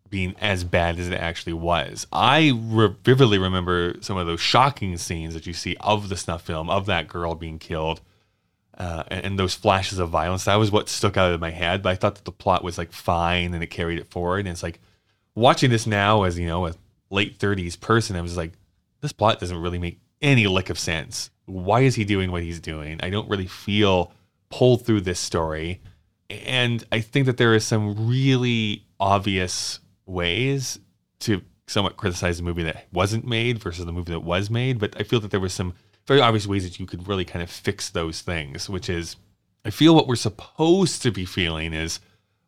being 0.10 0.36
as 0.40 0.64
bad 0.64 1.00
as 1.00 1.08
it 1.08 1.14
actually 1.14 1.54
was. 1.54 2.08
I 2.12 2.54
re- 2.56 2.96
vividly 3.04 3.38
remember 3.38 3.96
some 4.02 4.18
of 4.18 4.28
those 4.28 4.40
shocking 4.40 4.98
scenes 4.98 5.34
that 5.34 5.46
you 5.46 5.54
see 5.54 5.78
of 5.80 6.10
the 6.10 6.18
snuff 6.18 6.42
film 6.42 6.70
of 6.70 6.86
that 6.88 7.08
girl 7.08 7.36
being 7.36 7.60
killed, 7.60 8.02
uh, 8.80 9.04
and, 9.10 9.26
and 9.26 9.40
those 9.40 9.54
flashes 9.54 10.00
of 10.00 10.10
violence. 10.10 10.46
That 10.46 10.56
was 10.56 10.72
what 10.72 10.90
stuck 10.90 11.18
out 11.18 11.34
of 11.34 11.42
my 11.42 11.52
head. 11.52 11.84
But 11.84 11.90
I 11.90 11.96
thought 11.96 12.16
that 12.16 12.26
the 12.26 12.32
plot 12.32 12.64
was 12.64 12.78
like 12.78 12.92
fine 12.92 13.54
and 13.54 13.62
it 13.62 13.68
carried 13.68 14.00
it 14.00 14.08
forward. 14.08 14.40
And 14.40 14.50
it's 14.50 14.64
like 14.64 14.80
watching 15.36 15.70
this 15.70 15.86
now 15.86 16.24
as 16.24 16.40
you 16.40 16.48
know 16.48 16.68
a 16.68 16.74
late 17.10 17.38
thirties 17.38 17.76
person, 17.76 18.16
I 18.16 18.22
was 18.22 18.38
like, 18.38 18.54
this 19.02 19.12
plot 19.12 19.40
doesn't 19.40 19.62
really 19.62 19.80
make 19.80 20.00
any 20.22 20.48
lick 20.48 20.70
of 20.70 20.80
sense. 20.80 21.30
Why 21.46 21.82
is 21.82 21.96
he 21.96 22.06
doing 22.06 22.32
what 22.32 22.44
he's 22.44 22.60
doing? 22.60 23.00
I 23.02 23.10
don't 23.10 23.30
really 23.30 23.48
feel 23.48 24.14
pulled 24.50 24.86
through 24.86 25.02
this 25.02 25.20
story. 25.20 25.82
And 26.30 26.84
I 26.92 27.02
think 27.02 27.26
that 27.26 27.38
there 27.38 27.56
is 27.56 27.66
some 27.66 28.08
really 28.08 28.86
obvious 29.00 29.80
ways 30.06 30.80
to 31.22 31.42
somewhat 31.68 31.98
criticize 31.98 32.38
the 32.38 32.44
movie 32.44 32.64
that 32.64 32.86
wasn't 32.92 33.26
made 33.26 33.60
versus 33.60 33.86
the 33.86 33.92
movie 33.92 34.12
that 34.12 34.20
was 34.22 34.50
made. 34.50 34.80
But 34.80 34.96
I 35.00 35.04
feel 35.04 35.20
that 35.22 35.32
there 35.32 35.40
was 35.40 35.54
some 35.54 35.74
very 36.10 36.20
obvious 36.20 36.48
ways 36.48 36.64
that 36.64 36.80
you 36.80 36.86
could 36.86 37.08
really 37.08 37.24
kind 37.24 37.42
of 37.42 37.50
fix 37.50 37.90
those 37.90 38.22
things, 38.22 38.68
which 38.68 38.90
is 38.90 39.16
I 39.64 39.70
feel 39.70 39.96
what 39.96 40.08
we're 40.08 40.16
supposed 40.16 41.02
to 41.04 41.12
be 41.12 41.24
feeling 41.24 41.74
is 41.74 42.00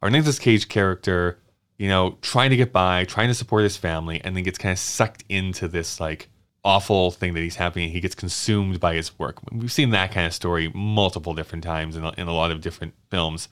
our 0.01 0.09
Nicolas 0.09 0.39
Cage 0.39 0.67
character, 0.67 1.37
you 1.77 1.87
know, 1.87 2.17
trying 2.21 2.49
to 2.49 2.57
get 2.57 2.73
by, 2.73 3.05
trying 3.05 3.27
to 3.27 3.33
support 3.35 3.63
his 3.63 3.77
family, 3.77 4.19
and 4.23 4.35
then 4.35 4.43
gets 4.43 4.57
kind 4.57 4.73
of 4.73 4.79
sucked 4.79 5.23
into 5.29 5.67
this 5.67 5.99
like 5.99 6.27
awful 6.63 7.11
thing 7.11 7.35
that 7.35 7.41
he's 7.41 7.55
happening. 7.55 7.91
He 7.91 8.01
gets 8.01 8.15
consumed 8.15 8.79
by 8.79 8.95
his 8.95 9.17
work. 9.19 9.37
We've 9.51 9.71
seen 9.71 9.91
that 9.91 10.11
kind 10.11 10.25
of 10.25 10.33
story 10.33 10.71
multiple 10.73 11.33
different 11.33 11.63
times 11.63 11.95
in 11.95 12.03
a, 12.03 12.11
in 12.17 12.27
a 12.27 12.33
lot 12.33 12.51
of 12.51 12.61
different 12.61 12.95
films. 13.09 13.47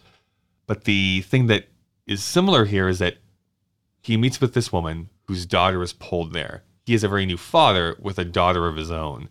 But 0.65 0.85
the 0.85 1.21
thing 1.21 1.47
that 1.47 1.67
is 2.07 2.23
similar 2.23 2.65
here 2.65 2.87
is 2.87 2.99
that 2.99 3.17
he 4.01 4.17
meets 4.17 4.41
with 4.41 4.55
this 4.55 4.73
woman 4.73 5.09
whose 5.27 5.45
daughter 5.45 5.83
is 5.83 5.93
pulled 5.93 6.33
there. 6.33 6.63
He 6.85 6.95
is 6.95 7.03
a 7.03 7.07
very 7.07 7.27
new 7.27 7.37
father 7.37 7.95
with 7.99 8.17
a 8.17 8.25
daughter 8.25 8.67
of 8.67 8.75
his 8.75 8.89
own. 8.89 9.29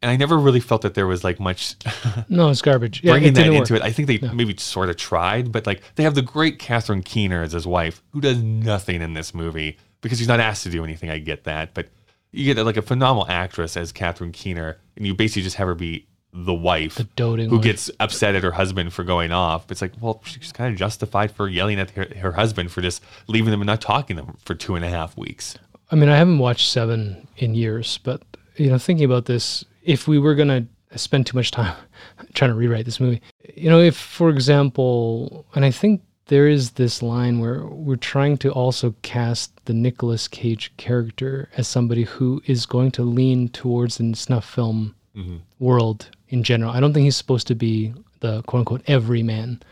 And 0.00 0.10
I 0.10 0.16
never 0.16 0.38
really 0.38 0.60
felt 0.60 0.82
that 0.82 0.94
there 0.94 1.06
was 1.08 1.24
like 1.24 1.40
much 1.40 1.74
no 2.28 2.50
it's 2.50 2.62
garbage 2.62 3.02
yeah, 3.02 3.12
bringing 3.12 3.30
it 3.30 3.34
that 3.34 3.46
into 3.46 3.74
work. 3.74 3.82
it. 3.82 3.86
I 3.86 3.90
think 3.90 4.06
they 4.08 4.18
maybe 4.32 4.56
sort 4.56 4.90
of 4.90 4.96
tried, 4.96 5.50
but 5.50 5.66
like 5.66 5.82
they 5.96 6.04
have 6.04 6.14
the 6.14 6.22
great 6.22 6.58
Catherine 6.58 7.02
Keener 7.02 7.42
as 7.42 7.52
his 7.52 7.66
wife, 7.66 8.02
who 8.12 8.20
does 8.20 8.40
nothing 8.42 9.02
in 9.02 9.14
this 9.14 9.34
movie 9.34 9.76
because 10.00 10.18
she's 10.18 10.28
not 10.28 10.40
asked 10.40 10.62
to 10.64 10.70
do 10.70 10.84
anything. 10.84 11.10
I 11.10 11.18
get 11.18 11.44
that, 11.44 11.74
but 11.74 11.88
you 12.30 12.52
get 12.54 12.64
like 12.64 12.76
a 12.76 12.82
phenomenal 12.82 13.26
actress 13.28 13.76
as 13.76 13.90
Catherine 13.90 14.32
Keener, 14.32 14.78
and 14.96 15.06
you 15.06 15.14
basically 15.14 15.42
just 15.42 15.56
have 15.56 15.66
her 15.66 15.74
be 15.74 16.06
the 16.32 16.54
wife 16.54 16.96
the 16.96 17.04
doting 17.16 17.48
who 17.48 17.56
wife. 17.56 17.64
gets 17.64 17.90
upset 17.98 18.34
at 18.34 18.42
her 18.44 18.52
husband 18.52 18.92
for 18.92 19.02
going 19.02 19.32
off. 19.32 19.70
It's 19.70 19.80
like, 19.80 19.92
well, 20.00 20.20
she's 20.24 20.52
kind 20.52 20.72
of 20.72 20.78
justified 20.78 21.32
for 21.32 21.48
yelling 21.48 21.80
at 21.80 21.90
her, 21.92 22.06
her 22.20 22.32
husband 22.32 22.70
for 22.70 22.82
just 22.82 23.02
leaving 23.26 23.50
them 23.50 23.62
and 23.62 23.66
not 23.66 23.80
talking 23.80 24.16
to 24.16 24.22
them 24.22 24.36
for 24.44 24.54
two 24.54 24.74
and 24.74 24.84
a 24.84 24.88
half 24.90 25.16
weeks. 25.16 25.56
I 25.90 25.96
mean, 25.96 26.10
I 26.10 26.16
haven't 26.16 26.38
watched 26.38 26.70
Seven 26.70 27.26
in 27.38 27.54
years, 27.54 27.98
but 28.04 28.22
you 28.56 28.68
know, 28.70 28.76
thinking 28.78 29.06
about 29.06 29.24
this, 29.24 29.64
if 29.88 30.06
we 30.06 30.18
were 30.18 30.34
gonna 30.34 30.66
spend 30.96 31.26
too 31.26 31.36
much 31.36 31.50
time 31.50 31.74
trying 32.34 32.50
to 32.50 32.54
rewrite 32.54 32.84
this 32.84 33.00
movie, 33.00 33.22
you 33.54 33.70
know, 33.70 33.80
if, 33.80 33.96
for 33.96 34.28
example, 34.28 35.46
and 35.54 35.64
I 35.64 35.70
think 35.70 36.02
there 36.26 36.46
is 36.46 36.72
this 36.72 37.02
line 37.02 37.40
where 37.40 37.64
we're 37.64 37.96
trying 37.96 38.36
to 38.36 38.52
also 38.52 38.94
cast 39.00 39.64
the 39.64 39.72
Nicolas 39.72 40.28
Cage 40.28 40.72
character 40.76 41.48
as 41.56 41.66
somebody 41.66 42.04
who 42.04 42.42
is 42.44 42.66
going 42.66 42.90
to 42.92 43.02
lean 43.02 43.48
towards 43.48 43.96
the 43.96 44.14
snuff 44.14 44.44
film 44.44 44.94
mm-hmm. 45.16 45.38
world 45.58 46.10
in 46.28 46.42
general. 46.42 46.70
I 46.70 46.80
don't 46.80 46.92
think 46.92 47.04
he's 47.04 47.16
supposed 47.16 47.46
to 47.46 47.54
be 47.54 47.94
the 48.20 48.42
quote 48.42 48.60
unquote 48.60 48.82
everyman. 48.86 49.62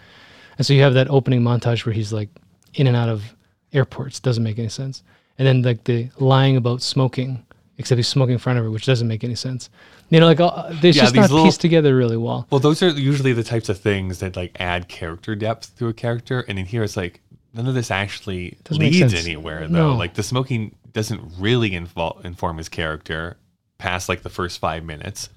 And 0.57 0.66
so 0.66 0.72
you 0.72 0.81
have 0.81 0.94
that 0.94 1.11
opening 1.11 1.42
montage 1.42 1.85
where 1.85 1.92
he's 1.92 2.12
like 2.12 2.31
in 2.72 2.87
and 2.87 2.96
out 2.96 3.11
of 3.11 3.37
airports, 3.74 4.18
doesn't 4.18 4.42
make 4.42 4.59
any 4.59 4.70
sense. 4.70 5.02
And 5.38 5.46
then 5.46 5.61
like 5.61 5.85
the 5.85 6.09
lying 6.18 6.57
about 6.57 6.81
smoking, 6.81 7.45
except 7.78 7.96
he's 7.98 8.08
smoking 8.08 8.34
in 8.34 8.38
front 8.38 8.58
of 8.58 8.64
her, 8.64 8.70
which 8.70 8.86
doesn't 8.86 9.06
make 9.08 9.22
any 9.24 9.34
sense. 9.34 9.68
You 10.10 10.20
know, 10.20 10.26
like 10.26 10.40
uh, 10.40 10.70
they 10.80 10.90
Yeah, 10.90 11.02
just 11.02 11.14
not 11.14 11.30
little- 11.30 11.44
pieced 11.44 11.60
together 11.60 11.96
really 11.96 12.16
well. 12.16 12.46
Well, 12.50 12.60
those 12.60 12.82
are 12.82 12.88
usually 12.90 13.32
the 13.32 13.42
types 13.44 13.68
of 13.68 13.78
things 13.78 14.20
that 14.20 14.36
like 14.36 14.56
add 14.60 14.88
character 14.88 15.34
depth 15.34 15.76
to 15.78 15.88
a 15.88 15.92
character, 15.92 16.44
and 16.48 16.58
in 16.58 16.66
here 16.66 16.82
it's 16.84 16.96
like 16.96 17.20
none 17.54 17.66
of 17.66 17.74
this 17.74 17.90
actually 17.90 18.56
leads 18.70 19.14
anywhere. 19.14 19.60
Though, 19.68 19.92
No. 19.92 19.96
like 19.96 20.14
the 20.14 20.22
smoking 20.22 20.74
doesn't 20.92 21.20
really 21.38 21.70
invol- 21.70 22.24
inform 22.24 22.58
his 22.58 22.68
character 22.68 23.36
past 23.78 24.08
like 24.08 24.22
the 24.22 24.30
first 24.30 24.58
five 24.58 24.84
minutes. 24.84 25.28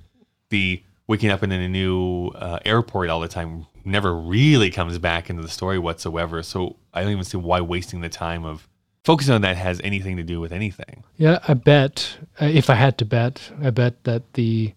The 0.49 0.81
waking 1.07 1.29
up 1.31 1.43
in 1.43 1.51
a 1.51 1.67
new 1.67 2.27
uh, 2.35 2.59
airport 2.65 3.09
all 3.09 3.19
the 3.19 3.27
time 3.27 3.65
never 3.83 4.15
really 4.15 4.69
comes 4.69 4.97
back 4.99 5.29
into 5.29 5.41
the 5.41 5.47
story 5.49 5.79
whatsoever. 5.79 6.43
So 6.43 6.75
I 6.93 7.01
don't 7.01 7.11
even 7.11 7.23
see 7.23 7.37
why 7.37 7.61
wasting 7.61 8.01
the 8.01 8.09
time 8.09 8.45
of 8.45 8.67
focusing 9.03 9.33
on 9.33 9.41
that 9.41 9.57
has 9.57 9.81
anything 9.83 10.17
to 10.17 10.23
do 10.23 10.39
with 10.39 10.51
anything. 10.51 11.03
Yeah, 11.17 11.39
I 11.47 11.53
bet 11.53 12.17
uh, 12.41 12.45
if 12.45 12.69
I 12.69 12.75
had 12.75 12.97
to 12.99 13.05
bet, 13.05 13.51
I 13.61 13.69
bet 13.69 14.03
that 14.03 14.33
the 14.33 14.73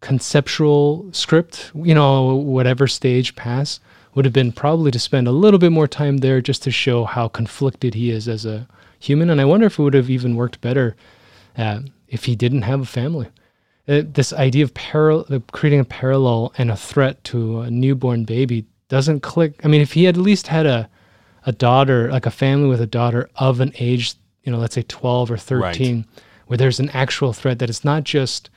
conceptual 0.00 1.08
script, 1.12 1.70
you 1.74 1.94
know, 1.94 2.34
whatever 2.36 2.86
stage 2.86 3.34
pass, 3.34 3.80
would 4.14 4.24
have 4.24 4.34
been 4.34 4.52
probably 4.52 4.90
to 4.90 4.98
spend 4.98 5.28
a 5.28 5.32
little 5.32 5.58
bit 5.58 5.72
more 5.72 5.88
time 5.88 6.18
there 6.18 6.40
just 6.40 6.62
to 6.62 6.70
show 6.70 7.04
how 7.04 7.28
conflicted 7.28 7.94
he 7.94 8.10
is 8.10 8.28
as 8.28 8.46
a 8.46 8.66
human. 8.98 9.28
And 9.28 9.40
I 9.40 9.44
wonder 9.44 9.66
if 9.66 9.78
it 9.78 9.82
would 9.82 9.94
have 9.94 10.10
even 10.10 10.36
worked 10.36 10.60
better 10.60 10.96
uh, 11.56 11.80
if 12.08 12.24
he 12.24 12.34
didn't 12.34 12.62
have 12.62 12.80
a 12.80 12.86
family. 12.86 13.28
Uh, 13.88 14.02
this 14.04 14.32
idea 14.32 14.64
of 14.64 14.74
paral- 14.74 15.42
creating 15.52 15.80
a 15.80 15.84
parallel 15.84 16.52
and 16.56 16.70
a 16.70 16.76
threat 16.76 17.22
to 17.24 17.60
a 17.60 17.70
newborn 17.70 18.24
baby 18.24 18.64
doesn't 18.88 19.20
click. 19.20 19.60
I 19.64 19.68
mean, 19.68 19.80
if 19.80 19.92
he 19.92 20.04
had 20.04 20.16
at 20.16 20.22
least 20.22 20.46
had 20.46 20.66
a 20.66 20.88
a 21.46 21.52
daughter, 21.52 22.10
like 22.10 22.26
a 22.26 22.30
family 22.30 22.68
with 22.68 22.80
a 22.80 22.86
daughter 22.86 23.30
of 23.36 23.60
an 23.60 23.72
age, 23.78 24.14
you 24.42 24.52
know, 24.52 24.58
let's 24.58 24.74
say 24.74 24.82
12 24.82 25.30
or 25.30 25.36
13, 25.38 26.04
where 26.46 26.56
there's 26.58 26.80
an 26.80 26.90
actual 26.90 27.32
threat 27.32 27.58
that 27.60 27.70
it's 27.70 27.84
not 27.84 28.04
just, 28.04 28.50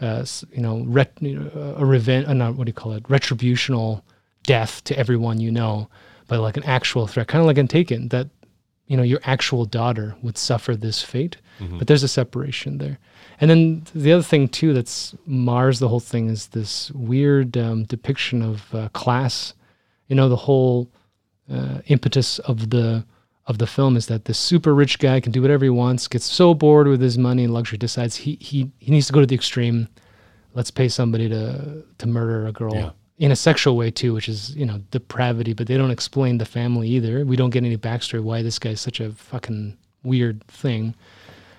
uh, 0.00 0.24
you 0.52 0.62
know, 0.62 0.82
ret- 0.86 1.18
a 1.20 1.84
revenge, 1.84 2.26
uh, 2.26 2.32
not 2.32 2.54
what 2.54 2.64
do 2.64 2.70
you 2.70 2.74
call 2.74 2.92
it, 2.92 3.02
retributional 3.04 4.02
death 4.44 4.82
to 4.84 4.96
everyone 4.98 5.40
you 5.40 5.50
know, 5.50 5.88
but 6.28 6.40
like 6.40 6.56
an 6.56 6.64
actual 6.64 7.06
threat, 7.06 7.28
kind 7.28 7.40
of 7.40 7.46
like 7.46 7.58
in 7.58 7.68
Taken, 7.68 8.08
that, 8.08 8.28
you 8.86 8.96
know, 8.96 9.02
your 9.02 9.20
actual 9.24 9.64
daughter 9.64 10.14
would 10.22 10.38
suffer 10.38 10.76
this 10.76 11.02
fate. 11.02 11.36
But 11.78 11.86
there's 11.88 12.02
a 12.02 12.08
separation 12.08 12.78
there. 12.78 12.98
And 13.40 13.50
then 13.50 13.82
the 13.94 14.12
other 14.12 14.22
thing 14.22 14.48
too 14.48 14.72
that's 14.72 15.14
mars 15.26 15.78
the 15.78 15.88
whole 15.88 16.00
thing 16.00 16.28
is 16.28 16.48
this 16.48 16.90
weird 16.92 17.56
um, 17.56 17.84
depiction 17.84 18.42
of 18.42 18.74
uh, 18.74 18.88
class. 18.90 19.54
You 20.08 20.16
know, 20.16 20.28
the 20.28 20.36
whole 20.36 20.88
uh, 21.52 21.80
impetus 21.86 22.38
of 22.40 22.70
the 22.70 23.04
of 23.48 23.58
the 23.58 23.66
film 23.66 23.96
is 23.96 24.06
that 24.06 24.24
this 24.24 24.38
super 24.38 24.74
rich 24.74 24.98
guy 24.98 25.20
can 25.20 25.30
do 25.30 25.40
whatever 25.40 25.64
he 25.64 25.70
wants, 25.70 26.08
gets 26.08 26.24
so 26.24 26.52
bored 26.52 26.88
with 26.88 27.00
his 27.00 27.16
money 27.16 27.44
and 27.44 27.54
luxury, 27.54 27.78
decides 27.78 28.16
he 28.16 28.36
he 28.40 28.70
he 28.78 28.90
needs 28.90 29.06
to 29.06 29.12
go 29.12 29.20
to 29.20 29.26
the 29.26 29.34
extreme. 29.36 29.88
Let's 30.54 30.70
pay 30.70 30.88
somebody 30.88 31.28
to 31.28 31.84
to 31.98 32.06
murder 32.06 32.46
a 32.46 32.52
girl 32.52 32.74
Yeah. 32.74 32.90
in 33.18 33.30
a 33.30 33.36
sexual 33.36 33.76
way 33.76 33.90
too, 33.90 34.14
which 34.14 34.28
is 34.28 34.56
you 34.56 34.66
know 34.66 34.80
depravity. 34.90 35.52
But 35.52 35.66
they 35.68 35.76
don't 35.76 35.90
explain 35.92 36.38
the 36.38 36.44
family 36.44 36.88
either. 36.88 37.24
We 37.24 37.36
don't 37.36 37.50
get 37.50 37.64
any 37.64 37.76
backstory 37.76 38.22
why 38.22 38.42
this 38.42 38.58
guy's 38.58 38.80
such 38.80 38.98
a 39.00 39.12
fucking 39.12 39.76
weird 40.02 40.44
thing. 40.48 40.94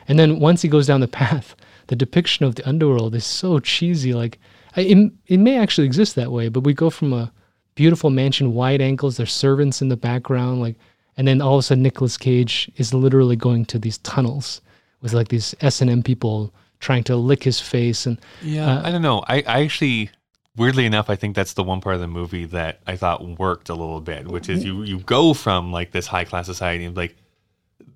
And 0.09 0.17
then 0.19 0.39
once 0.39 0.61
he 0.61 0.67
goes 0.69 0.88
down 0.88 0.99
the 1.01 1.07
path, 1.25 1.55
the 1.88 1.95
depiction 1.95 2.45
of 2.45 2.55
the 2.55 2.67
underworld 2.67 3.15
is 3.15 3.23
so 3.25 3.59
cheesy. 3.59 4.13
Like 4.13 4.39
I- 4.75 4.81
it, 4.81 5.11
it 5.27 5.38
may 5.38 5.57
actually 5.57 5.88
exist 5.88 6.15
that 6.15 6.31
way, 6.33 6.49
but 6.49 6.61
we 6.65 6.73
go 6.73 6.89
from 6.89 7.13
a 7.13 7.31
beautiful 7.78 8.09
mansion, 8.09 8.53
wide 8.53 8.82
angles, 8.82 9.15
there's 9.15 9.32
servants 9.32 9.82
in 9.82 9.88
the 9.88 9.95
background, 9.95 10.59
like, 10.59 10.75
and 11.15 11.28
then 11.28 11.41
all 11.41 11.53
of 11.53 11.59
a 11.59 11.63
sudden 11.63 11.84
Nicolas 11.84 12.17
Cage 12.17 12.69
is 12.75 12.93
literally 12.93 13.36
going 13.36 13.65
to 13.65 13.80
these 13.80 13.99
tunnels 13.99 14.61
with 15.01 15.13
like 15.13 15.30
these 15.30 15.55
S 15.61 15.80
and 15.80 15.89
M 15.89 16.03
people 16.03 16.53
trying 16.80 17.03
to 17.03 17.15
lick 17.15 17.43
his 17.43 17.61
face, 17.61 18.05
and 18.05 18.19
Yeah, 18.41 18.80
uh, 18.80 18.82
I 18.84 18.91
don't 18.91 19.01
know. 19.01 19.23
I, 19.28 19.43
I 19.47 19.63
actually, 19.63 20.09
weirdly 20.55 20.86
enough, 20.86 21.09
I 21.09 21.15
think 21.15 21.36
that's 21.36 21.53
the 21.53 21.63
one 21.63 21.80
part 21.80 21.95
of 21.95 22.01
the 22.01 22.07
movie 22.07 22.45
that 22.45 22.82
I 22.86 22.97
thought 22.97 23.25
worked 23.39 23.69
a 23.69 23.75
little 23.75 24.01
bit, 24.01 24.28
which 24.28 24.49
is 24.49 24.65
you 24.65 24.84
you 24.84 24.99
go 24.99 25.34
from 25.34 25.71
like 25.71 25.91
this 25.91 26.07
high 26.07 26.25
class 26.25 26.47
society 26.47 26.84
and 26.84 26.97
like 26.97 27.15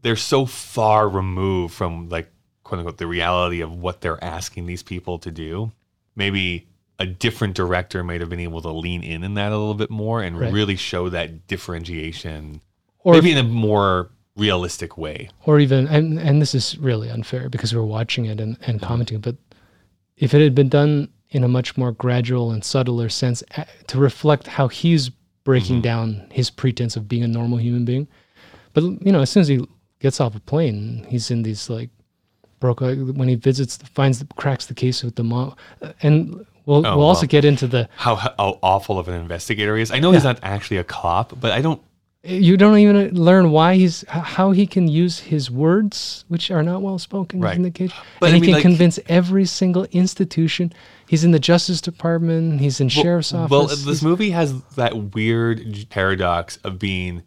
they're 0.03 0.15
so 0.15 0.45
far 0.45 1.09
removed 1.09 1.73
from 1.73 2.07
like 2.09 2.31
quote 2.63 2.79
unquote 2.79 2.97
the 2.97 3.07
reality 3.07 3.61
of 3.61 3.75
what 3.75 4.01
they're 4.01 4.23
asking 4.23 4.67
these 4.67 4.83
people 4.83 5.19
to 5.19 5.31
do 5.31 5.71
maybe 6.15 6.67
a 7.01 7.05
different 7.05 7.55
director 7.55 8.03
might 8.03 8.21
have 8.21 8.29
been 8.29 8.39
able 8.39 8.61
to 8.61 8.69
lean 8.71 9.01
in 9.03 9.23
in 9.23 9.33
that 9.35 9.51
a 9.51 9.57
little 9.57 9.73
bit 9.83 9.89
more 9.89 10.21
and 10.21 10.39
Right. 10.39 10.53
really 10.53 10.75
show 10.75 11.09
that 11.09 11.47
differentiation, 11.47 12.61
Or 13.03 13.13
maybe 13.13 13.31
in 13.31 13.37
a 13.37 13.43
more 13.43 14.11
realistic 14.37 14.97
way. 14.97 15.29
or 15.45 15.59
even 15.59 15.87
and 15.87 16.17
and 16.19 16.41
this 16.41 16.53
is 16.55 16.77
really 16.77 17.09
unfair 17.09 17.49
because 17.49 17.75
we're 17.75 17.83
watching 17.83 18.25
it 18.25 18.39
and, 18.39 18.57
and 18.65 18.81
commenting 18.81 19.19
but 19.19 19.35
if 20.17 20.33
it 20.33 20.41
had 20.41 20.55
been 20.55 20.69
done 20.69 21.09
in 21.31 21.43
a 21.43 21.47
much 21.47 21.75
more 21.77 21.91
gradual 21.91 22.51
and 22.51 22.63
subtler 22.63 23.09
sense 23.09 23.43
uh, 23.57 23.63
to 23.87 23.97
reflect 23.99 24.47
how 24.47 24.67
he's 24.69 25.09
breaking 25.43 25.81
down 25.81 26.27
his 26.31 26.49
pretense 26.49 26.95
of 26.95 27.07
being 27.09 27.23
a 27.23 27.27
normal 27.27 27.57
human 27.59 27.83
being 27.83 28.07
but 28.73 28.83
you 29.05 29.11
know 29.11 29.21
as 29.21 29.29
soon 29.29 29.41
as 29.41 29.47
he 29.49 29.59
gets 29.99 30.21
off 30.21 30.33
a 30.35 30.39
plane 30.39 31.05
he's 31.09 31.29
in 31.29 31.43
these 31.43 31.69
like 31.69 31.89
broke 32.61 32.79
when 32.79 33.27
he 33.27 33.35
visits 33.35 33.77
finds 33.99 34.19
the 34.19 34.27
cracks 34.37 34.65
the 34.67 34.73
case 34.73 35.03
with 35.03 35.15
the 35.15 35.23
mom 35.25 35.53
uh, 35.81 35.91
and 36.03 36.45
we'll 36.71 36.87
Oh, 36.87 36.97
we'll 36.97 37.05
also 37.07 37.21
well. 37.23 37.27
get 37.27 37.45
into 37.45 37.67
the 37.67 37.87
How, 37.95 38.15
how 38.15 38.59
awful 38.63 38.97
of 38.97 39.07
an 39.07 39.13
investigator 39.15 39.75
he 39.75 39.81
is. 39.83 39.91
I 39.91 39.99
know 39.99 40.11
he's 40.11 40.23
not 40.23 40.39
actually 40.43 40.77
a 40.77 40.83
cop, 40.83 41.39
but 41.39 41.51
I 41.51 41.61
don't. 41.61 41.81
you 42.23 42.55
don't 42.55 42.77
even 42.77 43.15
learn 43.15 43.49
why 43.51 43.75
he's 43.75 44.05
how 44.07 44.51
he 44.51 44.67
can 44.67 44.87
use 44.87 45.17
his 45.19 45.49
words 45.49 46.23
which 46.27 46.51
are 46.51 46.61
not 46.61 46.81
well 46.83 46.99
spoken 46.99 47.41
Right. 47.41 47.55
in 47.55 47.63
the 47.63 47.71
cage 47.71 47.91
But 48.19 48.27
and 48.27 48.35
I 48.35 48.37
he 48.37 48.41
mean, 48.41 48.47
can 48.49 48.53
like- 48.53 48.61
convince 48.61 48.99
every 49.09 49.45
single 49.45 49.85
institution 49.91 50.71
he's 51.07 51.23
in 51.23 51.31
the 51.31 51.39
justice 51.39 51.81
department 51.81 52.61
he's 52.61 52.79
in 52.79 52.89
sheriff's 52.89 53.33
office 53.33 53.49
Well, 53.51 53.65
this 53.67 53.83
he's- 53.85 54.03
movie 54.03 54.29
has 54.31 54.53
that 54.75 55.15
weird 55.15 55.87
paradox 55.89 56.57
of 56.63 56.77
being 56.77 57.23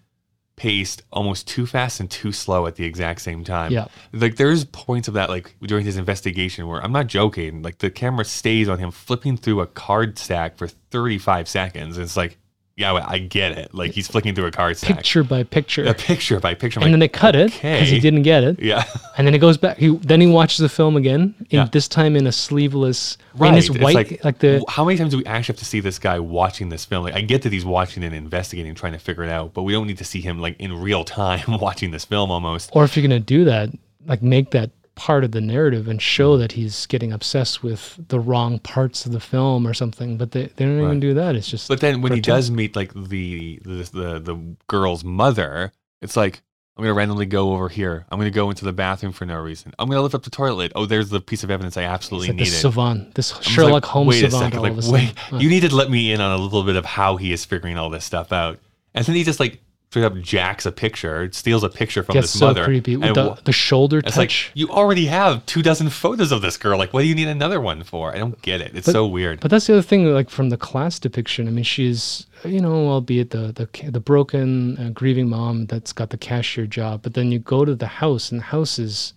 paced 0.57 1.03
almost 1.13 1.49
too 1.49 1.67
fast 1.67 2.01
and 2.01 2.11
too 2.11 2.33
slow 2.33 2.67
at 2.67 2.77
the 2.77 2.85
exact 2.85 3.21
same 3.21 3.45
time. 3.45 3.73
Yeah. 3.73 3.87
Like 4.13 4.37
there's 4.37 4.65
points 4.65 5.09
of 5.09 5.15
that 5.15 5.29
like 5.29 5.55
during 5.63 5.85
his 5.85 5.97
investigation 5.97 6.67
where 6.67 6.83
I'm 6.83 6.93
not 6.93 7.07
joking, 7.09 7.63
like 7.63 7.79
the 7.79 7.91
camera 7.91 8.25
stays 8.25 8.69
on 8.69 8.79
him 8.79 8.91
flipping 8.91 9.37
through 9.37 9.61
a 9.61 9.67
card 9.67 10.19
stack 10.19 10.57
for 10.57 10.69
35 10.69 11.49
seconds. 11.49 11.99
It's 11.99 12.17
like, 12.17 12.39
yeah, 12.77 12.93
I 12.93 13.19
get 13.19 13.53
it. 13.53 13.73
Like 13.75 13.93
he's 13.93 14.09
flicking 14.09 14.35
through 14.35 14.47
a 14.47 14.51
card 14.51 14.77
stack. 14.77 14.97
picture 14.97 15.23
by 15.23 15.43
picture 15.45 15.85
a 15.85 15.95
picture 15.95 16.41
by 16.41 16.55
picture. 16.55 16.81
I'm 16.81 16.87
and 16.87 16.93
then 16.95 17.01
they 17.01 17.05
like, 17.05 17.13
cut 17.13 17.37
it 17.37 17.53
because 17.53 17.89
he 17.89 18.01
didn't 18.01 18.23
get 18.23 18.43
it 18.45 18.59
Yeah. 18.61 18.85
and 19.17 19.27
then 19.27 19.35
it 19.35 19.39
goes 19.39 19.57
back 19.57 19.77
he 19.79 19.97
then 19.99 20.21
he 20.21 20.27
watches 20.27 20.59
the 20.59 20.69
film 20.69 20.97
again 20.97 21.35
in 21.51 21.59
Yeah. 21.61 21.69
this 21.71 21.87
time 21.89 22.17
in 22.17 22.27
a 22.27 22.33
sleeveless 22.33 23.17
Right. 23.37 23.49
in 23.49 23.55
his 23.55 23.69
It's 23.71 23.79
white 23.79 23.95
like, 23.95 24.25
like, 24.25 24.39
the 24.39 24.65
how 24.69 24.85
many 24.85 24.97
times 24.99 25.11
do 25.13 25.19
we 25.19 25.25
actually 25.27 25.53
have 25.55 25.59
to 25.61 25.65
see 25.65 25.81
this 25.81 25.99
guy 25.99 26.19
watching 26.21 26.69
this 26.69 26.85
film? 26.85 27.05
Like, 27.05 27.15
I 27.15 27.21
get 27.21 27.43
that 27.43 27.53
he's 27.53 27.65
watching 27.65 28.03
and 28.05 28.15
investigating, 28.15 28.75
trying 28.75 28.93
to 28.93 28.99
figure 28.99 29.25
it 29.25 29.31
out, 29.31 29.55
but 29.55 29.63
we 29.65 29.73
don't 29.73 29.87
need 29.87 29.99
to 29.99 30.05
see 30.05 30.21
him 30.21 30.41
like 30.41 30.57
in 30.61 30.73
real 30.81 31.05
time 31.05 31.43
watching 31.61 31.91
this 31.93 32.05
film 32.05 32.31
almost. 32.31 32.71
or 32.73 32.85
if 32.85 32.97
you're 32.97 33.07
going 33.07 33.21
to 33.21 33.25
do 33.25 33.45
that 33.45 33.71
like 34.07 34.23
make 34.23 34.51
that 34.51 34.71
part 34.97 35.25
of 35.25 35.33
the 35.33 35.41
narrative 35.41 35.89
and 35.89 35.99
Mm. 35.99 36.03
show 36.03 36.37
that 36.37 36.53
he's 36.53 36.87
getting 36.87 37.13
obsessed 37.13 37.63
with 37.63 37.99
the 38.09 38.21
wrong 38.21 38.59
parts 38.61 39.07
of 39.07 39.13
the 39.13 39.21
film 39.21 39.67
or 39.67 39.75
something 39.75 40.17
but 40.17 40.31
they, 40.33 40.47
they 40.57 40.65
don't 40.65 40.81
even 40.83 41.01
do 41.01 41.15
that 41.15 41.35
it's 41.35 41.49
just 41.49 41.69
But 41.69 41.81
then 41.81 42.01
when 42.03 42.13
he 42.13 42.21
does 42.21 42.51
meet 42.51 42.77
like 42.77 42.93
the 42.95 43.59
the 43.65 43.83
the, 43.93 44.19
the 44.21 44.57
girl's 44.69 45.03
mother, 45.05 45.73
it's 46.03 46.17
like 46.17 46.43
I'm 46.77 46.83
gonna 46.83 46.95
randomly 46.95 47.27
go 47.27 47.53
over 47.55 47.69
here. 47.69 48.05
I'm 48.11 48.19
gonna 48.19 48.33
go 48.33 48.51
into 48.51 48.65
the 48.65 48.73
bathroom 48.73 49.13
for 49.13 49.25
no 49.25 49.39
reason. 49.41 49.73
I'm 49.79 49.89
gonna 49.89 50.03
lift 50.03 50.15
up 50.17 50.25
the 50.25 50.31
toilet 50.31 50.55
lid. 50.57 50.73
Oh, 50.75 50.87
there's 50.87 51.09
the 51.09 51.21
piece 51.21 51.45
of 51.45 51.51
evidence 51.51 51.77
I 51.77 51.85
absolutely 51.85 52.29
like 52.29 52.37
needed. 52.39 52.51
savant, 52.53 53.15
this 53.15 53.33
I'm 53.33 53.43
Sherlock 53.43 53.73
like, 53.73 53.85
Holmes 53.85 54.09
wait 54.09 54.25
a 54.25 54.31
savant. 54.33 54.55
second, 54.55 54.63
like 54.77 54.85
a 54.85 54.91
wait, 54.91 55.13
you 55.43 55.49
need 55.49 55.61
to 55.61 55.73
let 55.75 55.89
me 55.89 56.13
in 56.13 56.21
on 56.21 56.33
a 56.33 56.43
little 56.43 56.65
bit 56.65 56.75
of 56.75 56.85
how 56.85 57.17
he 57.17 57.33
is 57.33 57.45
figuring 57.45 57.79
all 57.79 57.91
this 57.91 58.05
stuff 58.05 58.33
out. 58.33 58.59
And 58.93 59.05
then 59.07 59.15
he 59.15 59.23
just 59.23 59.39
like 59.39 59.61
straight 59.95 60.05
up 60.05 60.17
jacks 60.21 60.67
a 60.67 60.73
picture, 60.73 61.31
steals 61.33 61.63
a 61.63 61.69
picture 61.69 62.03
from 62.03 62.15
gets 62.15 62.33
this 62.33 62.41
so 62.41 62.47
mother. 62.47 62.65
creepy 62.65 62.95
and 62.95 63.15
the, 63.15 63.39
the 63.45 63.53
shoulder 63.53 63.99
It's 63.99 64.17
like 64.17 64.29
touch. 64.29 64.51
you 64.55 64.69
already 64.69 65.07
have 65.07 65.47
two 65.47 65.63
dozen 65.63 65.89
photos 65.89 66.33
of 66.33 66.43
this 66.43 66.57
girl. 66.57 66.77
Like, 66.79 66.93
what 66.93 67.03
do 67.03 67.07
you 67.07 67.15
need 67.15 67.29
another 67.29 67.61
one 67.61 67.85
for? 67.85 68.13
I 68.13 68.19
don't 68.19 68.41
get 68.43 68.61
it. 68.61 68.73
It's 68.75 68.87
But- 68.87 68.93
so 68.93 69.07
weird. 69.07 69.39
but 69.39 69.53
that's 69.53 69.69
the 69.69 69.75
other 69.75 69.83
thing, 69.83 70.13
like 70.13 70.31
from 70.31 70.49
the 70.51 70.57
class 70.57 70.99
depiction. 70.99 71.47
I 71.47 71.53
mean, 71.53 71.63
she's 71.65 72.27
you 72.45 72.61
know, 72.61 72.89
albeit 72.89 73.31
the 73.31 73.53
the 73.53 73.91
the 73.91 74.01
broken, 74.01 74.77
uh, 74.79 74.91
grieving 74.91 75.29
mom 75.29 75.67
that's 75.67 75.93
got 75.93 76.11
the 76.11 76.19
cashier 76.19 76.67
job. 76.67 77.03
But 77.03 77.15
then 77.15 77.31
you 77.31 77.39
go 77.39 77.65
to 77.65 77.75
the 77.77 77.87
house, 77.87 78.33
and 78.33 78.41
the 78.41 78.45
house 78.47 78.79
is 78.81 79.13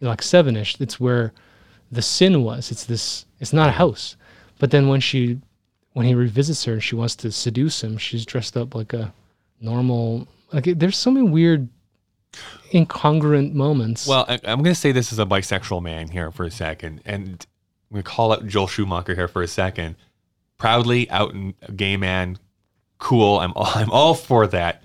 you 0.00 0.06
know, 0.06 0.10
like 0.10 0.22
sevenish. 0.22 0.80
It's 0.80 0.98
where 0.98 1.32
the 1.92 2.02
sin 2.02 2.42
was. 2.42 2.70
It's 2.72 2.84
this. 2.86 3.26
It's 3.38 3.52
not 3.52 3.68
a 3.68 3.72
house. 3.72 4.16
But 4.58 4.70
then 4.70 4.88
when 4.88 5.00
she, 5.00 5.40
when 5.92 6.06
he 6.06 6.14
revisits 6.14 6.64
her 6.64 6.72
and 6.74 6.82
she 6.82 6.94
wants 6.94 7.16
to 7.16 7.30
seduce 7.30 7.84
him, 7.84 7.98
she's 7.98 8.24
dressed 8.24 8.56
up 8.56 8.74
like 8.74 8.92
a 8.94 9.12
normal. 9.62 10.28
Like 10.52 10.64
there's 10.64 10.96
so 10.96 11.10
many 11.10 11.28
weird, 11.28 11.68
incongruent 12.72 13.54
moments. 13.54 14.06
Well, 14.06 14.26
I, 14.28 14.34
I'm 14.44 14.62
going 14.62 14.74
to 14.74 14.80
say 14.80 14.92
this 14.92 15.12
as 15.12 15.18
a 15.18 15.26
bisexual 15.26 15.82
man 15.82 16.08
here 16.08 16.30
for 16.30 16.44
a 16.44 16.50
second, 16.50 17.00
and 17.04 17.46
I'm 17.90 17.94
going 17.94 18.02
to 18.02 18.10
call 18.10 18.32
out 18.32 18.46
Joel 18.46 18.66
Schumacher 18.66 19.14
here 19.14 19.28
for 19.28 19.42
a 19.42 19.48
second. 19.48 19.96
Proudly 20.58 21.10
out 21.10 21.34
and 21.34 21.54
gay 21.76 21.96
man, 21.96 22.38
cool. 22.98 23.40
I'm 23.40 23.52
all, 23.54 23.66
I'm 23.74 23.90
all 23.90 24.14
for 24.14 24.46
that. 24.48 24.82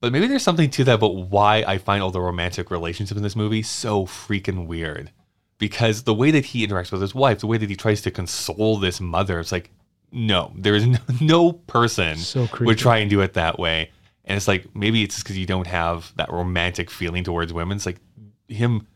But 0.00 0.12
maybe 0.12 0.26
there's 0.26 0.42
something 0.42 0.70
to 0.70 0.84
that 0.84 0.94
about 0.94 1.14
why 1.14 1.62
I 1.66 1.76
find 1.76 2.02
all 2.02 2.10
the 2.10 2.20
romantic 2.20 2.70
relationships 2.70 3.16
in 3.16 3.22
this 3.22 3.36
movie 3.36 3.62
so 3.62 4.06
freaking 4.06 4.66
weird. 4.66 5.12
Because 5.58 6.04
the 6.04 6.14
way 6.14 6.30
that 6.30 6.46
he 6.46 6.66
interacts 6.66 6.90
with 6.90 7.02
his 7.02 7.14
wife, 7.14 7.40
the 7.40 7.46
way 7.46 7.58
that 7.58 7.68
he 7.68 7.76
tries 7.76 8.00
to 8.02 8.10
console 8.10 8.78
this 8.78 8.98
mother, 8.98 9.38
it's 9.38 9.52
like, 9.52 9.70
no, 10.12 10.52
there 10.56 10.74
is 10.74 10.86
no, 10.86 10.98
no 11.20 11.52
person 11.52 12.16
So 12.16 12.48
would 12.60 12.78
try 12.78 12.98
and 12.98 13.10
do 13.10 13.20
it 13.20 13.34
that 13.34 13.58
way. 13.58 13.90
And 14.24 14.36
it's 14.36 14.48
like 14.48 14.74
maybe 14.74 15.02
it's 15.02 15.16
just 15.16 15.24
because 15.24 15.38
you 15.38 15.46
don't 15.46 15.66
have 15.66 16.12
that 16.16 16.30
romantic 16.30 16.90
feeling 16.90 17.24
towards 17.24 17.52
women. 17.52 17.76
It's 17.76 17.86
like 17.86 18.00
him 18.48 18.86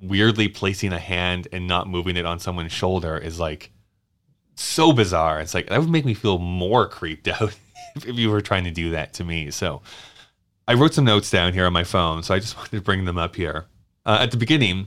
weirdly 0.00 0.48
placing 0.48 0.92
a 0.92 0.98
hand 0.98 1.48
and 1.52 1.66
not 1.66 1.88
moving 1.88 2.16
it 2.16 2.24
on 2.24 2.38
someone's 2.38 2.72
shoulder 2.72 3.18
is 3.18 3.38
like 3.38 3.70
so 4.54 4.92
bizarre. 4.92 5.40
It's 5.40 5.54
like 5.54 5.68
that 5.68 5.80
would 5.80 5.90
make 5.90 6.04
me 6.04 6.14
feel 6.14 6.38
more 6.38 6.88
creeped 6.88 7.28
out 7.40 7.54
if, 7.96 8.06
if 8.06 8.16
you 8.16 8.30
were 8.30 8.40
trying 8.40 8.64
to 8.64 8.70
do 8.70 8.90
that 8.90 9.12
to 9.14 9.24
me. 9.24 9.50
So 9.50 9.82
I 10.68 10.74
wrote 10.74 10.94
some 10.94 11.04
notes 11.04 11.30
down 11.30 11.52
here 11.52 11.66
on 11.66 11.72
my 11.72 11.84
phone, 11.84 12.22
so 12.22 12.34
I 12.34 12.38
just 12.38 12.56
wanted 12.56 12.76
to 12.76 12.80
bring 12.80 13.04
them 13.04 13.18
up 13.18 13.36
here. 13.36 13.66
Uh, 14.06 14.18
at 14.20 14.30
the 14.30 14.36
beginning, 14.36 14.86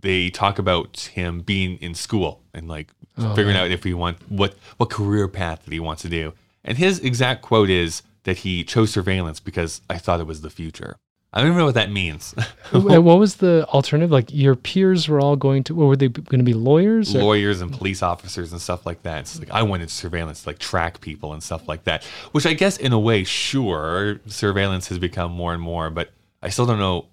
they 0.00 0.30
talk 0.30 0.58
about 0.58 1.10
him 1.14 1.40
being 1.40 1.76
in 1.78 1.94
school 1.94 2.40
and 2.54 2.68
like 2.68 2.88
Oh, 3.18 3.34
figuring 3.34 3.56
yeah. 3.56 3.64
out 3.64 3.70
if 3.70 3.84
he 3.84 3.92
want 3.92 4.16
what 4.30 4.54
what 4.78 4.88
career 4.88 5.28
path 5.28 5.64
that 5.64 5.72
he 5.72 5.78
wants 5.80 6.00
to 6.02 6.08
do. 6.08 6.32
And 6.64 6.78
his 6.78 6.98
exact 7.00 7.42
quote 7.42 7.68
is 7.68 8.02
that 8.24 8.38
he 8.38 8.64
chose 8.64 8.90
surveillance 8.90 9.38
because 9.38 9.82
I 9.90 9.98
thought 9.98 10.18
it 10.20 10.26
was 10.26 10.40
the 10.40 10.48
future. 10.48 10.96
I 11.34 11.38
don't 11.40 11.48
even 11.48 11.58
know 11.58 11.66
what 11.66 11.74
that 11.74 11.90
means. 11.90 12.34
What 12.72 13.02
was 13.18 13.36
the 13.36 13.66
alternative? 13.68 14.10
Like 14.10 14.32
your 14.32 14.54
peers 14.56 15.08
were 15.08 15.20
all 15.20 15.36
going 15.36 15.62
to, 15.64 15.74
were 15.74 15.94
they 15.96 16.08
going 16.08 16.38
to 16.40 16.44
be 16.44 16.54
lawyers? 16.54 17.14
or- 17.14 17.18
lawyers 17.22 17.60
and 17.60 17.70
police 17.70 18.02
officers 18.02 18.50
and 18.52 18.60
stuff 18.62 18.86
like 18.86 19.02
that. 19.02 19.20
It's 19.20 19.38
like 19.38 19.50
I 19.50 19.62
wanted 19.62 19.90
surveillance 19.90 20.44
to 20.44 20.48
like 20.48 20.58
track 20.58 21.02
people 21.02 21.34
and 21.34 21.42
stuff 21.42 21.68
like 21.68 21.84
that. 21.84 22.04
Which 22.32 22.46
I 22.46 22.54
guess 22.54 22.78
in 22.78 22.92
a 22.94 22.98
way, 22.98 23.24
sure, 23.24 24.20
surveillance 24.26 24.88
has 24.88 24.98
become 24.98 25.32
more 25.32 25.52
and 25.52 25.62
more, 25.62 25.90
but 25.90 26.12
I 26.42 26.48
still 26.48 26.64
don't 26.64 26.78
know 26.78 27.06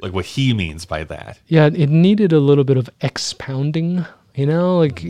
like 0.00 0.12
what 0.12 0.24
he 0.24 0.54
means 0.54 0.84
by 0.84 1.04
that. 1.04 1.38
Yeah, 1.46 1.66
it 1.66 1.90
needed 1.90 2.32
a 2.32 2.40
little 2.40 2.64
bit 2.64 2.76
of 2.76 2.88
expounding, 3.00 4.04
you 4.34 4.46
know, 4.46 4.78
like 4.78 5.04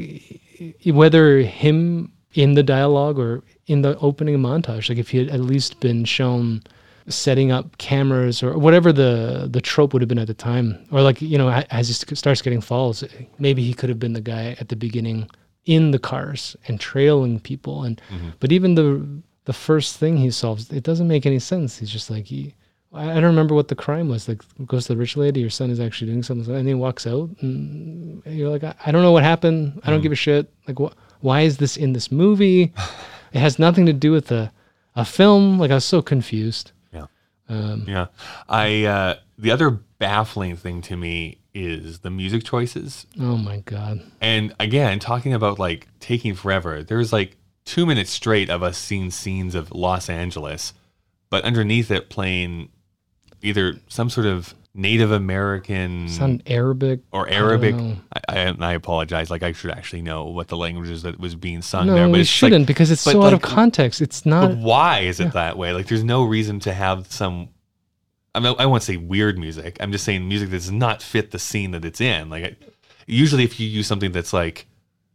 whether 0.87 1.41
him 1.41 2.13
in 2.35 2.55
the 2.55 2.63
dialogue 2.63 3.19
or 3.19 3.43
in 3.67 3.83
the 3.83 3.99
opening 3.99 4.37
montage, 4.39 4.89
like 4.89 4.99
if 4.99 5.11
he 5.11 5.19
had 5.19 5.29
at 5.29 5.41
least 5.41 5.81
been 5.81 6.05
shown 6.05 6.63
setting 7.09 7.51
up 7.51 7.79
cameras 7.79 8.43
or 8.43 8.59
whatever 8.59 8.93
the 8.93 9.49
the 9.51 9.61
trope 9.61 9.93
would 9.93 10.03
have 10.03 10.09
been 10.09 10.19
at 10.19 10.27
the 10.27 10.35
time, 10.35 10.87
or 10.91 11.03
like 11.03 11.21
you 11.21 11.39
know, 11.39 11.49
as 11.71 11.89
he 11.89 12.15
starts 12.15 12.43
getting 12.43 12.61
falls, 12.61 13.05
maybe 13.39 13.63
he 13.63 13.75
could 13.75 13.89
have 13.89 13.99
been 13.99 14.13
the 14.13 14.21
guy 14.21 14.57
at 14.61 14.69
the 14.69 14.77
beginning 14.77 15.29
in 15.65 15.91
the 15.91 15.99
cars 15.99 16.57
and 16.67 16.81
trailing 16.81 17.41
people, 17.41 17.83
and 17.83 18.01
mm-hmm. 18.11 18.31
but 18.41 18.53
even 18.53 18.75
the 18.75 19.07
the 19.45 19.53
first 19.53 19.97
thing 19.97 20.17
he 20.17 20.31
solves, 20.31 20.71
it 20.71 20.83
doesn't 20.83 21.09
make 21.09 21.25
any 21.25 21.39
sense. 21.39 21.79
He's 21.79 21.91
just 21.91 22.11
like 22.11 22.27
he. 22.27 22.55
I 22.93 23.11
I 23.11 23.15
don't 23.15 23.25
remember 23.25 23.55
what 23.55 23.69
the 23.69 23.75
crime 23.75 24.09
was. 24.09 24.29
Like 24.29 24.43
goes 24.67 24.87
to 24.87 24.95
the 24.95 24.99
rich 24.99 25.17
lady, 25.17 25.41
your 25.41 25.51
son 25.51 25.71
is 25.71 25.81
actually 25.81 26.11
doing 26.11 26.23
something, 26.23 26.47
and 26.49 26.59
then 26.59 26.67
he 26.67 26.75
walks 26.75 27.07
out, 27.07 27.31
and 27.41 28.23
you're 28.27 28.49
like, 28.51 28.65
I, 28.65 28.75
I 28.87 28.91
don't 28.93 29.03
know 29.03 29.13
what 29.13 29.25
happened. 29.25 29.81
I 29.85 29.91
don't 29.91 30.01
give 30.03 30.13
a 30.13 30.17
shit. 30.17 30.53
Like, 30.67 30.79
wh- 30.79 30.97
why 31.25 31.43
is 31.43 31.59
this 31.59 31.77
in 31.77 31.93
this 31.93 32.11
movie? 32.11 32.73
it 33.33 33.39
has 33.39 33.59
nothing 33.59 33.87
to 33.87 33.93
do 33.93 34.13
with 34.13 34.31
a 34.33 34.53
a 34.97 35.05
film. 35.05 35.59
Like 35.59 35.71
I 35.71 35.75
was 35.75 35.85
so 35.85 36.03
confused. 36.03 36.73
Yeah. 36.93 37.07
Um, 37.49 37.85
Yeah. 37.87 38.07
I 38.49 38.85
uh 38.85 39.15
the 39.37 39.51
other 39.51 39.71
baffling 39.99 40.57
thing 40.57 40.81
to 40.83 40.97
me 40.97 41.39
is 41.55 42.01
the 42.01 42.11
music 42.11 42.45
choices. 42.45 43.07
oh 43.21 43.37
my 43.37 43.59
god. 43.59 44.01
And 44.21 44.55
again, 44.61 44.99
talking 44.99 45.35
about 45.35 45.59
like 45.59 45.89
taking 46.01 46.35
forever, 46.35 46.83
there's 46.83 47.13
like 47.13 47.37
two 47.65 47.85
minutes 47.85 48.11
straight 48.11 48.49
of 48.49 48.63
us 48.63 48.79
seeing 48.79 49.11
scenes 49.11 49.55
of 49.55 49.71
Los 49.73 50.09
Angeles, 50.09 50.73
but 51.31 51.45
underneath 51.45 51.91
it 51.91 52.09
playing 52.11 52.71
either 53.43 53.77
some 53.89 54.11
sort 54.11 54.27
of 54.27 54.55
Native 54.75 55.11
American 55.11 56.09
some 56.09 56.41
Arabic 56.47 57.01
or 57.11 57.29
Arabic. 57.29 57.75
I, 57.75 58.21
I, 58.29 58.39
and 58.39 58.65
I 58.65 58.75
apologize. 58.75 59.31
Like 59.31 59.43
I 59.43 59.53
should 59.53 59.71
actually 59.73 60.03
know 60.03 60.25
what 60.27 60.49
the 60.49 60.57
languages 60.57 61.03
that 61.03 61.19
was 61.19 61.35
being 61.35 61.63
sung 61.63 61.87
No, 61.89 61.95
there. 61.95 62.07
But 62.07 62.13
we 62.13 62.19
just 62.21 62.31
like- 62.43 62.51
shouldn't 62.51 62.67
because 62.67 62.91
it's 62.91 63.01
so 63.03 63.23
out 63.23 63.33
of 63.33 63.43
context. 63.43 64.01
It's 64.01 64.23
But 64.23 64.31
not. 64.31 64.57
why 64.59 65.01
is 65.01 65.19
it 65.21 65.33
that 65.33 65.57
way? 65.59 65.73
Like, 65.73 65.87
there's 65.89 66.05
no 66.05 66.25
reason 66.25 66.61
to 66.61 66.73
have 66.73 67.11
some. 67.11 67.49
I 68.35 68.41
mean, 68.41 68.55
I 68.59 68.67
won't 68.67 68.83
say 68.85 68.97
weird 68.97 69.37
music. 69.39 69.79
I'm 69.81 69.91
just 69.91 70.05
saying 70.05 70.29
music 70.29 70.51
that 70.51 70.57
does 70.59 70.71
not 70.71 71.03
fit 71.03 71.33
the 71.33 71.39
scene 71.41 71.73
that 71.73 71.85
it's 71.85 72.01
in. 72.01 72.31
Like, 72.31 72.45
I, 72.45 72.57
usually, 73.07 73.43
if 73.43 73.59
you 73.59 73.67
use 73.67 73.87
something 73.89 74.13
that's 74.13 74.33
like 74.33 74.67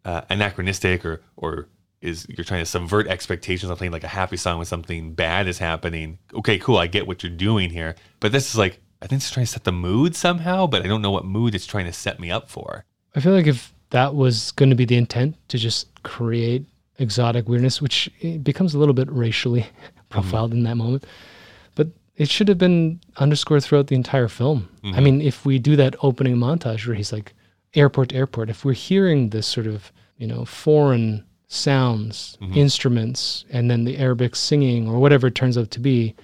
uh, 0.03 0.21
anachronistic 0.29 1.05
or 1.05 1.21
or 1.37 1.67
is 2.03 2.27
you're 2.29 2.43
trying 2.43 2.61
to 2.61 2.65
subvert 2.65 3.07
expectations 3.07 3.69
of 3.69 3.77
playing 3.77 3.93
like 3.93 4.03
a 4.03 4.09
happy 4.09 4.37
song 4.37 4.57
when 4.57 4.65
something 4.65 5.13
bad 5.13 5.47
is 5.47 5.57
happening. 5.57 6.19
Okay, 6.33 6.59
cool, 6.59 6.77
I 6.77 6.87
get 6.87 7.07
what 7.07 7.23
you're 7.23 7.31
doing 7.31 7.69
here, 7.69 7.95
but 8.19 8.31
this 8.31 8.49
is 8.49 8.57
like 8.57 8.79
I 9.01 9.07
think 9.07 9.21
it's 9.21 9.31
trying 9.31 9.45
to 9.45 9.51
set 9.51 9.63
the 9.63 9.71
mood 9.71 10.15
somehow, 10.15 10.67
but 10.67 10.83
I 10.83 10.87
don't 10.87 11.01
know 11.01 11.11
what 11.11 11.25
mood 11.25 11.55
it's 11.55 11.65
trying 11.65 11.85
to 11.85 11.93
set 11.93 12.19
me 12.19 12.29
up 12.29 12.49
for. 12.49 12.85
I 13.15 13.19
feel 13.19 13.33
like 13.33 13.47
if 13.47 13.73
that 13.89 14.15
was 14.15 14.51
going 14.53 14.69
to 14.69 14.75
be 14.75 14.85
the 14.85 14.95
intent 14.95 15.35
to 15.49 15.57
just 15.57 15.87
create 16.03 16.65
exotic 16.99 17.47
weirdness, 17.47 17.81
which 17.81 18.09
it 18.19 18.43
becomes 18.43 18.73
a 18.73 18.79
little 18.79 18.93
bit 18.93 19.11
racially 19.11 19.61
mm-hmm. 19.61 19.97
profiled 20.09 20.53
in 20.53 20.63
that 20.63 20.75
moment, 20.75 21.05
but 21.75 21.89
it 22.15 22.29
should 22.29 22.47
have 22.47 22.57
been 22.57 23.01
underscored 23.17 23.63
throughout 23.63 23.87
the 23.87 23.95
entire 23.95 24.27
film. 24.27 24.69
I 24.83 24.87
mm-hmm. 24.87 25.03
mean, 25.03 25.21
if 25.21 25.45
we 25.45 25.59
do 25.59 25.75
that 25.77 25.95
opening 26.01 26.35
montage 26.35 26.85
where 26.85 26.95
he's 26.95 27.13
like 27.13 27.33
airport 27.73 28.09
to 28.09 28.15
airport, 28.15 28.49
if 28.49 28.65
we're 28.65 28.73
hearing 28.73 29.29
this 29.29 29.47
sort 29.47 29.67
of 29.67 29.91
you 30.17 30.27
know 30.27 30.45
foreign 30.45 31.25
sounds, 31.53 32.37
instruments, 32.55 33.45
and 33.49 33.69
then 33.69 33.83
the 33.83 33.97
Arabic 33.97 34.35
singing 34.35 34.89
or 34.89 34.99
whatever 34.99 35.27
it 35.27 35.35
turns 35.35 35.57
out 35.57 35.71
to 35.71 35.79
be, 35.79 36.15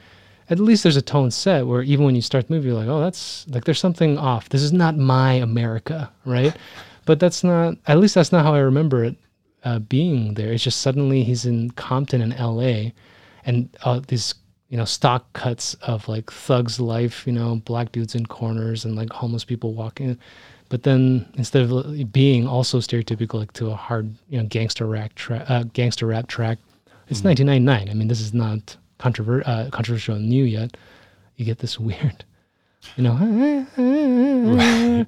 at 0.49 0.59
least 0.59 0.84
there's 0.84 0.97
a 0.97 1.01
tone 1.01 1.32
set 1.32 1.67
where 1.67 1.84
even 1.84 2.05
when 2.05 2.15
you 2.15 2.21
start 2.21 2.47
the 2.47 2.53
movie, 2.53 2.69
you're 2.69 2.77
like, 2.77 2.88
oh, 2.88 2.99
that's 2.99 3.47
like 3.49 3.65
there's 3.65 3.80
something 3.80 4.17
off. 4.17 4.49
This 4.49 4.63
is 4.63 4.73
not 4.73 4.97
my 4.97 5.34
America, 5.34 6.11
right? 6.25 6.55
but 7.05 7.19
that's 7.19 7.43
not, 7.43 7.75
at 7.88 7.99
least 7.99 8.15
that's 8.15 8.32
not 8.32 8.43
how 8.43 8.53
I 8.53 8.59
remember 8.59 9.03
it 9.03 9.15
uh, 9.63 9.80
being 9.80 10.34
there. 10.34 10.51
It's 10.51 10.63
just 10.63 10.82
suddenly 10.82 11.23
he's 11.23 11.45
in 11.45 11.71
Compton 11.71 12.21
in 12.21 12.32
LA 12.32 12.91
and 13.45 13.69
uh, 13.84 14.01
these, 14.07 14.34
you 14.69 14.77
know, 14.77 14.86
stock 14.86 15.32
cuts 15.34 15.75
of 15.75 16.07
like 16.07 16.32
thugs' 16.32 16.80
life, 16.80 17.25
you 17.25 17.34
know, 17.34 17.55
black 17.65 17.91
dudes 17.91 18.15
in 18.15 18.25
corners 18.25 18.86
and 18.86 18.95
like 18.95 19.11
homeless 19.11 19.43
people 19.43 19.73
walking. 19.73 20.17
But 20.70 20.84
then 20.84 21.28
instead 21.36 21.63
of 21.70 22.11
being 22.11 22.47
also 22.47 22.80
stereotypical 22.80 23.36
like 23.36 23.53
to 23.53 23.72
a 23.72 23.76
hard, 23.76 24.13
you 24.30 24.39
know, 24.39 24.45
gangster 24.47 24.86
rap, 24.86 25.15
tra- 25.15 25.45
uh, 25.49 25.63
gangster 25.74 26.05
rap 26.05 26.28
track, 26.28 26.59
it's 27.07 27.24
1999. 27.24 27.89
I 27.89 27.93
mean, 27.95 28.07
this 28.07 28.22
is 28.22 28.34
not 28.36 28.78
controver- 28.99 29.41
uh, 29.47 29.70
controversial 29.72 30.15
and 30.15 30.30
new 30.30 30.43
yet. 30.43 30.78
You 31.38 31.45
get 31.45 31.57
this 31.57 31.80
weird, 31.80 32.24
you 32.95 33.03
know, 33.03 33.65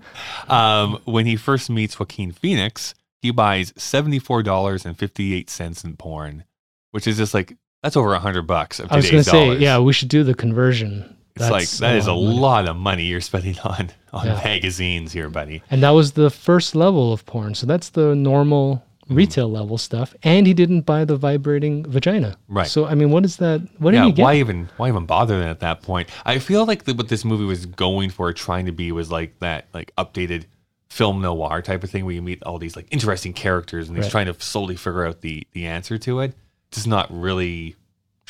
Um, 0.49 0.99
when 1.05 1.26
he 1.26 1.36
first 1.36 1.70
meets 1.70 1.99
Joaquin 1.99 2.32
Phoenix, 2.32 2.93
he 3.22 3.32
buys 3.32 3.74
seventy 3.78 4.20
four 4.20 4.41
dollars 4.43 4.86
and 4.86 4.97
fifty 4.97 5.34
eight 5.34 5.49
cents 5.49 5.84
in 5.84 5.95
porn, 5.95 6.43
which 6.91 7.07
is 7.07 7.18
just 7.18 7.34
like 7.34 7.55
that's 7.84 7.95
over 7.97 8.14
a 8.14 8.20
hundred 8.20 8.43
bucks 8.43 8.80
of 8.80 8.91
I 8.91 8.95
was 8.97 9.09
going 9.12 9.24
to 9.24 9.30
say, 9.30 9.57
yeah, 9.57 9.80
we 9.80 9.93
should 9.93 10.09
do 10.09 10.24
the 10.24 10.34
conversion. 10.34 11.18
It's 11.36 11.49
like 11.49 11.69
that 11.69 11.95
is 11.95 12.07
a 12.07 12.11
of 12.11 12.17
lot 12.17 12.67
of 12.67 12.75
money 12.75 13.03
you're 13.05 13.21
spending 13.21 13.57
on 13.63 13.89
on 14.13 14.25
Yeah. 14.27 14.34
magazines 14.43 15.11
here, 15.13 15.29
buddy. 15.29 15.63
And 15.71 15.82
that 15.84 15.91
was 15.91 16.11
the 16.13 16.29
first 16.29 16.75
level 16.75 17.13
of 17.13 17.25
porn. 17.25 17.55
So 17.55 17.65
that's 17.65 17.89
the 17.89 18.15
normal 18.15 18.84
Mm-hmm. 19.05 19.15
retail 19.17 19.49
level 19.51 19.77
stuff. 19.77 20.15
And 20.23 20.47
he 20.47 20.53
didn't 20.53 20.82
buy 20.82 21.03
the 21.03 21.17
vibrating 21.17 21.84
vagina. 21.89 22.38
Right. 22.47 22.67
So 22.67 22.86
I 22.86 22.95
mean, 22.95 23.09
what 23.11 23.25
is 23.25 23.38
that? 23.38 23.59
What 23.79 23.93
yeah, 23.93 24.01
did 24.01 24.05
he 24.07 24.11
get? 24.13 24.23
why 24.23 24.36
even 24.36 24.69
why 24.77 24.88
even 24.88 25.05
bother 25.05 25.38
then 25.39 25.49
at 25.49 25.59
that 25.61 25.82
point? 25.82 26.07
I 26.23 26.39
feel 26.39 26.65
like 26.65 26.86
the, 26.86 26.93
what 26.93 27.09
this 27.09 27.25
movie 27.25 27.43
was 27.43 27.65
going 27.65 28.09
for, 28.11 28.32
trying 28.32 28.67
to 28.67 28.71
be, 28.71 28.91
was 28.93 29.11
like 29.11 29.38
that 29.39 29.65
like 29.73 29.91
updated 29.97 30.45
film 30.89 31.21
noir 31.21 31.61
type 31.61 31.84
of 31.84 31.89
thing 31.89 32.05
where 32.05 32.13
you 32.13 32.21
meet 32.21 32.41
all 32.43 32.57
these 32.57 32.75
like 32.77 32.88
interesting 32.91 33.34
characters 33.34 33.89
and 33.89 33.97
he's 33.97 34.05
Right. 34.05 34.11
trying 34.11 34.25
to 34.27 34.36
slowly 34.41 34.75
figure 34.77 35.05
out 35.05 35.19
the 35.21 35.45
the 35.51 35.65
answer 35.65 35.97
to 35.97 36.19
it. 36.21 36.34
It's 36.71 36.86
not 36.88 37.07
really 37.11 37.75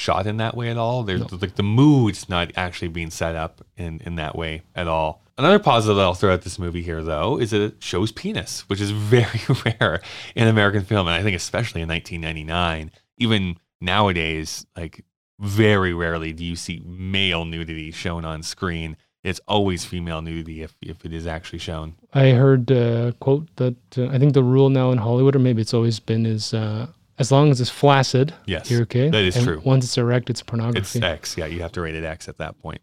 shot 0.02 0.26
in 0.26 0.38
that 0.38 0.58
way 0.58 0.70
at 0.70 0.78
all. 0.78 1.04
There's 1.04 1.32
like 1.32 1.56
the 1.56 1.64
mood's 1.64 2.28
not 2.28 2.52
actually 2.56 2.88
being 2.88 3.12
set 3.12 3.36
up 3.36 3.66
in 3.78 4.02
in 4.06 4.16
that 4.16 4.36
way 4.36 4.64
at 4.76 4.88
all. 4.88 5.22
Another 5.38 5.60
positive 5.60 5.96
that 5.96 6.04
I'll 6.04 6.14
throw 6.14 6.34
at 6.34 6.42
this 6.42 6.60
movie 6.60 6.82
here 6.82 7.04
though 7.04 7.40
is 7.40 7.52
that 7.52 7.62
it 7.62 7.84
shows 7.84 8.12
penis, 8.12 8.62
which 8.68 8.82
is 8.82 8.92
very 9.16 9.40
rare 9.66 10.02
in 10.36 10.48
American 10.48 10.84
film, 10.84 11.08
and 11.08 11.16
I 11.16 11.24
think 11.24 11.36
especially 11.36 11.82
in 11.82 11.88
1999. 11.88 12.92
Even 13.18 13.58
nowadays, 13.80 14.66
like 14.76 15.06
very 15.40 15.94
rarely 15.94 16.34
do 16.34 16.44
you 16.44 16.56
see 16.56 16.82
male 16.86 17.46
nudity 17.46 17.92
shown 17.92 18.26
on 18.26 18.44
screen. 18.44 18.98
It's 19.24 19.40
always 19.48 19.86
female 19.86 20.24
nudity 20.24 20.64
if, 20.64 20.74
if 20.82 21.06
it 21.06 21.14
is 21.14 21.28
actually 21.28 21.60
shown. 21.60 21.94
I 22.12 22.32
heard 22.32 22.72
a 22.72 23.14
quote 23.20 23.56
that 23.58 23.78
uh, 23.96 24.08
I 24.08 24.18
think 24.18 24.34
the 24.34 24.44
rule 24.44 24.72
now 24.72 24.90
in 24.90 24.98
Hollywood, 24.98 25.36
or 25.36 25.40
maybe 25.40 25.62
it's 25.62 25.76
always 25.76 26.00
been, 26.00 26.26
is 26.26 26.56
uh, 26.56 26.88
as 27.22 27.32
long 27.32 27.50
as 27.52 27.62
it's 27.62 27.70
flaccid, 27.70 28.34
Yes, 28.46 28.70
you're 28.70 28.82
okay. 28.82 29.10
that 29.10 29.24
is 29.24 29.36
And 29.38 29.46
true. 29.46 29.62
Once 29.64 29.86
it's 29.86 29.98
erect, 29.98 30.30
it's 30.30 30.42
pornography. 30.42 31.00
It's. 31.00 31.06
X. 31.06 31.38
Yeah, 31.38 31.46
you 31.46 31.62
have 31.62 31.72
to 31.74 31.82
rate 31.82 31.96
it 31.96 32.04
X 32.04 32.28
at 32.28 32.38
that 32.40 32.60
point 32.62 32.82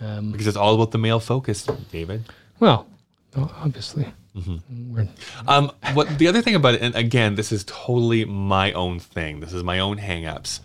um, 0.00 0.32
because 0.32 0.46
it's 0.48 0.56
all 0.56 0.74
about 0.74 0.90
the 0.90 0.98
male 0.98 1.20
focus, 1.20 1.62
David. 1.92 2.24
well, 2.58 2.88
obviously. 3.36 4.06
Mm-hmm. 4.36 5.02
Um, 5.48 5.72
what 5.94 6.18
the 6.18 6.28
other 6.28 6.42
thing 6.42 6.54
about 6.54 6.74
it, 6.74 6.82
and 6.82 6.94
again, 6.94 7.36
this 7.36 7.52
is 7.52 7.64
totally 7.64 8.24
my 8.24 8.72
own 8.72 8.98
thing. 8.98 9.40
This 9.40 9.52
is 9.52 9.62
my 9.62 9.78
own 9.78 9.98
hangups. 9.98 10.60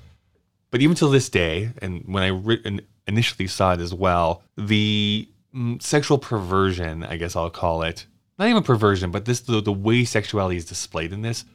But 0.72 0.82
even 0.82 0.96
till 0.96 1.10
this 1.10 1.30
day, 1.30 1.70
and 1.82 2.04
when 2.06 2.24
I 2.24 2.28
ri- 2.28 2.62
in- 2.66 2.82
initially 3.08 3.48
saw 3.48 3.74
it 3.74 3.80
as 3.80 3.94
well, 3.94 4.44
the 4.58 5.28
mm, 5.56 5.82
sexual 5.82 6.18
perversion, 6.18 7.04
I 7.04 7.16
guess 7.18 7.36
I'll 7.36 7.50
call 7.50 7.82
it, 7.84 8.06
not 8.38 8.48
even 8.50 8.64
perversion, 8.64 9.12
but 9.12 9.26
this 9.26 9.40
the, 9.42 9.62
the 9.62 9.72
way 9.74 10.04
sexuality 10.06 10.58
is 10.58 10.66
displayed 10.66 11.14
in 11.14 11.22
this, 11.22 11.46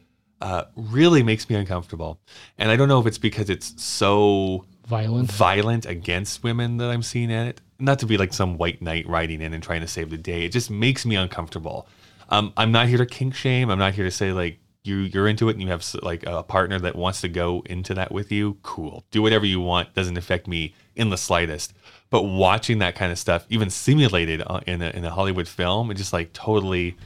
uh, 0.41 0.65
really 0.77 1.23
makes 1.23 1.49
me 1.49 1.57
uncomfortable. 1.57 2.19
And 2.59 2.71
I 2.71 2.77
don't 2.77 2.89
know 2.89 3.01
if 3.01 3.07
it's 3.07 3.19
because 3.19 3.51
it's 3.51 3.81
so 3.83 4.65
violent. 4.87 5.31
violent 5.31 5.87
against 5.87 6.43
women 6.43 6.77
that 6.79 6.91
I'm 6.91 7.03
seeing 7.03 7.31
in 7.31 7.47
it. 7.47 7.61
Not 7.79 7.99
to 8.01 8.07
be 8.07 8.17
like 8.17 8.33
some 8.33 8.57
white 8.57 8.81
knight 8.81 9.07
riding 9.09 9.43
in 9.43 9.53
and 9.53 9.63
trying 9.63 9.83
to 9.83 9.89
save 9.89 10.11
the 10.11 10.17
day. 10.17 10.45
It 10.45 10.53
just 10.53 10.71
makes 10.71 11.05
me 11.05 11.17
uncomfortable. 11.17 11.89
Um, 12.31 12.53
I'm 12.57 12.73
not 12.73 12.89
here 12.89 12.99
to 12.99 13.07
kink 13.07 13.35
shame. 13.35 13.71
I'm 13.71 13.79
not 13.79 13.95
here 13.95 14.05
to 14.05 14.11
say 14.11 14.33
like 14.33 14.59
you 14.87 14.99
you're 14.99 15.29
into 15.29 15.49
it 15.49 15.53
and 15.53 15.63
you 15.63 15.69
have 15.69 15.85
like 16.03 16.25
a 16.27 16.43
partner 16.43 16.79
that 16.79 16.97
wants 16.97 17.21
to 17.21 17.29
go 17.29 17.63
into 17.67 17.93
that 17.95 18.13
with 18.13 18.33
you. 18.33 18.57
Cool, 18.63 19.05
do 19.11 19.21
whatever 19.21 19.45
you 19.45 19.61
want. 19.61 19.93
Doesn't 19.95 20.17
affect 20.17 20.47
me 20.47 20.75
in 20.95 21.11
the 21.11 21.17
slightest. 21.17 21.75
But 22.09 22.23
watching 22.23 22.79
that 22.79 22.95
kind 22.95 23.11
of 23.11 23.19
stuff, 23.19 23.45
even 23.49 23.69
simulated 23.69 24.43
uh, 24.47 24.61
in 24.67 24.81
a, 24.81 24.91
in 24.91 25.05
a 25.05 25.11
Hollywood 25.11 25.49
film, 25.49 25.91
it 25.91 25.95
just 25.95 26.13
like 26.13 26.33
totally 26.33 26.97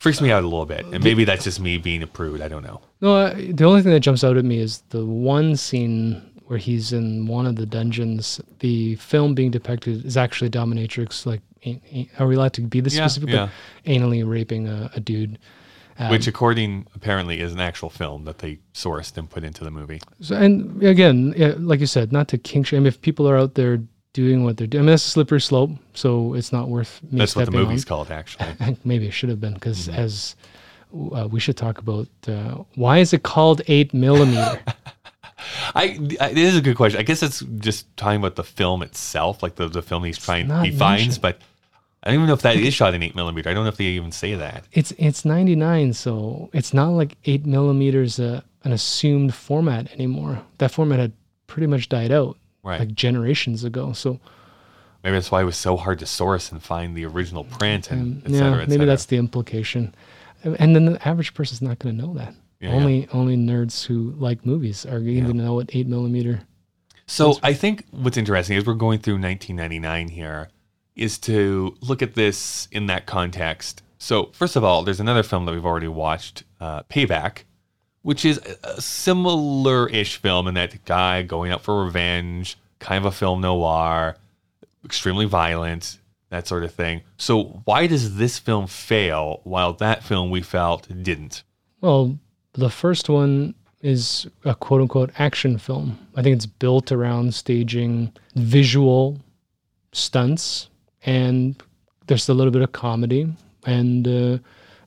freaks 0.00 0.20
me 0.20 0.32
out 0.32 0.42
a 0.42 0.48
little 0.48 0.66
bit. 0.66 0.84
And 0.86 1.04
maybe 1.04 1.24
that's 1.24 1.44
just 1.44 1.60
me 1.60 1.78
being 1.78 2.02
a 2.02 2.06
prude. 2.06 2.40
I 2.42 2.48
don't 2.48 2.64
know. 2.64 2.80
No, 3.00 3.14
uh, 3.16 3.34
the 3.34 3.64
only 3.64 3.82
thing 3.82 3.92
that 3.92 4.00
jumps 4.00 4.24
out 4.24 4.36
at 4.36 4.44
me 4.44 4.58
is 4.58 4.82
the 4.88 5.04
one 5.06 5.54
scene 5.56 6.20
where 6.46 6.58
he's 6.58 6.92
in 6.92 7.26
one 7.26 7.46
of 7.46 7.54
the 7.54 7.66
dungeons. 7.66 8.40
The 8.58 8.96
film 8.96 9.34
being 9.34 9.52
depicted 9.52 10.04
is 10.04 10.16
actually 10.16 10.50
dominatrix. 10.50 11.24
Like, 11.24 11.42
are 12.18 12.26
we 12.26 12.34
allowed 12.34 12.54
to 12.54 12.62
be 12.62 12.80
this 12.80 12.94
Yeah, 12.96 13.06
specific? 13.06 13.30
yeah. 13.34 13.50
But 13.84 13.90
anally 13.92 14.28
raping 14.28 14.66
a, 14.66 14.90
a 14.94 15.00
dude. 15.00 15.38
Um, 15.98 16.10
Which, 16.10 16.26
according 16.26 16.86
apparently, 16.94 17.40
is 17.40 17.52
an 17.52 17.60
actual 17.60 17.90
film 17.90 18.24
that 18.24 18.38
they 18.38 18.58
sourced 18.72 19.16
and 19.18 19.28
put 19.28 19.44
into 19.44 19.64
the 19.64 19.70
movie. 19.70 20.00
So, 20.20 20.34
and 20.34 20.82
again, 20.82 21.34
yeah, 21.36 21.52
like 21.58 21.78
you 21.80 21.86
said, 21.86 22.10
not 22.10 22.26
to 22.28 22.38
kink 22.38 22.66
shame. 22.66 22.86
If 22.86 23.02
people 23.02 23.28
are 23.28 23.36
out 23.36 23.54
there 23.54 23.82
doing 24.12 24.44
what 24.44 24.56
they're 24.56 24.66
doing, 24.66 24.80
I 24.80 24.84
mean, 24.84 24.90
that's 24.92 25.06
a 25.06 25.10
slippery 25.10 25.40
slope. 25.40 25.70
So 25.94 26.34
it's 26.34 26.52
not 26.52 26.68
worth 26.68 27.00
me 27.10 27.18
That's 27.18 27.36
what 27.36 27.44
the 27.46 27.52
movie's 27.52 27.84
on. 27.84 27.88
called, 27.88 28.10
actually. 28.10 28.48
Maybe 28.84 29.06
it 29.06 29.12
should 29.12 29.28
have 29.30 29.40
been 29.40 29.54
because 29.54 29.88
Mm-hmm. 29.88 29.98
as 30.00 30.36
uh, 31.12 31.28
we 31.30 31.38
should 31.38 31.56
talk 31.56 31.78
about 31.78 32.08
uh, 32.26 32.64
why 32.74 32.98
is 32.98 33.12
it 33.12 33.22
called 33.22 33.62
eight 33.68 33.94
millimeter? 33.94 34.60
I, 35.74 35.98
I 36.20 36.30
it 36.30 36.38
is 36.38 36.56
a 36.56 36.60
good 36.60 36.76
question. 36.76 37.00
I 37.00 37.02
guess 37.04 37.22
it's 37.22 37.40
just 37.58 37.86
talking 37.96 38.18
about 38.18 38.36
the 38.36 38.44
film 38.44 38.82
itself, 38.82 39.42
like 39.42 39.54
the, 39.54 39.68
the 39.68 39.82
film 39.82 40.04
he's 40.04 40.18
trying 40.18 40.50
he 40.64 40.70
finds, 40.70 41.16
but 41.18 41.38
I 42.02 42.08
don't 42.10 42.16
even 42.16 42.26
know 42.26 42.34
if 42.34 42.42
that 42.42 42.56
is 42.56 42.74
shot 42.74 42.94
in 42.94 43.02
eight 43.02 43.14
millimeter. 43.14 43.48
I 43.48 43.54
don't 43.54 43.64
know 43.64 43.68
if 43.68 43.76
they 43.76 43.84
even 43.84 44.12
say 44.12 44.34
that. 44.34 44.64
it's 44.72 44.92
it's 44.98 45.24
99 45.24 45.92
so 45.92 46.50
it's 46.52 46.74
not 46.74 46.88
like 46.90 47.16
8 47.24 47.46
millimeters 47.46 48.18
uh, 48.18 48.40
an 48.64 48.72
assumed 48.72 49.34
format 49.34 49.90
anymore 49.92 50.42
that 50.58 50.70
format 50.72 50.98
had 50.98 51.12
pretty 51.46 51.66
much 51.66 51.88
died 51.88 52.10
out 52.12 52.36
Right. 52.62 52.80
like 52.80 52.94
generations 52.94 53.64
ago 53.64 53.92
so 53.92 54.20
Maybe 55.02 55.14
that's 55.16 55.30
why 55.30 55.40
it 55.40 55.44
was 55.44 55.56
so 55.56 55.78
hard 55.78 55.98
to 56.00 56.06
source 56.06 56.52
and 56.52 56.62
find 56.62 56.94
the 56.94 57.06
original 57.06 57.44
print 57.44 57.90
and 57.90 58.00
um, 58.00 58.22
et 58.26 58.30
yeah 58.32 58.38
cetera, 58.38 58.52
et 58.62 58.68
maybe 58.68 58.72
cetera. 58.72 58.86
that's 58.86 59.06
the 59.06 59.16
implication 59.16 59.94
And- 60.44 60.60
and 60.60 60.74
then 60.76 60.84
the 60.84 61.08
average 61.08 61.32
person's 61.34 61.62
not 61.62 61.78
going 61.78 61.96
to 61.96 62.06
know 62.06 62.12
that 62.14 62.34
Yeah, 62.60 62.72
only 62.72 63.08
only 63.12 63.36
nerds 63.36 63.86
who 63.86 64.14
like 64.18 64.44
movies 64.44 64.84
are 64.84 65.00
going 65.00 65.24
to 65.26 65.32
know 65.32 65.54
what 65.54 65.70
8 65.72 65.86
millimeter 65.86 66.42
So 67.06 67.38
I 67.42 67.54
think 67.54 67.84
what's 67.92 68.16
interesting 68.18 68.56
is 68.58 68.66
we're 68.66 68.74
going 68.74 68.98
through 69.00 69.14
1999 69.20 70.08
here 70.08 70.48
is 70.96 71.18
to 71.18 71.74
look 71.80 72.02
at 72.02 72.14
this 72.14 72.68
in 72.70 72.86
that 72.86 73.06
context. 73.06 73.82
So 73.98 74.30
first 74.32 74.54
of 74.56 74.62
all, 74.64 74.82
there's 74.82 75.00
another 75.00 75.22
film 75.22 75.44
that 75.46 75.52
we've 75.52 75.64
already 75.64 75.88
watched, 75.88 76.44
uh, 76.60 76.82
Payback, 76.84 77.44
which 78.02 78.24
is 78.24 78.38
a- 78.38 78.76
a 78.76 78.80
similar-ish 78.80 80.16
film 80.16 80.48
in 80.48 80.54
that 80.54 80.84
guy 80.84 81.22
going 81.22 81.50
out 81.52 81.62
for 81.62 81.84
revenge, 81.84 82.56
kind 82.78 82.98
of 83.04 83.12
a 83.12 83.14
film 83.14 83.40
noir, 83.40 84.16
extremely 84.84 85.26
violent, 85.26 85.98
that 86.30 86.46
sort 86.46 86.64
of 86.64 86.72
thing. 86.72 87.02
So 87.16 87.62
why 87.64 87.86
does 87.86 88.16
this 88.16 88.38
film 88.38 88.66
fail 88.66 89.40
while 89.44 89.72
that 89.74 90.02
film 90.02 90.30
we 90.30 90.40
felt 90.42 90.88
didn't? 91.02 91.42
Well, 91.80 92.18
the 92.54 92.70
first 92.70 93.08
one 93.08 93.54
is 93.82 94.26
a 94.44 94.54
quote 94.54 94.80
unquote 94.82 95.10
action 95.18 95.58
film. 95.58 95.98
I 96.16 96.22
think 96.22 96.36
it's 96.36 96.46
built 96.46 96.92
around 96.92 97.34
staging 97.34 98.12
visual 98.34 99.18
stunts 99.92 100.68
and 101.04 101.60
there's 102.06 102.28
a 102.28 102.34
little 102.34 102.50
bit 102.52 102.62
of 102.62 102.72
comedy 102.72 103.32
and 103.66 104.06
uh, 104.06 104.38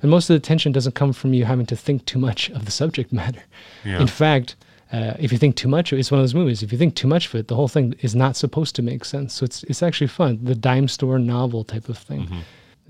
And 0.03 0.11
most 0.11 0.29
of 0.29 0.35
the 0.35 0.39
tension 0.39 0.71
doesn't 0.71 0.93
come 0.93 1.13
from 1.13 1.33
you 1.33 1.45
having 1.45 1.65
to 1.65 1.75
think 1.75 2.05
too 2.05 2.19
much 2.19 2.49
of 2.51 2.65
the 2.65 2.71
subject 2.71 3.11
matter. 3.11 3.41
Yeah. 3.83 3.99
In 4.01 4.07
fact, 4.07 4.55
uh, 4.91 5.13
if 5.17 5.31
you 5.31 5.39
think 5.39 5.55
too 5.55 5.67
much, 5.69 5.91
it's 5.91 6.11
one 6.11 6.19
of 6.19 6.23
those 6.23 6.35
movies. 6.35 6.61
If 6.61 6.71
you 6.71 6.77
think 6.77 6.93
too 6.93 7.07
much 7.07 7.25
of 7.27 7.35
it, 7.35 7.47
the 7.47 7.55
whole 7.55 7.67
thing 7.69 7.95
is 8.01 8.13
not 8.13 8.35
supposed 8.35 8.75
to 8.75 8.81
make 8.83 9.05
sense. 9.05 9.33
So 9.33 9.43
it's 9.45 9.63
it's 9.63 9.81
actually 9.81 10.07
fun, 10.07 10.39
the 10.43 10.53
dime 10.53 10.87
store 10.87 11.17
novel 11.17 11.63
type 11.63 11.89
of 11.89 11.97
thing. 11.97 12.43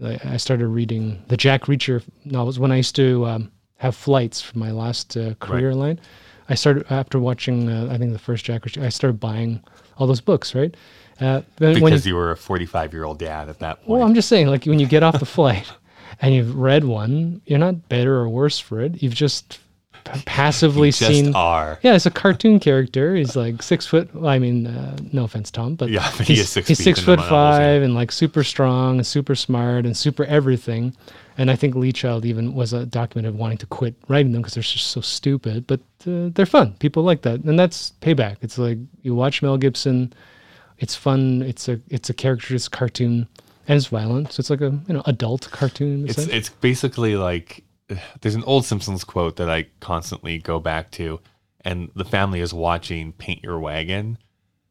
I, 0.03 0.19
I 0.25 0.37
started 0.37 0.67
reading 0.67 1.23
the 1.29 1.37
Jack 1.37 1.61
Reacher 1.65 2.03
novels 2.25 2.57
when 2.59 2.71
I 2.73 2.77
used 2.77 2.95
to 2.97 3.25
um, 3.27 3.51
have 3.77 3.95
flights 3.95 4.41
for 4.41 4.57
my 4.57 4.71
last 4.71 5.15
uh, 5.15 5.35
career 5.39 5.73
line. 5.75 5.99
I 6.49 6.55
started 6.55 6.85
after 6.89 7.19
watching, 7.19 7.69
uh, 7.69 7.87
I 7.93 7.97
think 7.97 8.11
the 8.11 8.19
first 8.19 8.43
Jack 8.43 8.63
Reacher. 8.63 8.83
I 8.83 8.89
started 8.89 9.19
buying 9.19 9.61
all 9.97 10.07
those 10.07 10.19
books, 10.19 10.55
right? 10.55 10.75
Uh, 11.21 11.41
Because 11.57 12.05
you 12.07 12.15
were 12.15 12.31
a 12.31 12.35
45 12.37 12.91
year 12.91 13.03
old 13.05 13.19
dad 13.19 13.47
at 13.49 13.59
that 13.59 13.77
point. 13.77 13.87
well, 13.89 14.01
I'm 14.03 14.15
just 14.15 14.27
saying, 14.27 14.47
like 14.47 14.65
when 14.65 14.79
you 14.79 14.87
get 14.87 15.03
off 15.03 15.19
the 15.19 15.25
flight 15.37 15.71
and 16.21 16.33
you've 16.33 16.55
read 16.55 16.83
one, 16.83 17.41
you're 17.45 17.59
not 17.59 17.89
better 17.89 18.15
or 18.15 18.29
worse 18.29 18.59
for 18.59 18.81
it. 18.81 19.01
You've 19.01 19.15
just 19.15 19.59
passively 20.03 20.89
just 20.89 21.07
seen. 21.07 21.35
are. 21.35 21.79
Yeah, 21.81 21.95
it's 21.95 22.05
a 22.05 22.11
cartoon 22.11 22.59
character. 22.59 23.15
He's 23.15 23.35
like 23.35 23.61
six 23.61 23.85
foot. 23.85 24.13
Well, 24.13 24.27
I 24.29 24.39
mean, 24.39 24.67
uh, 24.67 24.97
no 25.11 25.23
offense, 25.23 25.51
Tom, 25.51 25.75
but 25.75 25.89
Yeah, 25.89 26.09
but 26.17 26.27
he 26.27 26.35
he's, 26.35 26.43
is 26.43 26.49
six 26.49 26.67
he's 26.67 26.83
six 26.83 26.99
foot 26.99 27.19
novels, 27.19 27.31
yeah. 27.31 27.57
five 27.57 27.83
and 27.83 27.95
like 27.95 28.11
super 28.11 28.43
strong 28.43 28.97
and 28.97 29.07
super 29.07 29.35
smart 29.35 29.85
and 29.85 29.95
super 29.95 30.25
everything. 30.25 30.95
And 31.37 31.49
I 31.49 31.55
think 31.55 31.75
Lee 31.75 31.91
Child 31.91 32.25
even 32.25 32.53
was 32.53 32.73
a 32.73 32.85
document 32.85 33.27
of 33.27 33.35
wanting 33.35 33.57
to 33.59 33.65
quit 33.65 33.95
writing 34.07 34.33
them 34.33 34.41
because 34.41 34.53
they're 34.53 34.63
just 34.63 34.87
so 34.87 35.01
stupid. 35.01 35.65
But 35.65 35.79
uh, 36.07 36.29
they're 36.33 36.45
fun. 36.45 36.73
People 36.75 37.03
like 37.03 37.23
that, 37.23 37.41
and 37.41 37.57
that's 37.57 37.93
payback. 38.01 38.37
It's 38.41 38.57
like 38.57 38.77
you 39.01 39.15
watch 39.15 39.41
Mel 39.41 39.57
Gibson. 39.57 40.13
It's 40.77 40.95
fun. 40.95 41.41
It's 41.41 41.67
a 41.69 41.79
it's 41.89 42.09
a 42.09 42.13
character. 42.13 42.53
It's 42.53 42.67
cartoon, 42.67 43.27
and 43.67 43.77
it's 43.77 43.87
violent. 43.87 44.31
So 44.31 44.41
it's 44.41 44.49
like 44.49 44.61
a 44.61 44.79
you 44.87 44.93
know 44.93 45.03
adult 45.05 45.49
cartoon. 45.51 46.05
It's 46.07 46.15
sense. 46.15 46.29
it's 46.29 46.49
basically 46.49 47.15
like 47.15 47.63
there's 48.21 48.35
an 48.35 48.43
old 48.43 48.65
Simpsons 48.65 49.03
quote 49.03 49.37
that 49.37 49.49
I 49.49 49.67
constantly 49.79 50.37
go 50.37 50.59
back 50.59 50.91
to, 50.91 51.19
and 51.61 51.89
the 51.95 52.05
family 52.05 52.39
is 52.39 52.53
watching 52.53 53.13
Paint 53.13 53.43
Your 53.43 53.59
Wagon. 53.59 54.17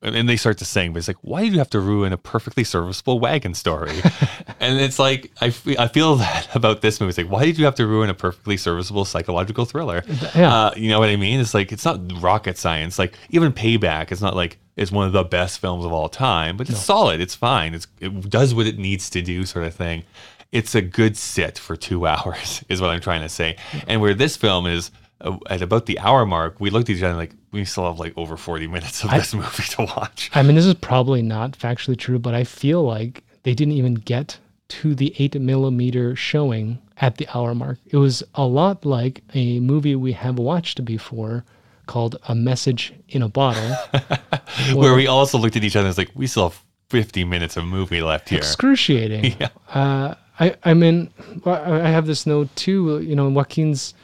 And 0.05 0.17
and 0.17 0.29
they 0.29 0.37
start 0.37 0.59
to 0.59 0.65
sing, 0.65 0.93
but 0.93 0.99
it's 0.99 1.07
like, 1.07 1.19
why 1.23 1.43
do 1.43 1.53
you 1.53 1.59
have 1.59 1.71
to 1.71 1.81
ruin 1.81 2.13
a 2.13 2.17
perfectly 2.17 2.65
serviceable 2.65 3.21
wagon 3.21 3.55
story? 3.55 4.01
and 4.61 4.81
it's 4.81 4.99
like, 4.99 5.31
I, 5.41 5.55
I 5.79 5.87
feel 5.87 6.17
that 6.17 6.49
about 6.57 6.81
this 6.81 7.01
movie. 7.01 7.11
It's 7.11 7.19
like, 7.19 7.31
why 7.31 7.45
did 7.45 7.57
you 7.57 7.65
have 7.67 7.77
to 7.77 7.87
ruin 7.87 8.11
a 8.11 8.15
perfectly 8.15 8.57
serviceable 8.57 9.05
psychological 9.05 9.65
thriller? 9.65 10.03
Yeah. 10.35 10.53
Uh, 10.53 10.75
you 10.77 10.89
know 10.89 10.99
what 10.99 11.09
I 11.09 11.15
mean? 11.15 11.39
It's 11.39 11.55
like, 11.55 11.71
it's 11.71 11.85
not 11.85 12.01
rocket 12.21 12.59
science. 12.59 12.99
Like, 12.99 13.15
even 13.31 13.53
Payback, 13.53 14.11
it's 14.11 14.21
not 14.21 14.35
like 14.35 14.59
it's 14.77 14.91
one 14.91 15.07
of 15.07 15.13
the 15.13 15.25
best 15.25 15.59
films 15.59 15.85
of 15.85 15.93
all 15.93 16.09
time, 16.09 16.57
but 16.57 16.69
it's 16.71 16.81
solid. 16.81 17.21
It's 17.21 17.35
fine. 17.35 17.75
It's, 17.75 17.87
it 18.01 18.31
does 18.31 18.55
what 18.55 18.67
it 18.67 18.79
needs 18.79 19.11
to 19.11 19.23
do, 19.23 19.45
sort 19.45 19.67
of 19.67 19.75
thing. 19.75 20.05
It's 20.51 20.75
a 20.75 20.83
good 20.83 21.17
sit 21.17 21.59
for 21.59 21.77
two 21.77 22.07
hours, 22.13 22.65
is 22.69 22.81
what 22.81 22.91
I'm 22.91 23.01
trying 23.01 23.23
to 23.23 23.29
say. 23.29 23.57
And 23.87 24.01
where 24.01 24.15
this 24.15 24.37
film 24.37 24.67
is 24.67 24.91
uh, 25.21 25.37
at 25.51 25.63
about 25.63 25.87
the 25.87 25.99
hour 25.99 26.25
mark, 26.25 26.59
we 26.59 26.71
looked 26.71 26.89
at 26.89 26.97
each 26.97 27.03
other 27.03 27.17
like, 27.17 27.33
we 27.53 27.65
still 27.65 27.85
have 27.85 27.99
like 27.99 28.17
over 28.17 28.37
40 28.37 28.67
minutes 28.67 29.05
of 29.05 29.11
this 29.11 29.35
movie 29.35 29.63
to 29.63 29.83
watch. 29.83 30.31
I 30.35 30.43
mean, 30.43 30.57
this 30.57 30.67
is 30.67 30.75
probably 30.75 31.23
not 31.23 31.53
factually 31.53 31.99
true, 31.99 32.19
but 32.19 32.35
I 32.35 32.45
feel 32.45 32.83
like 32.83 33.23
they 33.43 33.55
didn't 33.55 33.75
even 33.75 33.95
get 33.95 34.39
to 34.69 34.95
the 34.95 35.15
eight 35.19 35.39
millimeter 35.39 36.17
showing 36.17 36.79
at 36.97 37.19
the 37.19 37.29
hour 37.35 37.55
mark. 37.55 37.79
It 37.87 37.99
was 37.99 38.23
a 38.35 38.47
lot 38.47 38.87
like 38.87 39.23
a 39.35 39.61
movie 39.61 39.95
we 39.95 40.13
have 40.13 40.39
watched 40.39 40.83
before 40.83 41.45
called 41.87 42.17
A 42.29 42.35
Message 42.35 42.93
in 43.09 43.23
a 43.23 43.29
Bottle. 43.29 43.77
where 44.75 44.95
we 44.95 45.07
also 45.07 45.39
looked 45.39 45.57
at 45.57 45.65
each 45.65 45.77
other 45.77 45.87
and 45.87 45.89
was 45.89 45.99
like, 45.99 46.11
we 46.15 46.27
still 46.27 46.49
have 46.51 46.63
50 46.91 47.25
minutes 47.25 47.57
of 47.57 47.65
movie 47.65 48.03
left 48.03 48.29
here. 48.29 48.39
excruciating. 48.39 49.35
Yeah. 49.41 49.49
Uh, 49.73 50.15
I, 50.41 50.57
I 50.65 50.75
mean, 50.75 51.11
I 51.45 51.51
I 51.87 51.89
have 51.89 52.07
this 52.07 52.27
note 52.27 52.55
too. 52.57 53.01
You 53.01 53.15
know, 53.15 53.29
Joaquin's 53.29 53.95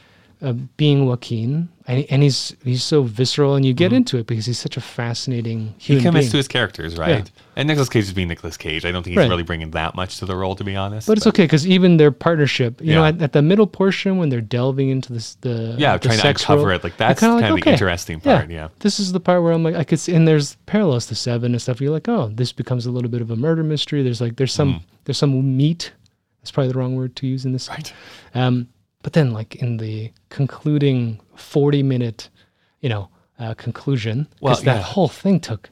uh, 0.41 0.53
being 0.77 1.07
Joaquin, 1.07 1.69
and, 1.87 2.07
and 2.11 2.23
he's 2.23 2.55
he's 2.63 2.85
so 2.85 3.03
visceral, 3.03 3.57
and 3.57 3.65
you 3.65 3.75
get 3.75 3.93
into 3.93 4.19
it 4.19 4.27
because 4.27 4.47
he's 4.47 4.59
such 4.59 4.77
a 4.77 4.81
fascinating 4.81 5.59
Mm-hmm. 5.69 5.79
He 5.79 6.01
commits 6.01 6.25
being. 6.27 6.31
to 6.31 6.37
his 6.37 6.49
characters, 6.49 6.97
right? 6.97 7.25
Yeah. 7.25 7.43
And 7.57 7.67
Nicolas 7.67 7.89
Cage 7.89 8.05
is 8.05 8.13
being 8.13 8.29
Nicolas 8.29 8.57
Cage. 8.57 8.85
I 8.85 8.93
don't 8.93 9.03
think 9.03 9.15
he's 9.15 9.19
Right. 9.19 9.29
really 9.29 9.43
bringing 9.43 9.73
that 9.73 9.97
much 9.97 10.19
to 10.19 10.27
the 10.27 10.37
role, 10.37 10.55
to 10.55 10.63
be 10.63 10.77
honest. 10.77 11.09
But 11.09 11.17
it's 11.19 11.27
okay 11.27 11.43
because 11.43 11.67
even 11.67 11.97
their 11.97 12.13
partnership, 12.13 12.81
you 12.81 12.95
know, 12.95 13.05
at, 13.05 13.21
at 13.21 13.33
the 13.33 13.43
middle 13.43 13.67
portion 13.67 14.17
when 14.19 14.29
they're 14.29 14.41
delving 14.41 14.91
into 14.91 15.13
this, 15.13 15.35
the 15.41 15.75
Yeah, 15.77 15.97
the 15.97 16.07
trying 16.09 16.17
to 16.19 16.23
sex 16.23 16.43
uncover 16.43 16.63
world, 16.63 16.81
it, 16.83 16.85
like, 16.85 16.97
that's 16.99 17.19
kind 17.21 17.45
of 17.45 17.61
the 17.61 17.71
interesting 17.71 18.21
part, 18.21 18.49
yeah. 18.49 18.69
this 18.79 19.01
is 19.01 19.11
the 19.11 19.19
part 19.21 19.43
where 19.43 19.53
I'm 19.53 19.65
like, 19.65 19.75
I 19.75 19.83
could 19.83 19.99
see, 19.99 20.15
and 20.15 20.29
there's 20.29 20.55
parallels 20.67 21.07
to 21.07 21.17
Seven 21.17 21.53
and 21.53 21.61
stuff. 21.61 21.81
You're 21.81 21.91
like, 21.91 22.09
oh, 22.09 22.31
this 22.33 22.53
becomes 22.53 22.87
a 22.87 22.93
little 22.93 23.11
bit 23.11 23.23
of 23.23 23.31
a 23.33 23.37
murder 23.37 23.65
mystery. 23.65 24.05
There's 24.05 24.21
like, 24.21 24.37
there's 24.37 24.53
some, 24.53 24.83
there's 25.05 25.19
some 25.19 25.57
meat. 25.57 25.91
That's 26.41 26.53
probably 26.53 26.73
the 26.73 26.79
wrong 26.79 26.95
word 26.95 27.17
to 27.17 27.27
use 27.27 27.45
in 27.45 27.53
this. 27.53 27.69
Mm. 27.69 27.75
Right. 27.75 27.93
Um, 28.35 28.69
but 29.03 29.13
then, 29.13 29.33
like 29.33 29.55
in 29.57 29.77
the 29.79 30.13
concluding 30.29 31.21
40 31.37 31.83
minute, 31.83 32.29
you 32.81 32.89
know, 32.89 33.09
uh, 33.39 33.55
conclusion, 33.55 34.27
Well, 34.41 34.55
because 34.55 34.65
that 34.65 34.77
yeah. 34.77 34.83
whole 34.83 35.09
thing 35.09 35.39
took, 35.41 35.71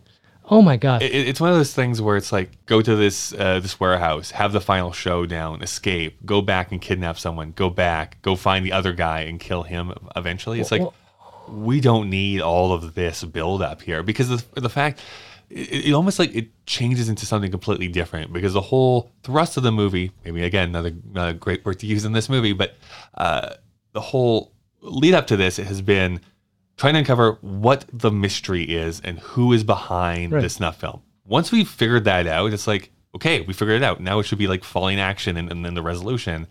oh 0.48 0.62
my 0.62 0.76
god, 0.76 1.02
It, 1.02 1.12
it's 1.12 1.40
one 1.40 1.50
of 1.50 1.56
those 1.56 1.74
things 1.74 2.00
where 2.00 2.16
it's 2.16 2.30
like 2.32 2.50
go 2.66 2.80
to 2.82 2.96
this 2.96 3.32
uh, 3.32 3.58
this 3.60 3.80
warehouse, 3.80 4.30
have 4.32 4.52
the 4.52 4.60
final 4.60 4.92
showdown, 4.92 5.62
escape, 5.62 6.24
go 6.24 6.40
back 6.42 6.70
and 6.72 6.80
kidnap 6.80 7.18
someone, 7.18 7.52
go 7.56 7.68
back, 7.70 8.22
go 8.22 8.36
find 8.36 8.64
the 8.64 8.72
other 8.72 8.92
guy 8.92 9.20
and 9.22 9.40
kill 9.40 9.64
him 9.64 9.92
eventually. 10.14 10.60
It's 10.60 10.70
like 10.70 10.82
Well- 10.82 10.94
we 11.48 11.80
don't 11.80 12.10
need 12.10 12.40
all 12.40 12.72
of 12.72 12.94
this 12.94 13.22
build 13.22 13.62
up 13.62 13.80
here 13.82 14.02
because 14.02 14.28
the, 14.28 14.60
the 14.60 14.68
fact 14.68 15.00
it, 15.50 15.86
it 15.86 15.92
almost 15.92 16.18
like 16.18 16.34
it 16.34 16.48
changes 16.66 17.08
into 17.08 17.26
something 17.26 17.50
completely 17.50 17.88
different 17.88 18.32
because 18.32 18.52
the 18.52 18.60
whole 18.60 19.10
thrust 19.22 19.56
of 19.56 19.62
the 19.62 19.72
movie, 19.72 20.12
maybe 20.24 20.42
again 20.44 20.68
another, 20.70 20.92
another 21.12 21.32
great 21.32 21.64
word 21.64 21.78
to 21.80 21.86
use 21.86 22.04
in 22.04 22.12
this 22.12 22.28
movie, 22.28 22.52
but 22.52 22.76
uh, 23.14 23.54
the 23.92 24.00
whole 24.00 24.52
lead 24.80 25.14
up 25.14 25.26
to 25.28 25.36
this 25.36 25.56
has 25.56 25.80
been 25.82 26.20
trying 26.76 26.92
to 26.94 26.98
uncover 27.00 27.38
what 27.40 27.84
the 27.92 28.10
mystery 28.10 28.62
is 28.64 29.00
and 29.00 29.18
who 29.20 29.52
is 29.52 29.64
behind 29.64 30.32
Right. 30.32 30.42
this 30.42 30.54
snuff 30.54 30.78
film. 30.78 31.00
Once 31.24 31.50
we've 31.50 31.68
figured 31.68 32.04
that 32.04 32.26
out, 32.26 32.52
it's 32.52 32.66
like, 32.66 32.90
okay, 33.14 33.40
we 33.40 33.52
figured 33.54 33.76
it 33.76 33.82
out. 33.82 34.00
Now 34.00 34.18
it 34.18 34.24
should 34.24 34.38
be 34.38 34.46
like 34.46 34.62
falling 34.62 35.00
action 35.00 35.36
and, 35.36 35.50
and 35.50 35.64
then 35.64 35.74
the 35.74 35.82
resolution. 35.82 36.46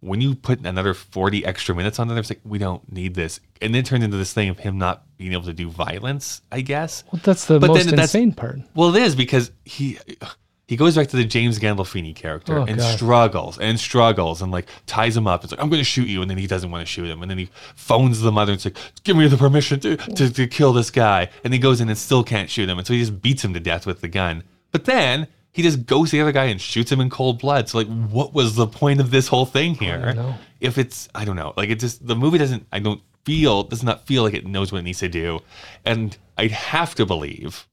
When 0.00 0.20
you 0.20 0.34
put 0.36 0.64
another 0.64 0.94
40 0.94 1.44
extra 1.44 1.74
minutes 1.74 1.98
on 1.98 2.06
there, 2.06 2.16
it's 2.18 2.30
like, 2.30 2.40
we 2.44 2.58
don't 2.58 2.90
need 2.92 3.14
this. 3.14 3.40
And 3.60 3.74
then 3.74 3.80
it 3.80 3.86
turned 3.86 4.04
into 4.04 4.16
this 4.16 4.32
thing 4.32 4.48
of 4.48 4.58
him 4.60 4.78
not 4.78 5.02
being 5.16 5.32
able 5.32 5.42
to 5.44 5.52
do 5.52 5.68
violence, 5.68 6.40
I 6.52 6.60
guess. 6.60 7.02
well, 7.12 7.20
that's 7.24 7.46
the 7.46 7.58
but 7.58 7.68
most 7.68 7.86
then 7.90 7.98
insane 7.98 8.32
part. 8.32 8.60
Well, 8.76 8.94
it 8.94 9.02
is 9.02 9.16
because 9.16 9.50
he 9.64 9.98
he 10.68 10.76
goes 10.76 10.94
back 10.94 11.08
to 11.08 11.16
the 11.16 11.24
James 11.24 11.58
Gandolfini 11.58 12.14
character 12.14 12.58
Oh, 12.58 12.64
and 12.64 12.78
God. 12.78 12.94
struggles 12.96 13.58
and 13.58 13.80
struggles 13.80 14.40
and 14.42 14.52
like 14.52 14.68
ties 14.86 15.16
him 15.16 15.26
up. 15.26 15.42
It's 15.42 15.52
like 15.52 15.60
I'm 15.60 15.68
going 15.70 15.80
to 15.80 15.84
shoot 15.84 16.06
you, 16.08 16.20
and 16.22 16.30
then 16.30 16.38
he 16.38 16.46
doesn't 16.46 16.70
want 16.70 16.82
to 16.82 16.86
shoot 16.86 17.06
him, 17.08 17.20
and 17.22 17.28
then 17.30 17.38
he 17.38 17.48
phones 17.74 18.20
the 18.20 18.30
mother 18.30 18.52
and 18.52 18.60
says, 18.60 18.74
like, 18.74 19.02
"Give 19.02 19.16
me 19.16 19.26
the 19.26 19.36
permission 19.38 19.80
to, 19.80 19.96
to 19.96 20.30
to 20.32 20.46
kill 20.46 20.72
this 20.72 20.90
guy," 20.92 21.30
and 21.42 21.52
he 21.52 21.58
goes 21.58 21.80
in 21.80 21.88
and 21.88 21.98
still 21.98 22.22
can't 22.22 22.50
shoot 22.50 22.68
him, 22.68 22.78
and 22.78 22.86
so 22.86 22.92
he 22.92 23.00
just 23.00 23.20
beats 23.20 23.42
him 23.44 23.52
to 23.54 23.60
death 23.60 23.84
with 23.86 24.00
the 24.02 24.08
gun. 24.08 24.44
But 24.70 24.84
then 24.84 25.26
he 25.52 25.62
just 25.62 25.86
goes 25.86 26.10
to 26.10 26.16
the 26.16 26.22
other 26.22 26.32
guy 26.32 26.44
and 26.44 26.60
shoots 26.60 26.92
him 26.92 27.00
in 27.00 27.10
cold 27.10 27.38
blood. 27.40 27.68
So 27.68 27.78
like, 27.78 27.88
what 27.88 28.32
was 28.34 28.54
the 28.54 28.66
point 28.66 29.00
of 29.00 29.10
this 29.10 29.28
whole 29.28 29.46
thing 29.46 29.74
here? 29.74 30.12
know. 30.14 30.34
If 30.60 30.78
it's 30.78 31.08
I 31.14 31.24
don't 31.24 31.36
know, 31.36 31.54
like 31.56 31.70
it 31.70 31.78
just 31.80 32.06
the 32.06 32.16
movie 32.16 32.38
doesn't 32.38 32.66
I 32.72 32.78
don't 32.80 33.00
feel 33.24 33.62
does 33.64 33.82
not 33.82 34.06
feel 34.06 34.22
like 34.22 34.34
it 34.34 34.46
knows 34.46 34.72
what 34.72 34.78
it 34.78 34.82
needs 34.84 34.98
to 35.00 35.08
do, 35.08 35.40
and 35.84 36.16
I'd 36.36 36.50
have 36.52 36.94
to 36.96 37.06
believe 37.06 37.66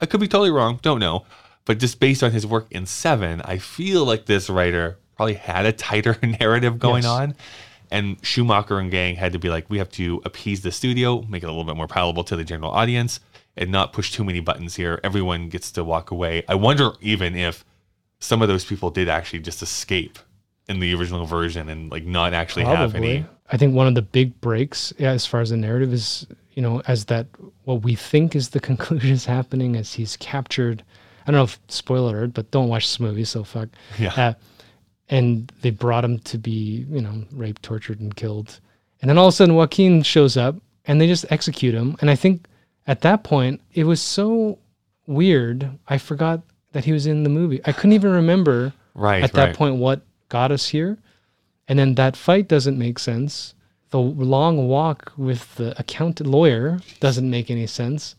I 0.00 0.06
could 0.06 0.20
be 0.20 0.28
totally 0.28 0.50
wrong, 0.50 0.78
don't 0.82 1.00
know. 1.00 1.24
But 1.64 1.78
just 1.78 2.00
based 2.00 2.22
on 2.22 2.30
his 2.30 2.46
work 2.46 2.66
in 2.70 2.86
Seven, 2.86 3.42
I 3.42 3.58
feel 3.58 4.04
like 4.04 4.24
this 4.26 4.48
writer 4.48 4.96
probably 5.16 5.34
had 5.34 5.66
a 5.66 5.72
tighter 5.72 6.16
narrative 6.40 6.78
going 6.78 7.02
Yes. 7.02 7.10
on. 7.12 7.34
And 7.90 8.18
Schumacher 8.24 8.78
and 8.78 8.90
gang 8.90 9.16
had 9.16 9.32
to 9.32 9.38
be 9.38 9.48
like, 9.48 9.68
we 9.70 9.78
have 9.78 9.90
to 9.92 10.20
appease 10.24 10.60
the 10.62 10.70
studio, 10.70 11.22
make 11.28 11.42
it 11.42 11.46
a 11.46 11.48
little 11.48 11.64
bit 11.64 11.74
more 11.76 11.86
palatable 11.88 12.22
to 12.24 12.36
the 12.36 12.44
general 12.44 12.70
audience, 12.70 13.18
and 13.58 13.70
not 13.70 13.92
push 13.92 14.12
too 14.12 14.24
many 14.24 14.40
buttons 14.40 14.76
here. 14.76 15.00
Everyone 15.02 15.48
gets 15.48 15.70
to 15.72 15.84
walk 15.84 16.10
away. 16.10 16.44
I 16.48 16.54
wonder 16.54 16.92
even 17.00 17.34
if 17.34 17.64
some 18.20 18.40
of 18.40 18.48
those 18.48 18.64
people 18.64 18.90
did 18.90 19.08
actually 19.08 19.40
just 19.40 19.62
escape 19.62 20.18
in 20.68 20.80
the 20.80 20.94
original 20.94 21.26
version 21.26 21.68
and 21.68 21.90
like 21.90 22.04
not 22.04 22.32
actually 22.32 22.64
have 22.64 22.94
any. 22.94 23.26
I 23.50 23.56
think 23.56 23.74
one 23.74 23.86
of 23.86 23.94
the 23.94 24.02
big 24.02 24.40
breaks 24.40 24.92
yeah, 24.98 25.10
as 25.10 25.26
far 25.26 25.40
as 25.40 25.50
the 25.50 25.56
narrative 25.56 25.92
is, 25.92 26.26
you 26.52 26.62
know, 26.62 26.82
as 26.86 27.06
that 27.06 27.26
what 27.64 27.82
we 27.82 27.94
think 27.94 28.36
is 28.36 28.50
the 28.50 28.60
conclusion 28.70 29.10
is 29.10 29.26
happening 29.26 29.76
as 29.76 29.92
he's 29.92 30.16
captured. 30.16 30.82
I 31.26 31.30
don't 31.30 31.38
know 31.38 31.44
if 31.44 31.58
spoiler 31.68 32.18
alert, 32.18 32.34
but 32.34 32.50
don't 32.50 32.68
watch 32.68 32.84
this 32.84 33.00
movie. 33.00 33.24
So 33.24 33.44
fuck. 33.44 33.68
Yeah. 33.98 34.14
Uh, 34.16 34.34
and 35.10 35.50
they 35.62 35.70
brought 35.70 36.04
him 36.04 36.18
to 36.20 36.38
be, 36.38 36.86
you 36.90 37.00
know, 37.00 37.24
raped, 37.32 37.62
tortured, 37.62 37.98
and 38.00 38.14
killed. 38.14 38.60
And 39.00 39.08
then 39.08 39.16
all 39.16 39.28
of 39.28 39.34
a 39.34 39.36
sudden, 39.36 39.54
Joaquin 39.54 40.02
shows 40.02 40.36
up, 40.36 40.56
and 40.84 41.00
they 41.00 41.06
just 41.06 41.24
execute 41.30 41.74
him. 41.74 41.96
And 42.00 42.10
I 42.10 42.14
think 42.14 42.46
at 42.88 43.02
that 43.02 43.22
point, 43.22 43.60
it 43.72 43.84
was 43.84 44.00
so 44.02 44.58
weird. 45.06 45.78
I 45.86 45.98
forgot 45.98 46.42
that 46.72 46.84
he 46.84 46.92
was 46.92 47.06
in 47.06 47.22
the 47.22 47.30
movie. 47.30 47.60
I 47.64 47.72
couldn't 47.72 47.92
even 47.92 48.10
remember 48.12 48.72
Right, 48.94 49.22
at 49.22 49.32
that 49.34 49.44
right. 49.48 49.56
point 49.56 49.76
what 49.76 50.00
got 50.28 50.50
us 50.50 50.68
here. 50.68 50.98
And 51.68 51.78
then 51.78 51.94
that 51.94 52.16
fight 52.16 52.48
doesn't 52.48 52.76
make 52.78 52.98
sense. 52.98 53.54
The 53.90 54.00
long 54.00 54.68
walk 54.68 55.12
with 55.16 55.54
the 55.54 55.78
accountant 55.78 56.28
lawyer 56.28 56.80
doesn't 57.00 57.30
make 57.30 57.50
any 57.50 57.66
sense. 57.66 58.16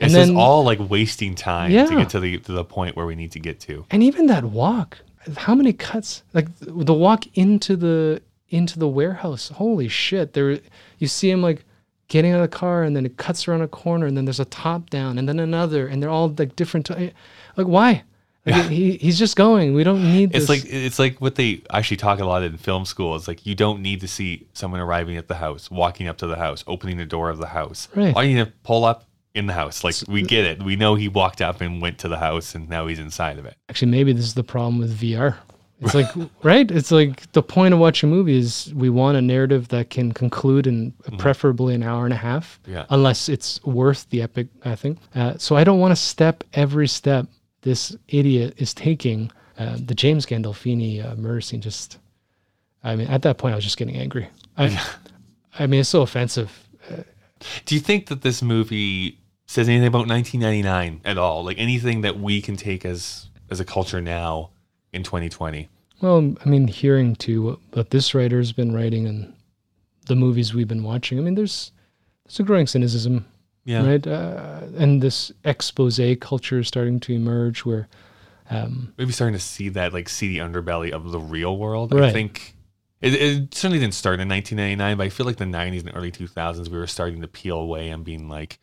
And 0.00 0.06
It's 0.06 0.14
then 0.14 0.28
just 0.28 0.38
all 0.38 0.64
like 0.64 0.78
wasting 0.90 1.34
time 1.34 1.70
to 1.70 1.94
get 1.96 2.08
to 2.10 2.20
the 2.20 2.38
to 2.38 2.52
the 2.52 2.64
point 2.64 2.96
where 2.96 3.06
we 3.06 3.14
need 3.14 3.32
to 3.32 3.38
get 3.38 3.60
to. 3.60 3.84
and 3.90 4.02
even 4.02 4.26
that 4.26 4.44
walk, 4.44 4.98
how 5.36 5.54
many 5.54 5.72
cuts? 5.72 6.24
Like 6.32 6.48
the 6.60 6.92
walk 6.94 7.26
into 7.36 7.76
the 7.76 8.22
into 8.48 8.78
the 8.78 8.88
warehouse. 8.88 9.50
Holy 9.50 9.86
shit! 9.88 10.32
There, 10.32 10.58
you 10.98 11.06
see 11.06 11.30
him 11.30 11.42
like 11.42 11.64
getting 12.08 12.32
out 12.32 12.40
of 12.40 12.50
the 12.50 12.56
car, 12.56 12.82
and 12.82 12.94
then 12.96 13.06
it 13.06 13.16
cuts 13.16 13.48
around 13.48 13.62
a 13.62 13.68
corner, 13.68 14.06
and 14.06 14.16
then 14.16 14.24
there's 14.24 14.40
a 14.40 14.44
top 14.44 14.90
down, 14.90 15.18
and 15.18 15.28
then 15.28 15.38
another, 15.38 15.86
and 15.86 16.02
they're 16.02 16.10
all 16.10 16.34
like 16.36 16.56
different. 16.56 16.86
T- 16.86 17.12
like 17.56 17.66
why? 17.66 18.04
Like, 18.46 18.66
he, 18.68 18.96
he's 18.98 19.18
just 19.18 19.36
going. 19.36 19.74
We 19.74 19.84
don't 19.84 20.02
need. 20.02 20.34
It's 20.34 20.46
this. 20.46 20.48
like 20.48 20.64
it's 20.66 20.98
like 20.98 21.20
what 21.20 21.36
they 21.36 21.62
actually 21.72 21.96
talk 21.96 22.20
a 22.20 22.24
lot 22.24 22.42
in 22.42 22.56
film 22.58 22.84
school. 22.84 23.16
It's 23.16 23.26
like 23.26 23.46
you 23.46 23.54
don't 23.54 23.80
need 23.80 24.00
to 24.02 24.08
see 24.08 24.46
someone 24.52 24.80
arriving 24.80 25.16
at 25.16 25.28
the 25.28 25.36
house, 25.36 25.70
walking 25.70 26.08
up 26.08 26.18
to 26.18 26.26
the 26.26 26.36
house, 26.36 26.62
opening 26.66 26.98
the 26.98 27.06
door 27.06 27.30
of 27.30 27.38
the 27.38 27.48
house. 27.48 27.88
Right. 27.94 28.14
All 28.14 28.22
you 28.22 28.36
need 28.36 28.44
to 28.44 28.52
pull 28.62 28.84
up 28.84 29.06
in 29.34 29.46
the 29.46 29.54
house. 29.54 29.82
Like 29.82 29.96
we 30.08 30.22
get 30.22 30.44
it. 30.44 30.62
We 30.62 30.76
know 30.76 30.94
he 30.94 31.08
walked 31.08 31.40
up 31.40 31.60
and 31.60 31.80
went 31.80 31.98
to 32.00 32.08
the 32.08 32.18
house, 32.18 32.54
and 32.54 32.68
now 32.68 32.86
he's 32.86 32.98
inside 32.98 33.38
of 33.38 33.46
it. 33.46 33.56
actually 33.68 33.90
maybe 33.90 34.12
this 34.12 34.26
is 34.26 34.34
the 34.34 34.44
problem 34.44 34.78
with 34.78 34.98
VR. 34.98 35.36
It's 35.80 35.94
like 35.94 36.08
right. 36.42 36.70
It's 36.70 36.90
like 36.90 37.30
the 37.32 37.42
point 37.42 37.74
of 37.74 37.80
watching 37.80 38.08
movies. 38.08 38.72
We 38.74 38.90
want 38.90 39.16
a 39.16 39.22
narrative 39.22 39.68
that 39.68 39.90
can 39.90 40.12
conclude 40.12 40.66
in 40.66 40.92
preferably 41.18 41.74
an 41.74 41.82
hour 41.82 42.04
and 42.04 42.14
a 42.14 42.18
half. 42.18 42.60
Mm-hmm. 42.62 42.72
Yeah. 42.72 42.86
Unless 42.90 43.28
it's 43.28 43.62
worth 43.64 44.08
the 44.10 44.22
epic, 44.22 44.48
I 44.64 44.76
think. 44.76 44.98
Uh, 45.14 45.34
so 45.36 45.56
I 45.56 45.64
don't 45.64 45.80
want 45.80 45.92
to 45.92 45.96
step 45.96 46.44
every 46.54 46.88
step 46.88 47.26
this 47.62 47.96
idiot 48.08 48.54
is 48.58 48.72
taking. 48.72 49.30
Uh, 49.58 49.76
the 49.78 49.94
James 49.94 50.26
Gandolfini 50.26 51.04
uh, 51.04 51.16
murder 51.16 51.40
scene 51.40 51.60
just. 51.60 51.98
I 52.82 52.96
mean, 52.96 53.08
at 53.08 53.22
that 53.22 53.38
point, 53.38 53.52
I 53.52 53.56
was 53.56 53.64
just 53.64 53.78
getting 53.78 53.96
angry. 53.96 54.28
I, 54.56 54.78
I 55.58 55.66
mean, 55.66 55.80
it's 55.80 55.88
so 55.88 56.02
offensive. 56.02 56.68
Do 57.64 57.74
you 57.74 57.80
think 57.80 58.06
that 58.06 58.22
this 58.22 58.42
movie 58.42 59.20
says 59.46 59.68
anything 59.68 59.88
about 59.88 60.06
1999 60.08 61.00
at 61.04 61.18
all? 61.18 61.44
Like 61.44 61.58
anything 61.58 62.02
that 62.02 62.18
we 62.18 62.40
can 62.40 62.56
take 62.56 62.84
as 62.84 63.28
as 63.50 63.60
a 63.60 63.64
culture 63.64 64.00
now 64.00 64.50
in 64.94 65.02
2020? 65.02 65.68
Well, 66.00 66.34
I 66.44 66.48
mean, 66.48 66.66
hearing 66.68 67.16
too 67.16 67.42
what, 67.42 67.58
what 67.72 67.90
this 67.90 68.14
writer's 68.14 68.52
been 68.52 68.72
writing 68.74 69.06
and 69.06 69.32
the 70.06 70.14
movies 70.16 70.54
we've 70.54 70.68
been 70.68 70.82
watching, 70.82 71.18
I 71.18 71.22
mean, 71.22 71.34
there's 71.34 71.72
there's 72.26 72.40
a 72.40 72.42
growing 72.42 72.66
cynicism, 72.66 73.26
Yeah. 73.64 73.86
right? 73.86 74.06
Uh, 74.06 74.62
and 74.76 75.02
this 75.02 75.30
expose 75.44 76.00
culture 76.20 76.58
is 76.60 76.68
starting 76.68 77.00
to 77.00 77.12
emerge 77.12 77.64
where, 77.64 77.86
um, 78.50 78.92
maybe 78.96 79.12
starting 79.12 79.34
to 79.34 79.40
see 79.44 79.68
that 79.70 79.92
like 79.92 80.08
seedy 80.08 80.36
underbelly 80.36 80.90
of 80.90 81.10
the 81.10 81.20
real 81.20 81.56
world. 81.56 81.94
I 81.94 82.12
think 82.12 82.54
it, 83.00 83.14
it 83.14 83.54
certainly 83.54 83.78
didn't 83.78 83.94
start 83.94 84.20
in 84.20 84.28
1999, 84.28 84.96
but 84.96 85.04
I 85.04 85.08
feel 85.10 85.26
like 85.26 85.36
the 85.36 85.44
90s 85.44 85.80
and 85.86 85.94
early 85.94 86.10
2000s 86.10 86.68
we 86.68 86.78
were 86.78 86.86
starting 86.86 87.20
to 87.20 87.28
peel 87.28 87.58
away 87.58 87.90
and 87.90 88.04
being 88.04 88.28
like, 88.28 88.58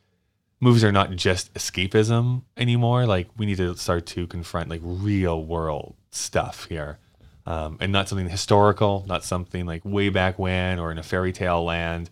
movies 0.62 0.84
are 0.84 0.92
not 0.92 1.12
just 1.12 1.54
escapism 1.56 2.44
anymore. 2.56 3.06
Like 3.06 3.28
we 3.36 3.46
need 3.46 3.58
to 3.58 3.76
start 3.76 4.06
to 4.08 4.28
confront 4.28 4.70
like 4.70 4.80
real 4.84 5.44
world 5.44 5.96
stuff 6.12 6.66
here, 6.66 7.00
um, 7.46 7.78
and 7.82 7.92
not 7.92 8.08
something 8.08 8.30
historical, 8.30 9.04
not 9.08 9.26
something 9.26 9.66
like 9.66 9.84
way 9.84 10.08
back 10.08 10.40
when 10.40 10.80
or 10.80 10.92
in 10.92 10.98
a 10.98 11.04
fairy 11.04 11.34
tale 11.34 11.66
land 11.66 12.10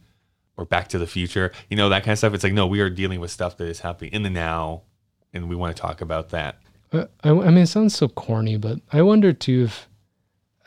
or 0.57 0.65
Back 0.65 0.89
to 0.89 0.99
the 0.99 1.07
Future. 1.07 1.53
You 1.69 1.77
know 1.77 1.87
that 1.89 2.03
kind 2.03 2.11
of 2.13 2.17
stuff. 2.17 2.33
It's 2.33 2.43
like 2.43 2.53
no, 2.53 2.67
we 2.67 2.81
are 2.81 2.89
dealing 2.89 3.21
with 3.21 3.31
stuff 3.31 3.55
that 3.57 3.67
is 3.67 3.79
happening 3.79 4.11
in 4.11 4.23
the 4.23 4.29
now, 4.29 4.81
and 5.31 5.47
we 5.47 5.55
want 5.55 5.75
to 5.75 5.81
talk 5.81 6.01
about 6.01 6.29
that. 6.29 6.57
uh, 6.91 7.05
I, 7.23 7.29
I 7.29 7.33
mean, 7.33 7.59
it 7.59 7.67
sounds 7.67 7.95
so 7.95 8.09
corny, 8.09 8.57
but 8.57 8.79
I 8.91 9.03
wonder 9.03 9.31
too 9.31 9.65
if, 9.65 9.87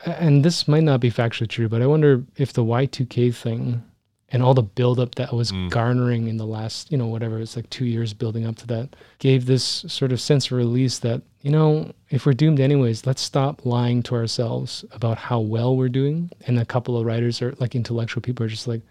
and 0.05 0.43
this 0.43 0.67
might 0.67 0.83
not 0.83 1.01
be 1.01 1.11
factually 1.11 1.49
true, 1.49 1.67
but 1.67 1.81
I 1.81 1.87
wonder 1.87 2.23
if 2.37 2.53
the 2.53 2.63
Y2K 2.63 3.35
thing 3.35 3.83
and 4.29 4.41
all 4.41 4.53
the 4.53 4.63
buildup 4.63 5.15
that 5.15 5.33
was 5.33 5.51
mm. 5.51 5.69
garnering 5.69 6.27
in 6.27 6.37
the 6.37 6.45
last, 6.45 6.91
you 6.91 6.97
know, 6.97 7.05
whatever, 7.05 7.39
it's 7.39 7.55
like 7.55 7.69
two 7.69 7.85
years 7.85 8.13
building 8.13 8.45
up 8.45 8.55
to 8.57 8.67
that, 8.67 8.95
gave 9.19 9.45
this 9.45 9.85
sort 9.87 10.11
of 10.11 10.19
sense 10.19 10.47
of 10.47 10.53
release 10.53 10.99
that, 10.99 11.21
you 11.41 11.51
know, 11.51 11.91
if 12.09 12.25
we're 12.25 12.33
doomed 12.33 12.59
anyways, 12.59 13.05
let's 13.05 13.21
stop 13.21 13.65
lying 13.65 14.01
to 14.03 14.15
ourselves 14.15 14.83
about 14.91 15.17
how 15.17 15.39
well 15.39 15.75
we're 15.75 15.89
doing. 15.89 16.31
And 16.47 16.59
a 16.59 16.65
couple 16.65 16.97
of 16.97 17.05
writers 17.05 17.41
are 17.41 17.53
like 17.59 17.75
intellectual 17.75 18.21
people 18.21 18.45
are 18.45 18.49
just 18.49 18.67
like, 18.67 18.81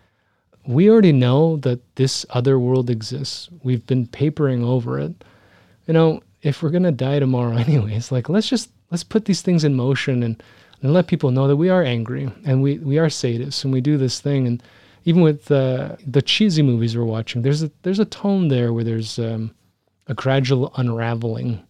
we 0.66 0.88
already 0.88 1.12
know 1.12 1.56
that 1.58 1.80
this 1.96 2.24
other 2.30 2.58
world 2.58 2.88
exists. 2.88 3.48
We've 3.64 3.84
been 3.84 4.06
papering 4.06 4.62
over 4.62 5.00
it. 5.00 5.24
You 5.86 5.94
know, 5.94 6.22
if 6.42 6.62
we're 6.62 6.70
gonna 6.70 6.92
die 6.92 7.18
tomorrow 7.18 7.56
anyways, 7.56 8.12
like 8.12 8.28
let's 8.28 8.48
just 8.48 8.70
let's 8.92 9.04
put 9.04 9.24
these 9.24 9.42
things 9.42 9.64
in 9.64 9.74
motion 9.74 10.22
and, 10.22 10.40
and 10.82 10.92
let 10.92 11.08
people 11.08 11.30
know 11.30 11.48
that 11.48 11.56
we 11.56 11.68
are 11.68 11.82
angry 11.82 12.30
and 12.44 12.62
we, 12.62 12.78
we 12.78 12.98
are 12.98 13.06
sadists 13.06 13.64
and 13.64 13.72
we 13.72 13.80
do 13.80 13.96
this 13.96 14.20
thing 14.20 14.46
and 14.46 14.62
even 15.04 15.22
with 15.22 15.50
uh, 15.50 15.96
the 16.06 16.22
cheesy 16.22 16.62
movies 16.62 16.96
we're 16.96 17.04
watching, 17.04 17.42
there's 17.42 17.62
a 17.62 17.70
there's 17.82 17.98
a 17.98 18.04
tone 18.04 18.48
there 18.48 18.72
where 18.72 18.84
there's 18.84 19.18
um, 19.18 19.54
a 20.06 20.14
gradual 20.14 20.72
unraveling. 20.76 21.66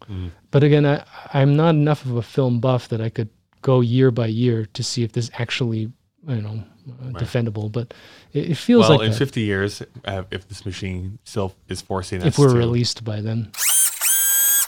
But 0.50 0.62
again, 0.62 0.84
I, 0.84 1.04
I'm 1.32 1.56
not 1.56 1.70
enough 1.70 2.04
of 2.04 2.16
a 2.16 2.22
film 2.22 2.60
buff 2.60 2.88
that 2.88 3.00
I 3.00 3.08
could 3.08 3.30
go 3.62 3.80
year 3.80 4.10
by 4.10 4.26
year 4.26 4.66
to 4.66 4.82
see 4.82 5.02
if 5.02 5.12
this 5.12 5.30
actually, 5.38 5.92
you 6.28 6.42
know, 6.42 6.62
uh, 6.88 7.06
defendable. 7.12 7.70
But 7.70 7.94
it, 8.32 8.50
it 8.50 8.54
feels 8.56 8.88
well, 8.88 8.98
like 8.98 9.06
in 9.06 9.12
that 9.12 9.18
50 9.18 9.40
years, 9.40 9.82
uh, 10.04 10.24
if 10.30 10.48
this 10.48 10.66
machine 10.66 11.18
still 11.24 11.54
is 11.68 11.80
forcing 11.80 12.20
us 12.20 12.26
if 12.26 12.38
we're 12.38 12.52
to, 12.52 12.58
released 12.58 13.04
by 13.04 13.20
then. 13.20 13.50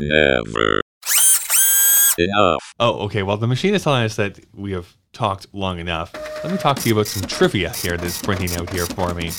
Never. 0.00 0.80
Enough. 2.16 2.74
Oh, 2.80 3.04
okay. 3.06 3.22
Well, 3.22 3.36
the 3.36 3.46
machine 3.46 3.74
is 3.74 3.82
telling 3.82 4.04
us 4.04 4.16
that 4.16 4.40
we 4.54 4.72
have 4.72 4.96
talked 5.14 5.46
long 5.52 5.78
enough. 5.78 6.12
Let 6.42 6.52
me 6.52 6.58
talk 6.58 6.78
to 6.80 6.88
you 6.88 6.94
about 6.94 7.06
some 7.06 7.26
trivia 7.26 7.70
here 7.70 7.96
that's 7.96 8.20
printing 8.20 8.54
out 8.56 8.70
here 8.70 8.86
for 8.86 9.14
me. 9.14 9.30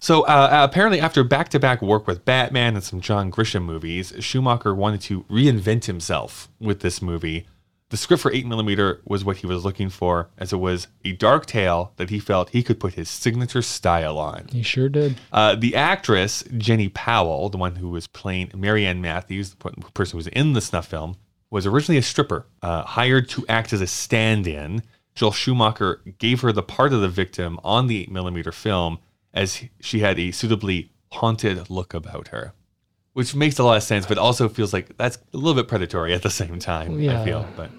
So, 0.00 0.22
uh, 0.24 0.50
uh, 0.52 0.66
apparently, 0.70 1.00
after 1.00 1.24
back 1.24 1.48
to 1.48 1.58
back 1.58 1.80
work 1.80 2.06
with 2.06 2.26
Batman 2.26 2.74
and 2.74 2.84
some 2.84 3.00
John 3.00 3.32
Grisham 3.32 3.64
movies, 3.64 4.12
Schumacher 4.20 4.74
wanted 4.74 5.00
to 5.02 5.22
reinvent 5.24 5.86
himself 5.86 6.50
with 6.60 6.80
this 6.80 7.00
movie. 7.00 7.46
The 7.88 7.96
script 7.96 8.22
for 8.22 8.30
8mm 8.30 8.98
was 9.06 9.24
what 9.24 9.38
he 9.38 9.46
was 9.46 9.64
looking 9.64 9.88
for, 9.88 10.28
as 10.36 10.52
it 10.52 10.56
was 10.56 10.88
a 11.04 11.12
dark 11.12 11.46
tale 11.46 11.92
that 11.96 12.10
he 12.10 12.18
felt 12.18 12.50
he 12.50 12.62
could 12.62 12.80
put 12.80 12.94
his 12.94 13.08
signature 13.08 13.62
style 13.62 14.18
on. 14.18 14.46
He 14.50 14.62
sure 14.62 14.88
did. 14.88 15.16
Uh, 15.32 15.54
the 15.54 15.74
actress 15.74 16.44
Jenny 16.56 16.88
Powell, 16.88 17.48
the 17.48 17.56
one 17.56 17.76
who 17.76 17.88
was 17.88 18.06
playing 18.06 18.50
Marianne 18.54 19.00
Matthews, 19.00 19.54
the 19.54 19.70
person 19.94 20.12
who 20.12 20.18
was 20.18 20.26
in 20.28 20.52
the 20.54 20.60
snuff 20.60 20.86
film, 20.86 21.16
was 21.54 21.66
originally 21.66 21.96
a 21.96 22.02
stripper, 22.02 22.44
uh, 22.62 22.82
hired 22.82 23.28
to 23.28 23.46
act 23.48 23.72
as 23.72 23.80
a 23.80 23.86
stand-in. 23.86 24.82
Joel 25.14 25.30
Schumacher 25.30 26.00
gave 26.18 26.40
her 26.40 26.50
the 26.50 26.64
part 26.64 26.92
of 26.92 27.00
the 27.00 27.08
victim 27.08 27.60
on 27.62 27.86
the 27.86 28.08
8mm 28.08 28.52
film, 28.52 28.98
as 29.32 29.62
she 29.80 30.00
had 30.00 30.18
a 30.18 30.32
suitably 30.32 30.90
haunted 31.12 31.70
look 31.70 31.94
about 31.94 32.28
her, 32.28 32.54
which 33.12 33.36
makes 33.36 33.56
a 33.60 33.62
lot 33.62 33.76
of 33.76 33.84
sense, 33.84 34.04
but 34.04 34.18
also 34.18 34.48
feels 34.48 34.72
like 34.72 34.96
that's 34.96 35.16
a 35.32 35.36
little 35.36 35.54
bit 35.54 35.68
predatory 35.68 36.12
at 36.12 36.22
the 36.22 36.30
same 36.30 36.58
time. 36.58 36.98
I 37.08 37.24
feel, 37.24 37.46
but. 37.56 37.70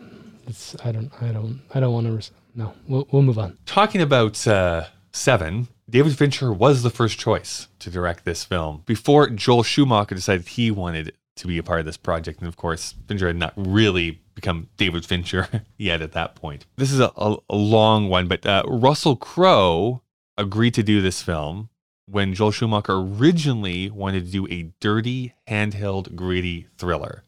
It's 0.48 0.76
I 0.86 0.94
don't 0.94 1.12
I 1.22 1.34
don't 1.34 1.60
I 1.74 1.80
don't 1.82 1.92
want 1.92 2.08
to. 2.08 2.14
Res- 2.14 2.32
no, 2.54 2.74
we'll 2.88 3.08
we'll 3.12 3.24
move 3.24 3.40
on. 3.40 3.58
Talking 3.66 4.00
about 4.00 4.48
uh, 4.48 4.86
Seven, 5.12 5.68
David 5.90 6.18
Fincher 6.18 6.54
was 6.54 6.84
the 6.84 6.92
first 6.92 7.18
choice 7.18 7.68
to 7.80 7.90
direct 7.90 8.24
this 8.24 8.46
film 8.46 8.84
before 8.86 9.28
Joel 9.30 9.64
Schumacher 9.64 10.16
decided 10.16 10.48
he 10.48 10.72
wanted 10.72 11.14
to 11.36 11.48
be 11.48 11.58
a 11.58 11.64
part 11.64 11.80
of 11.80 11.86
this 11.86 11.98
project. 11.98 12.40
And 12.40 12.48
of 12.48 12.56
course, 12.56 12.96
Fincher 13.08 13.28
had 13.28 13.36
not 13.36 13.54
really 13.56 14.22
become 14.36 14.70
David 14.78 15.06
Fincher 15.06 15.48
yet 15.78 16.02
at 16.02 16.14
that 16.14 16.36
point. 16.36 16.66
This 16.78 16.92
is 16.92 17.00
a, 17.00 17.12
a, 17.18 17.38
a 17.50 17.56
long 17.56 18.10
one, 18.10 18.28
but 18.28 18.46
uh, 18.46 18.64
Russell 18.68 19.16
Crowe 19.16 20.02
agreed 20.38 20.74
to 20.74 20.84
do 20.84 21.02
this 21.02 21.22
film 21.22 21.70
when 22.08 22.34
Joel 22.34 22.52
Schumacher 22.52 22.94
originally 22.94 23.90
wanted 23.90 24.26
to 24.26 24.32
do 24.32 24.48
a 24.50 24.72
dirty, 24.80 25.34
handheld, 25.48 26.16
gritty 26.16 26.68
thriller. 26.78 27.24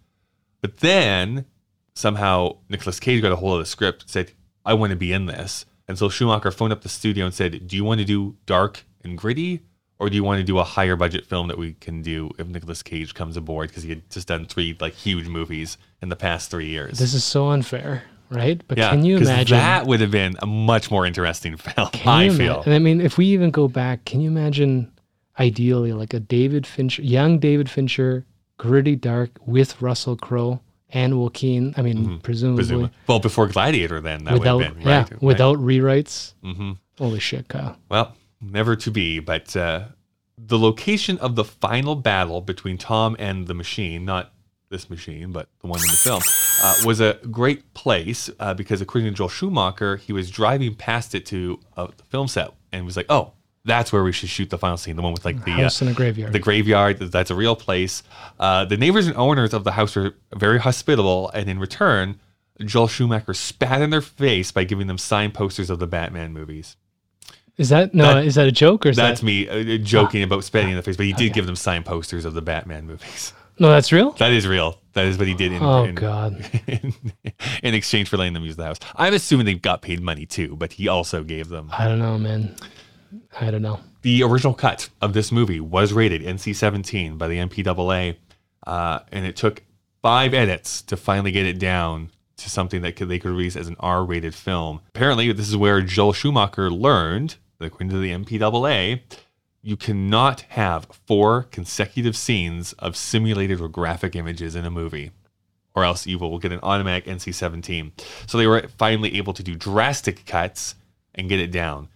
But 0.62 0.78
then 0.78 1.45
somehow 1.95 2.58
Nicolas 2.70 2.99
Cage 2.99 3.22
got 3.22 3.32
a 3.32 3.38
hold 3.38 3.53
of 3.53 3.60
the 3.60 3.66
script 3.66 4.03
and 4.03 4.12
said, 4.12 4.32
I 4.66 4.74
want 4.74 4.91
to 4.91 4.95
be 4.95 5.14
in 5.14 5.26
this. 5.26 5.66
And 5.88 5.97
so 5.97 6.10
Schumacher 6.10 6.51
phoned 6.51 6.74
up 6.74 6.82
the 6.82 6.89
studio 6.89 7.26
and 7.26 7.34
said, 7.34 7.68
Do 7.68 7.76
you 7.76 7.84
want 7.84 7.99
to 7.99 8.05
do 8.05 8.36
dark 8.45 8.84
and 9.03 9.18
gritty? 9.18 9.62
Or 10.00 10.10
do 10.10 10.16
you 10.16 10.24
want 10.24 10.38
to 10.39 10.43
do 10.43 10.60
a 10.60 10.64
higher 10.64 10.95
budget 10.95 11.26
film 11.26 11.48
that 11.48 11.58
we 11.58 11.74
can 11.74 12.02
do 12.04 12.30
if 12.38 12.45
Nicolas 12.48 12.84
Cage 12.84 13.14
comes 13.16 13.36
aboard? 13.36 13.70
Because 13.70 13.84
he 13.84 13.89
had 13.89 14.08
just 14.12 14.28
done 14.28 14.45
three 14.45 14.78
like 14.80 14.93
huge 14.93 15.28
movies 15.28 15.78
in 16.02 16.10
the 16.10 16.16
past 16.16 16.52
three 16.52 16.68
years. 16.68 17.00
This 17.00 17.16
is 17.16 17.24
so 17.24 17.50
unfair, 17.50 18.04
right? 18.30 18.62
But 18.68 18.78
yeah, 18.78 18.91
can 18.91 19.04
you 19.04 19.18
imagine? 19.18 19.58
that 19.58 19.88
would 19.88 20.00
have 20.02 20.12
been 20.12 20.36
a 20.39 20.45
much 20.45 20.91
more 20.91 21.06
interesting 21.08 21.58
film, 21.58 21.89
I 22.06 22.26
ima- 22.26 22.38
feel. 22.38 22.62
And 22.62 22.76
I 22.76 22.80
mean, 22.80 23.02
if 23.02 23.18
we 23.18 23.26
even 23.28 23.50
go 23.50 23.68
back, 23.68 24.06
can 24.06 24.22
you 24.22 24.30
imagine 24.30 24.91
ideally 25.39 25.93
like 25.93 26.14
a 26.14 26.20
David 26.20 26.68
Fincher, 26.68 27.02
young 27.02 27.39
David 27.39 27.68
Fincher, 27.70 28.24
gritty 28.58 28.95
dark 28.95 29.32
with 29.48 29.82
Russell 29.82 30.16
Crowe 30.16 30.60
and 30.91 31.20
Joaquin? 31.20 31.74
I 31.76 31.82
mean, 31.82 32.20
presumably 32.20 32.58
Presume- 32.66 32.91
Well, 33.08 33.20
before 33.20 33.48
Gladiator, 33.48 34.00
then 34.00 34.26
that 34.26 34.34
without, 34.36 34.58
would 34.58 34.66
have 34.68 34.78
been 34.78 34.88
yeah, 34.88 34.98
right. 35.02 35.12
right. 35.12 35.22
without 35.24 35.58
rewrites. 35.58 36.34
hmm 36.43 36.74
Holy 37.00 37.20
shit, 37.20 37.48
Kyle. 37.48 37.78
Well, 37.89 38.16
never 38.41 38.75
to 38.75 38.91
be, 38.91 39.19
but 39.19 39.55
uh, 39.55 39.85
the 40.38 40.59
location 40.59 41.17
of 41.19 41.35
the 41.35 41.43
final 41.43 41.95
battle 41.95 42.41
between 42.41 42.77
Tom 42.77 43.15
and 43.19 43.47
the 43.47 43.53
machine, 43.53 44.05
not 44.05 44.33
this 44.69 44.89
machine, 44.89 45.31
but 45.31 45.47
the 45.61 45.67
one 45.67 45.79
in 45.79 45.88
the 45.88 45.97
film, 45.97 46.21
uh, 46.61 46.75
was 46.85 46.99
a 46.99 47.17
great 47.31 47.73
place 47.73 48.29
uh, 48.39 48.53
because, 48.53 48.81
according 48.81 49.09
to 49.09 49.15
Joel 49.15 49.29
Schumacher, 49.29 49.95
he 49.95 50.13
was 50.13 50.29
driving 50.29 50.75
past 50.75 51.15
it 51.15 51.25
to 51.27 51.59
uh, 51.75 51.88
the 51.95 52.03
film 52.03 52.27
set 52.27 52.51
and 52.71 52.85
was 52.85 52.97
like, 52.97 53.05
oh, 53.09 53.33
that's 53.65 53.91
where 53.91 54.03
we 54.03 54.11
should 54.11 54.29
shoot 54.29 54.49
the 54.49 54.57
final 54.57 54.77
scene, 54.77 54.95
the 54.95 55.01
one 55.01 55.13
with 55.13 55.25
like 55.25 55.43
the 55.43 55.51
uh, 55.51 55.63
House 55.63 55.81
in 55.81 55.89
a 55.89 55.93
graveyard. 55.93 56.31
the 56.33 56.39
graveyard. 56.39 56.99
That's 56.99 57.31
a 57.31 57.35
real 57.35 57.55
place. 57.55 58.01
Uh, 58.39 58.65
the 58.65 58.77
neighbors 58.77 59.07
and 59.07 59.17
owners 59.17 59.53
of 59.53 59.63
the 59.63 59.73
house 59.73 59.95
were 59.95 60.15
very 60.33 60.59
hospitable, 60.59 61.29
and 61.33 61.49
in 61.49 61.59
return, 61.59 62.19
Joel 62.61 62.88
Schumacher 62.88 63.33
spat 63.33 63.81
in 63.81 63.89
their 63.89 64.01
face 64.01 64.51
by 64.51 64.63
giving 64.63 64.88
them 64.88 64.97
signed 64.97 65.33
posters 65.33 65.69
of 65.69 65.79
the 65.79 65.88
Batman 65.88 66.33
movies. 66.33 66.77
Is 67.58 67.70
that 67.70 67.93
no? 67.93 68.16
That- 68.16 68.26
is 68.26 68.36
that 68.36 68.47
a 68.47 68.51
joke 68.51 68.86
or 68.86 68.89
is 68.89 68.97
That's 68.97 69.22
that 69.22 69.26
me 69.26 69.47
uh, 69.49 69.78
joking 69.78 70.24
about 70.24 70.43
spitting 70.43 70.70
in 70.70 70.76
the 70.76 70.84
face, 70.84 70.97
but 70.97 71.05
he 71.05 71.14
did 71.14 71.34
give 71.34 71.45
them 71.45 71.55
signed 71.55 71.86
posters 71.86 72.26
of 72.26 72.34
the 72.34 72.41
Batman 72.41 72.86
movies. 72.86 73.34
no? 73.60 73.70
That's 73.70 73.91
real. 73.91 74.12
That 74.12 74.32
is 74.32 74.47
real. 74.47 74.80
That 74.93 75.05
is 75.05 75.18
what 75.18 75.28
he 75.28 75.34
did 75.34 75.51
in, 75.51 75.62
Oh 75.62 75.84
in, 75.84 75.95
God. 75.95 76.43
in, 76.68 76.93
in 77.64 77.74
exchange 77.74 78.10
for 78.10 78.18
letting 78.18 78.34
them 78.34 78.43
use 78.43 78.55
the 78.55 78.66
house. 78.66 78.78
I'm 78.95 79.14
assuming 79.14 79.45
they 79.45 79.55
got 79.55 79.82
paid 79.82 80.01
money 80.01 80.26
too, 80.26 80.55
but 80.55 80.74
he 80.74 80.88
also 80.88 81.24
gave 81.24 81.49
them. 81.49 81.70
I 81.72 81.88
don't 81.88 81.99
know, 81.99 82.18
man. 82.18 82.55
I 83.39 83.51
don't 83.51 83.62
know. 83.62 83.80
The 84.01 84.24
original 84.24 84.53
cut 84.53 84.89
of 85.01 85.14
this 85.14 85.32
movie 85.32 85.60
was 85.60 85.93
rated 85.93 86.22
NC-17 86.22 87.18
by 87.18 87.28
the 87.28 87.38
MPAA, 87.38 88.18
uh, 88.66 88.99
and 89.12 89.26
it 89.26 89.36
took 89.36 89.64
five 90.01 90.34
edits 90.34 90.82
to 90.84 90.97
finally 90.97 91.32
get 91.32 91.45
it 91.45 91.60
down 91.60 92.12
to 92.38 92.49
something 92.49 92.82
that 92.84 92.95
could, 92.95 93.10
they 93.10 93.20
could 93.20 93.32
release 93.32 93.55
as 93.55 93.68
an 93.68 93.76
R-rated 93.80 94.34
film. 94.36 94.82
Apparently, 94.89 95.32
this 95.34 95.49
is 95.49 95.58
where 95.58 95.82
Joel 95.82 96.14
Schumacher 96.14 96.70
learned, 96.70 97.36
according 97.60 97.89
to 97.89 97.99
the 97.99 98.12
MPAA, 98.12 99.01
you 99.62 99.78
cannot 99.78 100.41
have 100.49 100.88
four 101.05 101.43
consecutive 101.43 102.16
scenes 102.16 102.74
of 102.74 102.95
simulated 102.95 103.60
or 103.60 103.68
graphic 103.68 104.16
images 104.16 104.55
in 104.55 104.66
a 104.66 104.72
movie, 104.72 105.12
or 105.76 105.84
else 105.84 106.08
you 106.08 106.18
will 106.20 106.39
get 106.39 106.51
an 106.51 106.60
automatic 106.64 107.05
NC-17. 107.05 107.91
So 108.28 108.38
they 108.38 108.47
were 108.47 108.68
finally 108.78 109.18
able 109.18 109.34
to 109.34 109.43
do 109.43 109.55
drastic 109.55 110.26
cuts 110.26 110.76
and 111.16 111.28
get 111.30 111.39
it 111.39 111.51
down 111.51 111.89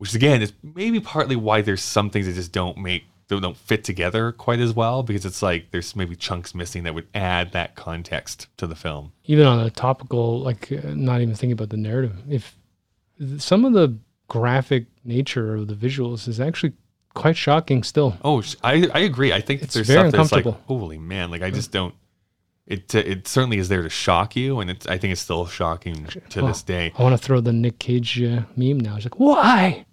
which 0.00 0.14
again 0.14 0.40
is 0.40 0.54
maybe 0.62 0.98
partly 0.98 1.36
why 1.36 1.60
there's 1.60 1.82
some 1.82 2.08
things 2.08 2.24
that 2.24 2.32
just 2.32 2.52
don't 2.52 2.78
make 2.78 3.04
don't, 3.28 3.42
don't 3.42 3.56
fit 3.56 3.84
together 3.84 4.32
quite 4.32 4.58
as 4.58 4.72
well 4.72 5.02
because 5.02 5.26
it's 5.26 5.42
like 5.42 5.70
there's 5.72 5.94
maybe 5.94 6.16
chunks 6.16 6.54
missing 6.54 6.84
that 6.84 6.94
would 6.94 7.06
add 7.14 7.52
that 7.52 7.74
context 7.76 8.48
to 8.56 8.66
the 8.66 8.74
film. 8.74 9.12
Even 9.26 9.46
on 9.46 9.60
a 9.60 9.68
topical, 9.68 10.40
like 10.40 10.72
uh, 10.72 10.94
not 10.94 11.20
even 11.20 11.34
thinking 11.34 11.52
about 11.52 11.68
the 11.68 11.76
narrative. 11.76 12.16
If 12.28 12.56
some 13.36 13.66
of 13.66 13.74
the 13.74 13.98
graphic 14.30 14.86
nature 15.04 15.56
of 15.56 15.66
the 15.68 15.74
visuals 15.74 16.26
is 16.28 16.40
actually 16.40 16.72
quite 17.14 17.36
shocking 17.36 17.82
still. 17.82 18.16
Oh, 18.24 18.42
I 18.64 18.88
I 18.94 19.00
agree. 19.00 19.32
I 19.34 19.40
think 19.42 19.60
It's 19.62 19.74
there's 19.74 19.88
very 19.88 20.08
stuff 20.08 20.20
that's 20.22 20.32
like 20.32 20.46
uncomfortable. 20.46 20.78
holy 20.78 20.98
man, 20.98 21.30
like 21.30 21.42
I 21.42 21.50
just 21.50 21.72
don't. 21.72 21.94
It 22.66 22.94
it 22.94 23.26
certainly 23.26 23.58
is 23.58 23.68
there 23.68 23.82
to 23.82 23.88
shock 23.88 24.36
you, 24.36 24.60
and 24.60 24.70
it's 24.70 24.86
I 24.86 24.96
think 24.96 25.10
it's 25.12 25.20
still 25.20 25.44
shocking 25.46 26.06
to 26.30 26.40
Oh. 26.40 26.46
this 26.46 26.62
day. 26.62 26.92
I 26.96 27.02
want 27.02 27.12
to 27.20 27.26
throw 27.26 27.40
the 27.40 27.52
Nick 27.52 27.80
Cage 27.80 28.22
uh, 28.22 28.42
meme 28.56 28.78
now. 28.78 28.94
It's 28.94 29.04
like, 29.04 29.18
why? 29.18 29.84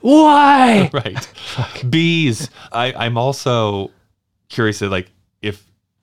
why? 0.00 0.88
right. 0.94 1.28
Bees. 1.90 2.48
I, 2.72 2.94
I'm 2.94 3.18
also 3.18 3.90
curious 4.48 4.78
that 4.78 4.88
like 4.90 5.10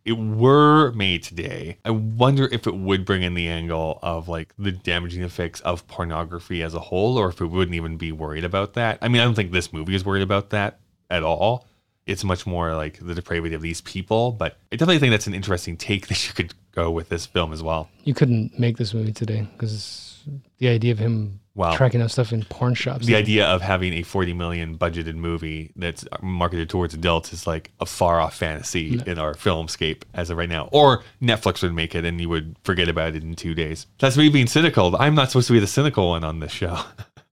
it 0.03 0.13
were 0.13 0.91
made 0.93 1.23
today, 1.23 1.77
I 1.85 1.91
wonder 1.91 2.47
if 2.51 2.65
it 2.65 2.75
would 2.75 3.05
bring 3.05 3.21
in 3.21 3.33
the 3.33 3.47
angle 3.47 3.99
of 4.01 4.27
like 4.27 4.53
the 4.57 4.71
damaging 4.71 5.23
effects 5.23 5.59
of 5.61 5.87
pornography 5.87 6.63
as 6.63 6.73
a 6.73 6.79
whole, 6.79 7.17
or 7.17 7.29
if 7.29 7.41
it 7.41 7.45
wouldn't 7.45 7.75
even 7.75 7.97
be 7.97 8.11
worried 8.11 8.43
about 8.43 8.73
that. 8.73 8.97
I 9.01 9.07
mean, 9.07 9.21
I 9.21 9.25
don't 9.25 9.35
think 9.35 9.51
this 9.51 9.71
movie 9.71 9.95
is 9.95 10.05
worried 10.05 10.23
about 10.23 10.49
that 10.51 10.79
at 11.09 11.23
all. 11.23 11.67
It's 12.07 12.23
much 12.23 12.47
more 12.47 12.75
like 12.75 12.97
the 12.99 13.13
depravity 13.13 13.53
of 13.53 13.61
these 13.61 13.81
people, 13.81 14.31
but 14.31 14.57
I 14.71 14.75
definitely 14.75 14.99
think 14.99 15.11
that's 15.11 15.27
an 15.27 15.35
interesting 15.35 15.77
take 15.77 16.07
that 16.09 16.27
you 16.27 16.33
could 16.33 16.53
go 16.71 16.89
with 16.89 17.09
this 17.09 17.25
film 17.25 17.53
as 17.53 17.61
well. 17.61 17.89
You 18.03 18.13
couldn't 18.13 18.57
make 18.57 18.77
this 18.77 18.93
movie 18.93 19.13
today 19.13 19.47
because 19.53 20.23
the 20.57 20.69
idea 20.69 20.93
of 20.93 20.99
him 20.99 21.40
Wow. 21.53 21.75
tracking 21.75 21.99
that 21.99 22.09
stuff 22.09 22.31
in 22.31 22.43
porn 22.45 22.75
shops. 22.75 23.05
the 23.05 23.15
idea 23.15 23.45
of 23.45 23.61
having 23.61 23.91
a 23.93 24.03
40 24.03 24.33
million 24.33 24.77
budgeted 24.77 25.15
movie 25.15 25.71
that's 25.75 26.05
marketed 26.21 26.69
towards 26.69 26.93
adults 26.93 27.33
is 27.33 27.45
like 27.45 27.71
a 27.81 27.85
far 27.85 28.21
off 28.21 28.35
fantasy 28.35 29.01
in 29.05 29.19
our 29.19 29.33
filmscape 29.33 30.03
as 30.13 30.29
of 30.29 30.37
right 30.37 30.47
now. 30.47 30.69
Or 30.71 31.03
Netflix 31.21 31.61
would 31.61 31.73
make 31.73 31.93
it 31.93 32.05
and 32.05 32.21
you 32.21 32.29
would 32.29 32.55
forget 32.63 32.87
about 32.87 33.15
it 33.15 33.23
in 33.23 33.35
two 33.35 33.53
days. 33.53 33.85
That's 33.99 34.15
me 34.15 34.29
being 34.29 34.47
cynical. 34.47 34.95
I'm 34.95 35.13
not 35.13 35.29
supposed 35.29 35.47
to 35.47 35.53
be 35.53 35.59
the 35.59 35.67
cynical 35.67 36.07
one 36.09 36.23
on 36.23 36.39
this 36.39 36.51
show. 36.53 36.79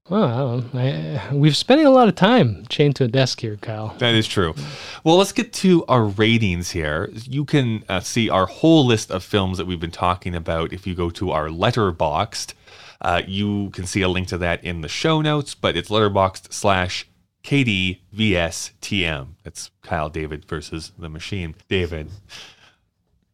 Well, 0.10 0.24
I 0.24 0.38
don't. 0.40 0.76
I, 0.76 1.36
we've 1.36 1.56
spending 1.56 1.86
a 1.86 1.92
lot 1.92 2.08
of 2.08 2.16
time 2.16 2.66
chained 2.68 2.96
to 2.96 3.04
a 3.04 3.08
desk 3.08 3.42
here, 3.42 3.58
Kyle. 3.58 3.94
That 4.00 4.16
is 4.16 4.28
true. 4.28 4.56
Well, 5.04 5.18
let's 5.18 5.32
get 5.32 5.54
to 5.54 5.86
our 5.86 6.04
ratings 6.04 6.72
here. 6.72 7.12
You 7.14 7.46
can 7.46 7.84
uh, 7.88 8.00
see 8.00 8.28
our 8.28 8.48
whole 8.48 8.84
list 8.88 9.12
of 9.12 9.24
films 9.24 9.60
that 9.60 9.68
we've 9.68 9.80
been 9.80 9.92
talking 9.92 10.34
about 10.34 10.74
if 10.74 10.88
you 10.88 10.96
go 10.96 11.12
to 11.12 11.30
our 11.30 11.50
Letterboxd. 11.50 12.56
Uh, 13.02 13.22
you 13.26 13.70
can 13.72 13.86
see 13.86 14.02
a 14.02 14.10
link 14.10 14.28
to 14.28 14.38
that 14.38 14.64
in 14.64 14.82
the 14.82 14.90
show 14.90 15.22
notes, 15.22 15.56
but 15.56 15.78
it's 15.78 15.90
Letterboxd 15.90 16.52
slash 16.52 17.08
KDVSTM. 17.44 19.28
That's 19.44 19.72
Kyle 19.82 20.10
David 20.10 20.46
versus 20.46 20.92
the 20.98 21.10
machine. 21.10 21.56
David, 21.70 22.10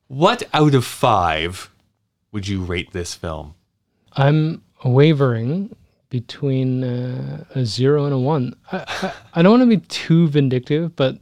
what 0.07 0.43
out 0.53 0.75
of 0.75 0.85
five 0.85 1.71
would 2.31 2.47
you 2.47 2.63
rate 2.63 2.91
this 2.91 3.15
film? 3.15 3.55
I'm 4.13 4.63
wavering 4.83 5.75
between 6.09 6.83
uh, 6.83 7.43
a 7.55 7.65
zero 7.65 8.05
and 8.05 8.13
a 8.13 8.19
one. 8.19 8.55
I, 8.71 8.85
I, 8.87 9.13
I 9.33 9.41
don't 9.41 9.59
want 9.59 9.69
to 9.69 9.77
be 9.77 9.85
too 9.87 10.27
vindictive, 10.27 10.95
but 10.95 11.17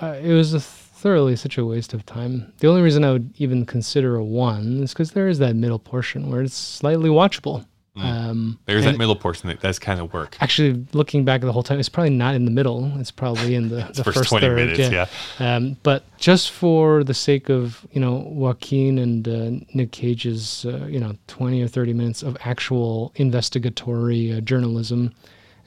uh, 0.00 0.16
it 0.20 0.32
was 0.32 0.52
a 0.52 0.60
thoroughly 0.60 1.36
such 1.36 1.56
a 1.56 1.64
waste 1.64 1.94
of 1.94 2.04
time. 2.04 2.52
The 2.58 2.66
only 2.68 2.82
reason 2.82 3.04
I 3.04 3.12
would 3.12 3.32
even 3.38 3.64
consider 3.64 4.16
a 4.16 4.24
one 4.24 4.82
is 4.82 4.92
because 4.92 5.12
there 5.12 5.28
is 5.28 5.38
that 5.38 5.54
middle 5.54 5.78
portion 5.78 6.30
where 6.30 6.42
it's 6.42 6.54
slightly 6.54 7.08
watchable. 7.08 7.64
Um, 8.04 8.58
There's 8.66 8.84
that 8.84 8.98
middle 8.98 9.16
portion 9.16 9.48
that 9.48 9.60
does 9.60 9.78
kind 9.78 10.00
of 10.00 10.12
work. 10.12 10.36
Actually, 10.40 10.86
looking 10.92 11.24
back 11.24 11.40
the 11.40 11.52
whole 11.52 11.62
time, 11.62 11.78
it's 11.78 11.88
probably 11.88 12.10
not 12.10 12.34
in 12.34 12.44
the 12.44 12.50
middle. 12.50 12.92
It's 12.98 13.10
probably 13.10 13.54
in 13.54 13.68
the, 13.68 13.76
the 13.94 14.04
first 14.04 14.18
first, 14.18 14.28
20 14.30 14.46
third. 14.46 14.56
minutes, 14.56 14.90
yeah. 14.90 15.06
Um, 15.38 15.76
but 15.82 16.04
just 16.18 16.50
for 16.50 17.02
the 17.04 17.14
sake 17.14 17.48
of 17.48 17.86
you 17.92 18.00
know 18.00 18.16
Joaquin 18.26 18.98
and 18.98 19.28
uh, 19.28 19.64
Nick 19.74 19.92
Cage's 19.92 20.66
uh, 20.66 20.86
you 20.86 21.00
know 21.00 21.16
twenty 21.26 21.62
or 21.62 21.68
thirty 21.68 21.92
minutes 21.92 22.22
of 22.22 22.36
actual 22.44 23.12
investigatory 23.16 24.32
uh, 24.32 24.40
journalism, 24.40 25.14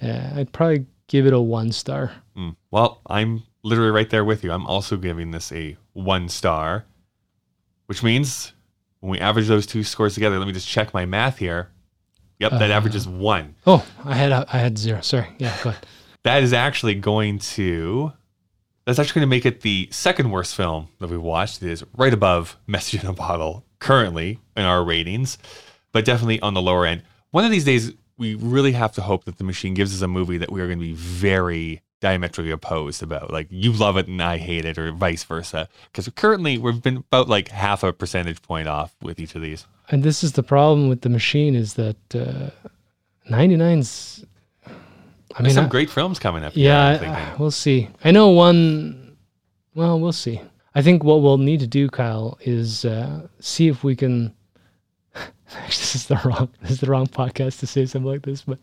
uh, 0.01 0.31
I'd 0.35 0.51
probably 0.51 0.85
give 1.07 1.25
it 1.25 1.33
a 1.33 1.41
one 1.41 1.71
star. 1.71 2.11
Mm. 2.37 2.55
Well, 2.69 3.01
I'm 3.07 3.43
literally 3.63 3.91
right 3.91 4.09
there 4.09 4.23
with 4.23 4.43
you. 4.43 4.51
I'm 4.51 4.67
also 4.67 4.97
giving 4.97 5.31
this 5.31 5.51
a 5.51 5.77
one 5.93 6.29
star, 6.29 6.85
which 7.87 8.03
means 8.03 8.53
when 8.99 9.11
we 9.11 9.19
average 9.19 9.47
those 9.47 9.65
two 9.65 9.83
scores 9.83 10.13
together, 10.13 10.37
let 10.37 10.47
me 10.47 10.53
just 10.53 10.67
check 10.67 10.93
my 10.93 11.05
math 11.05 11.37
here. 11.37 11.69
Yep, 12.39 12.51
that 12.51 12.71
Uh, 12.71 12.73
averages 12.73 13.07
one. 13.07 13.55
Oh, 13.67 13.85
I 14.05 14.15
had 14.15 14.31
I 14.31 14.57
had 14.57 14.77
zero. 14.77 15.01
Sorry. 15.01 15.27
Yeah, 15.37 15.55
go 15.63 15.69
ahead. 15.69 15.85
That 16.23 16.43
is 16.43 16.53
actually 16.53 16.95
going 16.95 17.39
to. 17.39 18.13
That's 18.85 18.97
actually 18.97 19.19
going 19.19 19.27
to 19.29 19.35
make 19.35 19.45
it 19.45 19.61
the 19.61 19.87
second 19.91 20.31
worst 20.31 20.55
film 20.55 20.87
that 20.99 21.09
we've 21.09 21.21
watched. 21.21 21.61
It 21.61 21.69
is 21.71 21.83
right 21.95 22.13
above 22.13 22.57
Message 22.65 23.03
in 23.03 23.09
a 23.09 23.13
Bottle 23.13 23.63
currently 23.79 24.39
in 24.57 24.63
our 24.63 24.83
ratings, 24.83 25.37
but 25.91 26.05
definitely 26.05 26.39
on 26.41 26.53
the 26.55 26.61
lower 26.61 26.85
end. 26.85 27.03
One 27.31 27.45
of 27.45 27.51
these 27.51 27.65
days, 27.65 27.93
we 28.17 28.33
really 28.35 28.71
have 28.71 28.91
to 28.93 29.01
hope 29.01 29.25
that 29.25 29.37
the 29.37 29.43
machine 29.43 29.75
gives 29.75 29.93
us 29.93 30.01
a 30.01 30.07
movie 30.07 30.37
that 30.39 30.51
we 30.51 30.59
are 30.61 30.65
going 30.65 30.79
to 30.79 30.83
be 30.85 30.93
very 30.93 31.81
diametrically 32.01 32.51
opposed 32.51 33.03
about. 33.03 33.31
Like 33.31 33.47
you 33.49 33.71
love 33.71 33.97
it 33.97 34.07
and 34.07 34.21
I 34.21 34.37
hate 34.37 34.65
it, 34.65 34.77
or 34.77 34.91
vice 34.91 35.23
versa. 35.23 35.67
Because 35.91 36.09
currently 36.15 36.57
we've 36.57 36.81
been 36.81 36.97
about 36.97 37.27
like 37.29 37.49
half 37.49 37.83
a 37.83 37.91
percentage 37.93 38.41
point 38.41 38.67
off 38.67 38.95
with 39.01 39.19
each 39.19 39.35
of 39.35 39.41
these. 39.41 39.65
And 39.89 40.03
this 40.03 40.23
is 40.23 40.33
the 40.33 40.43
problem 40.43 40.87
with 40.89 41.01
the 41.01 41.09
machine 41.09 41.55
is 41.55 41.73
that 41.75 41.97
uh, 42.15 42.49
99's. 43.29 44.25
I 44.65 44.71
There's 45.43 45.43
mean, 45.45 45.53
some 45.53 45.65
I- 45.65 45.69
great 45.69 45.89
films 45.89 46.19
coming 46.19 46.43
up. 46.43 46.53
Yeah, 46.55 46.99
I'm 47.01 47.09
I- 47.09 47.35
we'll 47.37 47.51
see. 47.51 47.89
I 48.03 48.11
know 48.11 48.29
one. 48.29 49.15
Well, 49.75 49.99
we'll 49.99 50.11
see. 50.11 50.41
I 50.75 50.81
think 50.81 51.03
what 51.03 51.21
we'll 51.21 51.37
need 51.37 51.59
to 51.61 51.67
do, 51.67 51.89
Kyle, 51.89 52.37
is 52.41 52.85
uh, 52.85 53.27
see 53.39 53.67
if 53.67 53.83
we 53.83 53.95
can. 53.95 54.33
This 55.65 55.95
is 55.95 56.05
the 56.05 56.21
wrong. 56.23 56.49
This 56.61 56.69
is 56.71 56.79
the 56.79 56.85
wrong 56.87 57.07
podcast 57.07 57.59
to 57.61 57.67
say 57.67 57.87
something 57.87 58.09
like 58.11 58.21
this, 58.21 58.43
but 58.43 58.59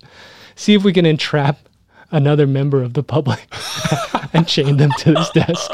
see 0.54 0.74
if 0.74 0.84
we 0.84 0.92
can 0.92 1.04
entrap 1.04 1.68
another 2.10 2.46
member 2.46 2.82
of 2.82 2.94
the 2.94 3.02
public 3.02 3.46
and 4.32 4.46
chain 4.46 4.76
them 4.76 4.90
to 4.98 5.12
this 5.12 5.30
desk 5.30 5.70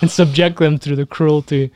and 0.00 0.10
subject 0.10 0.58
them 0.58 0.78
through 0.78 0.96
the 0.96 1.06
cruelty 1.06 1.70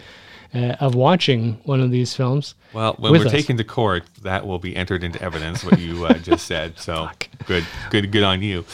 uh, 0.54 0.76
of 0.80 0.94
watching 0.94 1.58
one 1.64 1.80
of 1.80 1.90
these 1.90 2.14
films. 2.14 2.54
Well, 2.72 2.94
when 2.98 3.12
we're 3.12 3.26
us. 3.26 3.32
taken 3.32 3.56
to 3.56 3.64
court, 3.64 4.04
that 4.22 4.46
will 4.46 4.58
be 4.58 4.74
entered 4.74 5.04
into 5.04 5.20
evidence. 5.22 5.64
What 5.64 5.78
you 5.78 6.06
uh, 6.06 6.14
just 6.14 6.46
said. 6.46 6.78
So 6.78 7.08
good, 7.46 7.66
good, 7.90 8.10
good 8.10 8.22
on 8.22 8.42
you. 8.42 8.64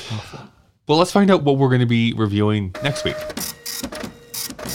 Well, 0.86 0.98
let's 0.98 1.12
find 1.12 1.30
out 1.30 1.42
what 1.42 1.58
we're 1.58 1.68
going 1.68 1.80
to 1.80 1.86
be 1.86 2.12
reviewing 2.14 2.74
next 2.82 3.04
week. 3.04 3.16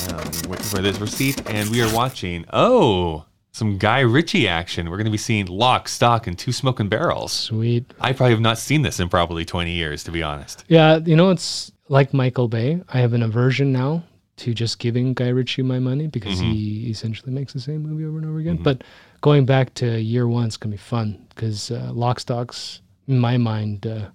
Um, 0.09 0.49
waiting 0.49 0.65
for 0.65 0.82
this 0.82 0.99
receipt, 0.99 1.49
and 1.49 1.69
we 1.69 1.82
are 1.82 1.93
watching. 1.93 2.45
Oh, 2.51 3.26
some 3.52 3.78
Guy 3.78 3.99
Ritchie 3.99 4.47
action. 4.47 4.89
We're 4.89 4.97
going 4.97 5.06
to 5.06 5.12
be 5.12 5.18
seeing 5.18 5.45
Lock, 5.47 5.88
Stock, 5.88 6.28
and 6.28 6.38
Two 6.38 6.52
Smoking 6.52 6.89
Barrels. 6.89 7.32
Sweet. 7.32 7.91
I 7.99 8.14
probably 8.14 8.32
have 8.32 8.41
not 8.41 8.58
seen 8.58 8.82
this 8.82 8.99
in 8.99 9.10
probably 9.10 9.45
20 9.45 9.72
years, 9.72 10.04
to 10.06 10.12
be 10.12 10.24
honest. 10.24 10.64
Yeah, 10.68 10.97
you 10.97 11.16
know, 11.16 11.30
it's 11.32 11.72
like 11.89 12.14
Michael 12.14 12.47
Bay. 12.47 12.82
I 12.89 12.99
have 12.99 13.14
an 13.14 13.24
aversion 13.24 13.72
now 13.72 14.04
to 14.38 14.54
just 14.54 14.80
giving 14.80 15.14
Guy 15.14 15.28
Ritchie 15.28 15.62
my 15.62 15.80
money 15.80 16.08
because 16.08 16.39
he 16.39 16.89
essentially 16.89 17.32
makes 17.32 17.54
the 17.54 17.60
same 17.60 17.84
movie 17.84 18.06
over 18.06 18.18
and 18.18 18.28
over 18.28 18.39
again. 18.39 18.58
But 18.58 18.84
going 19.22 19.45
back 19.45 19.74
to 19.76 20.02
year 20.02 20.28
one, 20.28 20.47
is 20.47 20.58
gonna 20.58 20.72
be 20.72 20.78
fun 20.78 21.28
because 21.30 21.70
uh, 21.70 21.91
Lock, 21.93 22.20
Stock's, 22.20 22.82
in 23.08 23.20
my 23.20 23.38
mind, 23.38 23.86
uh, 23.86 24.10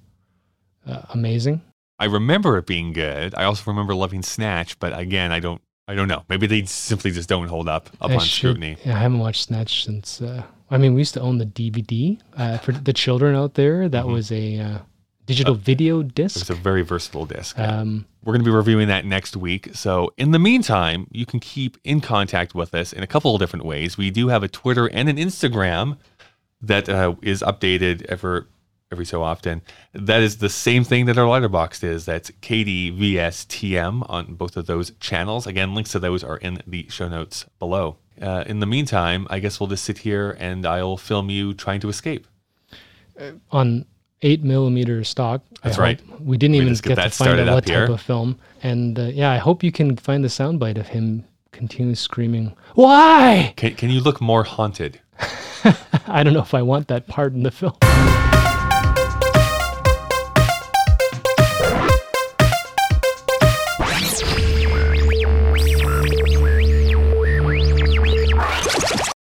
uh, 0.87 1.03
amazing. 1.11 1.63
I 1.99 2.07
remember 2.07 2.59
it 2.59 2.67
being 2.67 2.93
good. 2.93 3.35
I 3.35 3.45
also 3.45 3.71
remember 3.71 3.95
loving 3.95 4.23
Snatch, 4.23 4.79
but 4.79 4.99
again, 4.99 5.33
I 5.33 5.41
don't. 5.41 5.63
I 5.89 5.95
don't 5.95 6.09
know. 6.09 6.25
Maybe 6.29 6.47
they 6.47 6.65
simply 6.65 7.13
just 7.13 7.29
don't 7.29 7.49
hold 7.49 7.69
up 7.69 7.91
upon 8.01 8.21
scrutiny. 8.21 8.77
Yeah, 8.85 8.97
I 8.97 8.99
haven't 8.99 9.21
watched 9.21 9.45
Snatch 9.45 9.85
since 9.85 10.21
uh, 10.21 10.43
I 10.71 10.79
mean, 10.79 10.95
we 10.95 11.01
used 11.01 11.15
to 11.15 11.21
own 11.21 11.39
the 11.39 11.47
DVD 11.47 12.19
uh, 12.37 12.59
for 12.59 12.73
the 12.73 12.93
children 12.93 13.37
out 13.37 13.55
there. 13.55 13.89
That 13.89 14.07
was 14.07 14.33
a 14.33 14.59
uh, 14.59 14.79
digital 15.25 15.55
video 15.55 16.03
disc. 16.03 16.41
It's 16.41 16.51
a 16.51 16.55
very 16.55 16.83
versatile 16.83 17.25
disc. 17.25 17.57
Um, 17.59 18.07
We're 18.25 18.33
going 18.33 18.45
to 18.45 18.51
be 18.51 18.55
reviewing 18.55 18.89
that 18.89 19.05
next 19.05 19.37
week. 19.37 19.71
So, 19.75 20.13
in 20.17 20.33
the 20.33 20.41
meantime, 20.41 21.07
you 21.13 21.25
can 21.25 21.39
keep 21.39 21.79
in 21.85 22.01
contact 22.01 22.55
with 22.55 22.75
us 22.75 22.93
in 22.93 23.03
a 23.05 23.07
couple 23.07 23.35
of 23.35 23.41
different 23.41 23.65
ways. 23.65 23.97
We 23.97 24.11
do 24.11 24.29
have 24.29 24.43
a 24.43 24.49
Twitter 24.49 24.87
and 24.87 25.09
an 25.09 25.17
Instagram 25.17 25.99
that 26.61 26.89
uh, 26.89 27.15
is 27.23 27.43
updated 27.43 28.05
ever 28.07 28.49
every 28.93 29.05
so 29.05 29.23
often. 29.23 29.63
That 29.93 30.23
is 30.23 30.39
the 30.39 30.49
same 30.49 30.85
thing 30.85 31.07
that 31.07 31.19
our 31.19 31.29
letterbox 31.29 31.83
is. 31.83 32.05
That's 32.05 32.31
KDVSTM 32.43 34.09
on 34.09 34.35
both 34.35 34.57
of 34.57 34.67
those 34.67 34.93
channels. 35.01 35.47
Again, 35.47 35.75
links 35.75 35.93
to 35.93 35.99
those 35.99 36.23
are 36.23 36.37
in 36.37 36.63
the 36.67 36.87
show 36.89 37.09
notes 37.09 37.47
below. 37.59 37.97
Uh, 38.21 38.45
in 38.47 38.61
the 38.61 38.67
meantime, 38.67 39.27
I 39.29 39.41
guess 39.41 39.61
we'll 39.61 39.69
just 39.69 39.85
sit 39.85 39.99
here 39.99 40.37
and 40.39 40.65
I'll 40.65 40.97
film 40.97 41.29
you 41.31 41.53
trying 41.53 41.81
to 41.81 41.89
escape. 41.89 42.27
on 43.51 43.85
eight 44.23 44.43
millimeter 44.43 45.05
stock. 45.05 45.43
That's 45.63 45.79
right. 45.79 46.01
We 46.21 46.37
didn't 46.39 46.57
We 46.57 46.63
even 46.63 46.75
get 46.75 46.97
get, 46.97 47.03
to 47.05 47.11
find 47.11 47.41
out 47.41 47.55
what 47.55 47.69
here. 47.69 47.87
type 47.87 47.95
of 47.95 48.01
film. 48.01 48.39
And 48.63 48.99
uh, 48.99 49.03
yeah, 49.05 49.33
I 49.33 49.37
hope 49.39 49.63
you 49.63 49.73
can 49.73 49.97
find 49.97 50.25
the 50.25 50.29
soundbite 50.29 50.79
of 50.79 50.89
him 50.89 51.25
continually 51.53 51.95
screaming, 51.97 52.55
"Why?" 52.75 53.53
Can, 53.57 53.75
can 53.75 53.91
you 53.91 54.01
look 54.01 54.21
more 54.21 54.45
haunted? 54.45 55.01
I 56.07 56.23
don't 56.23 56.33
know 56.33 56.41
if 56.43 56.55
I 56.55 56.63
want 56.63 56.89
that 56.89 57.07
part 57.07 57.33
in 57.35 57.43
the 57.43 57.51
film. 57.51 57.75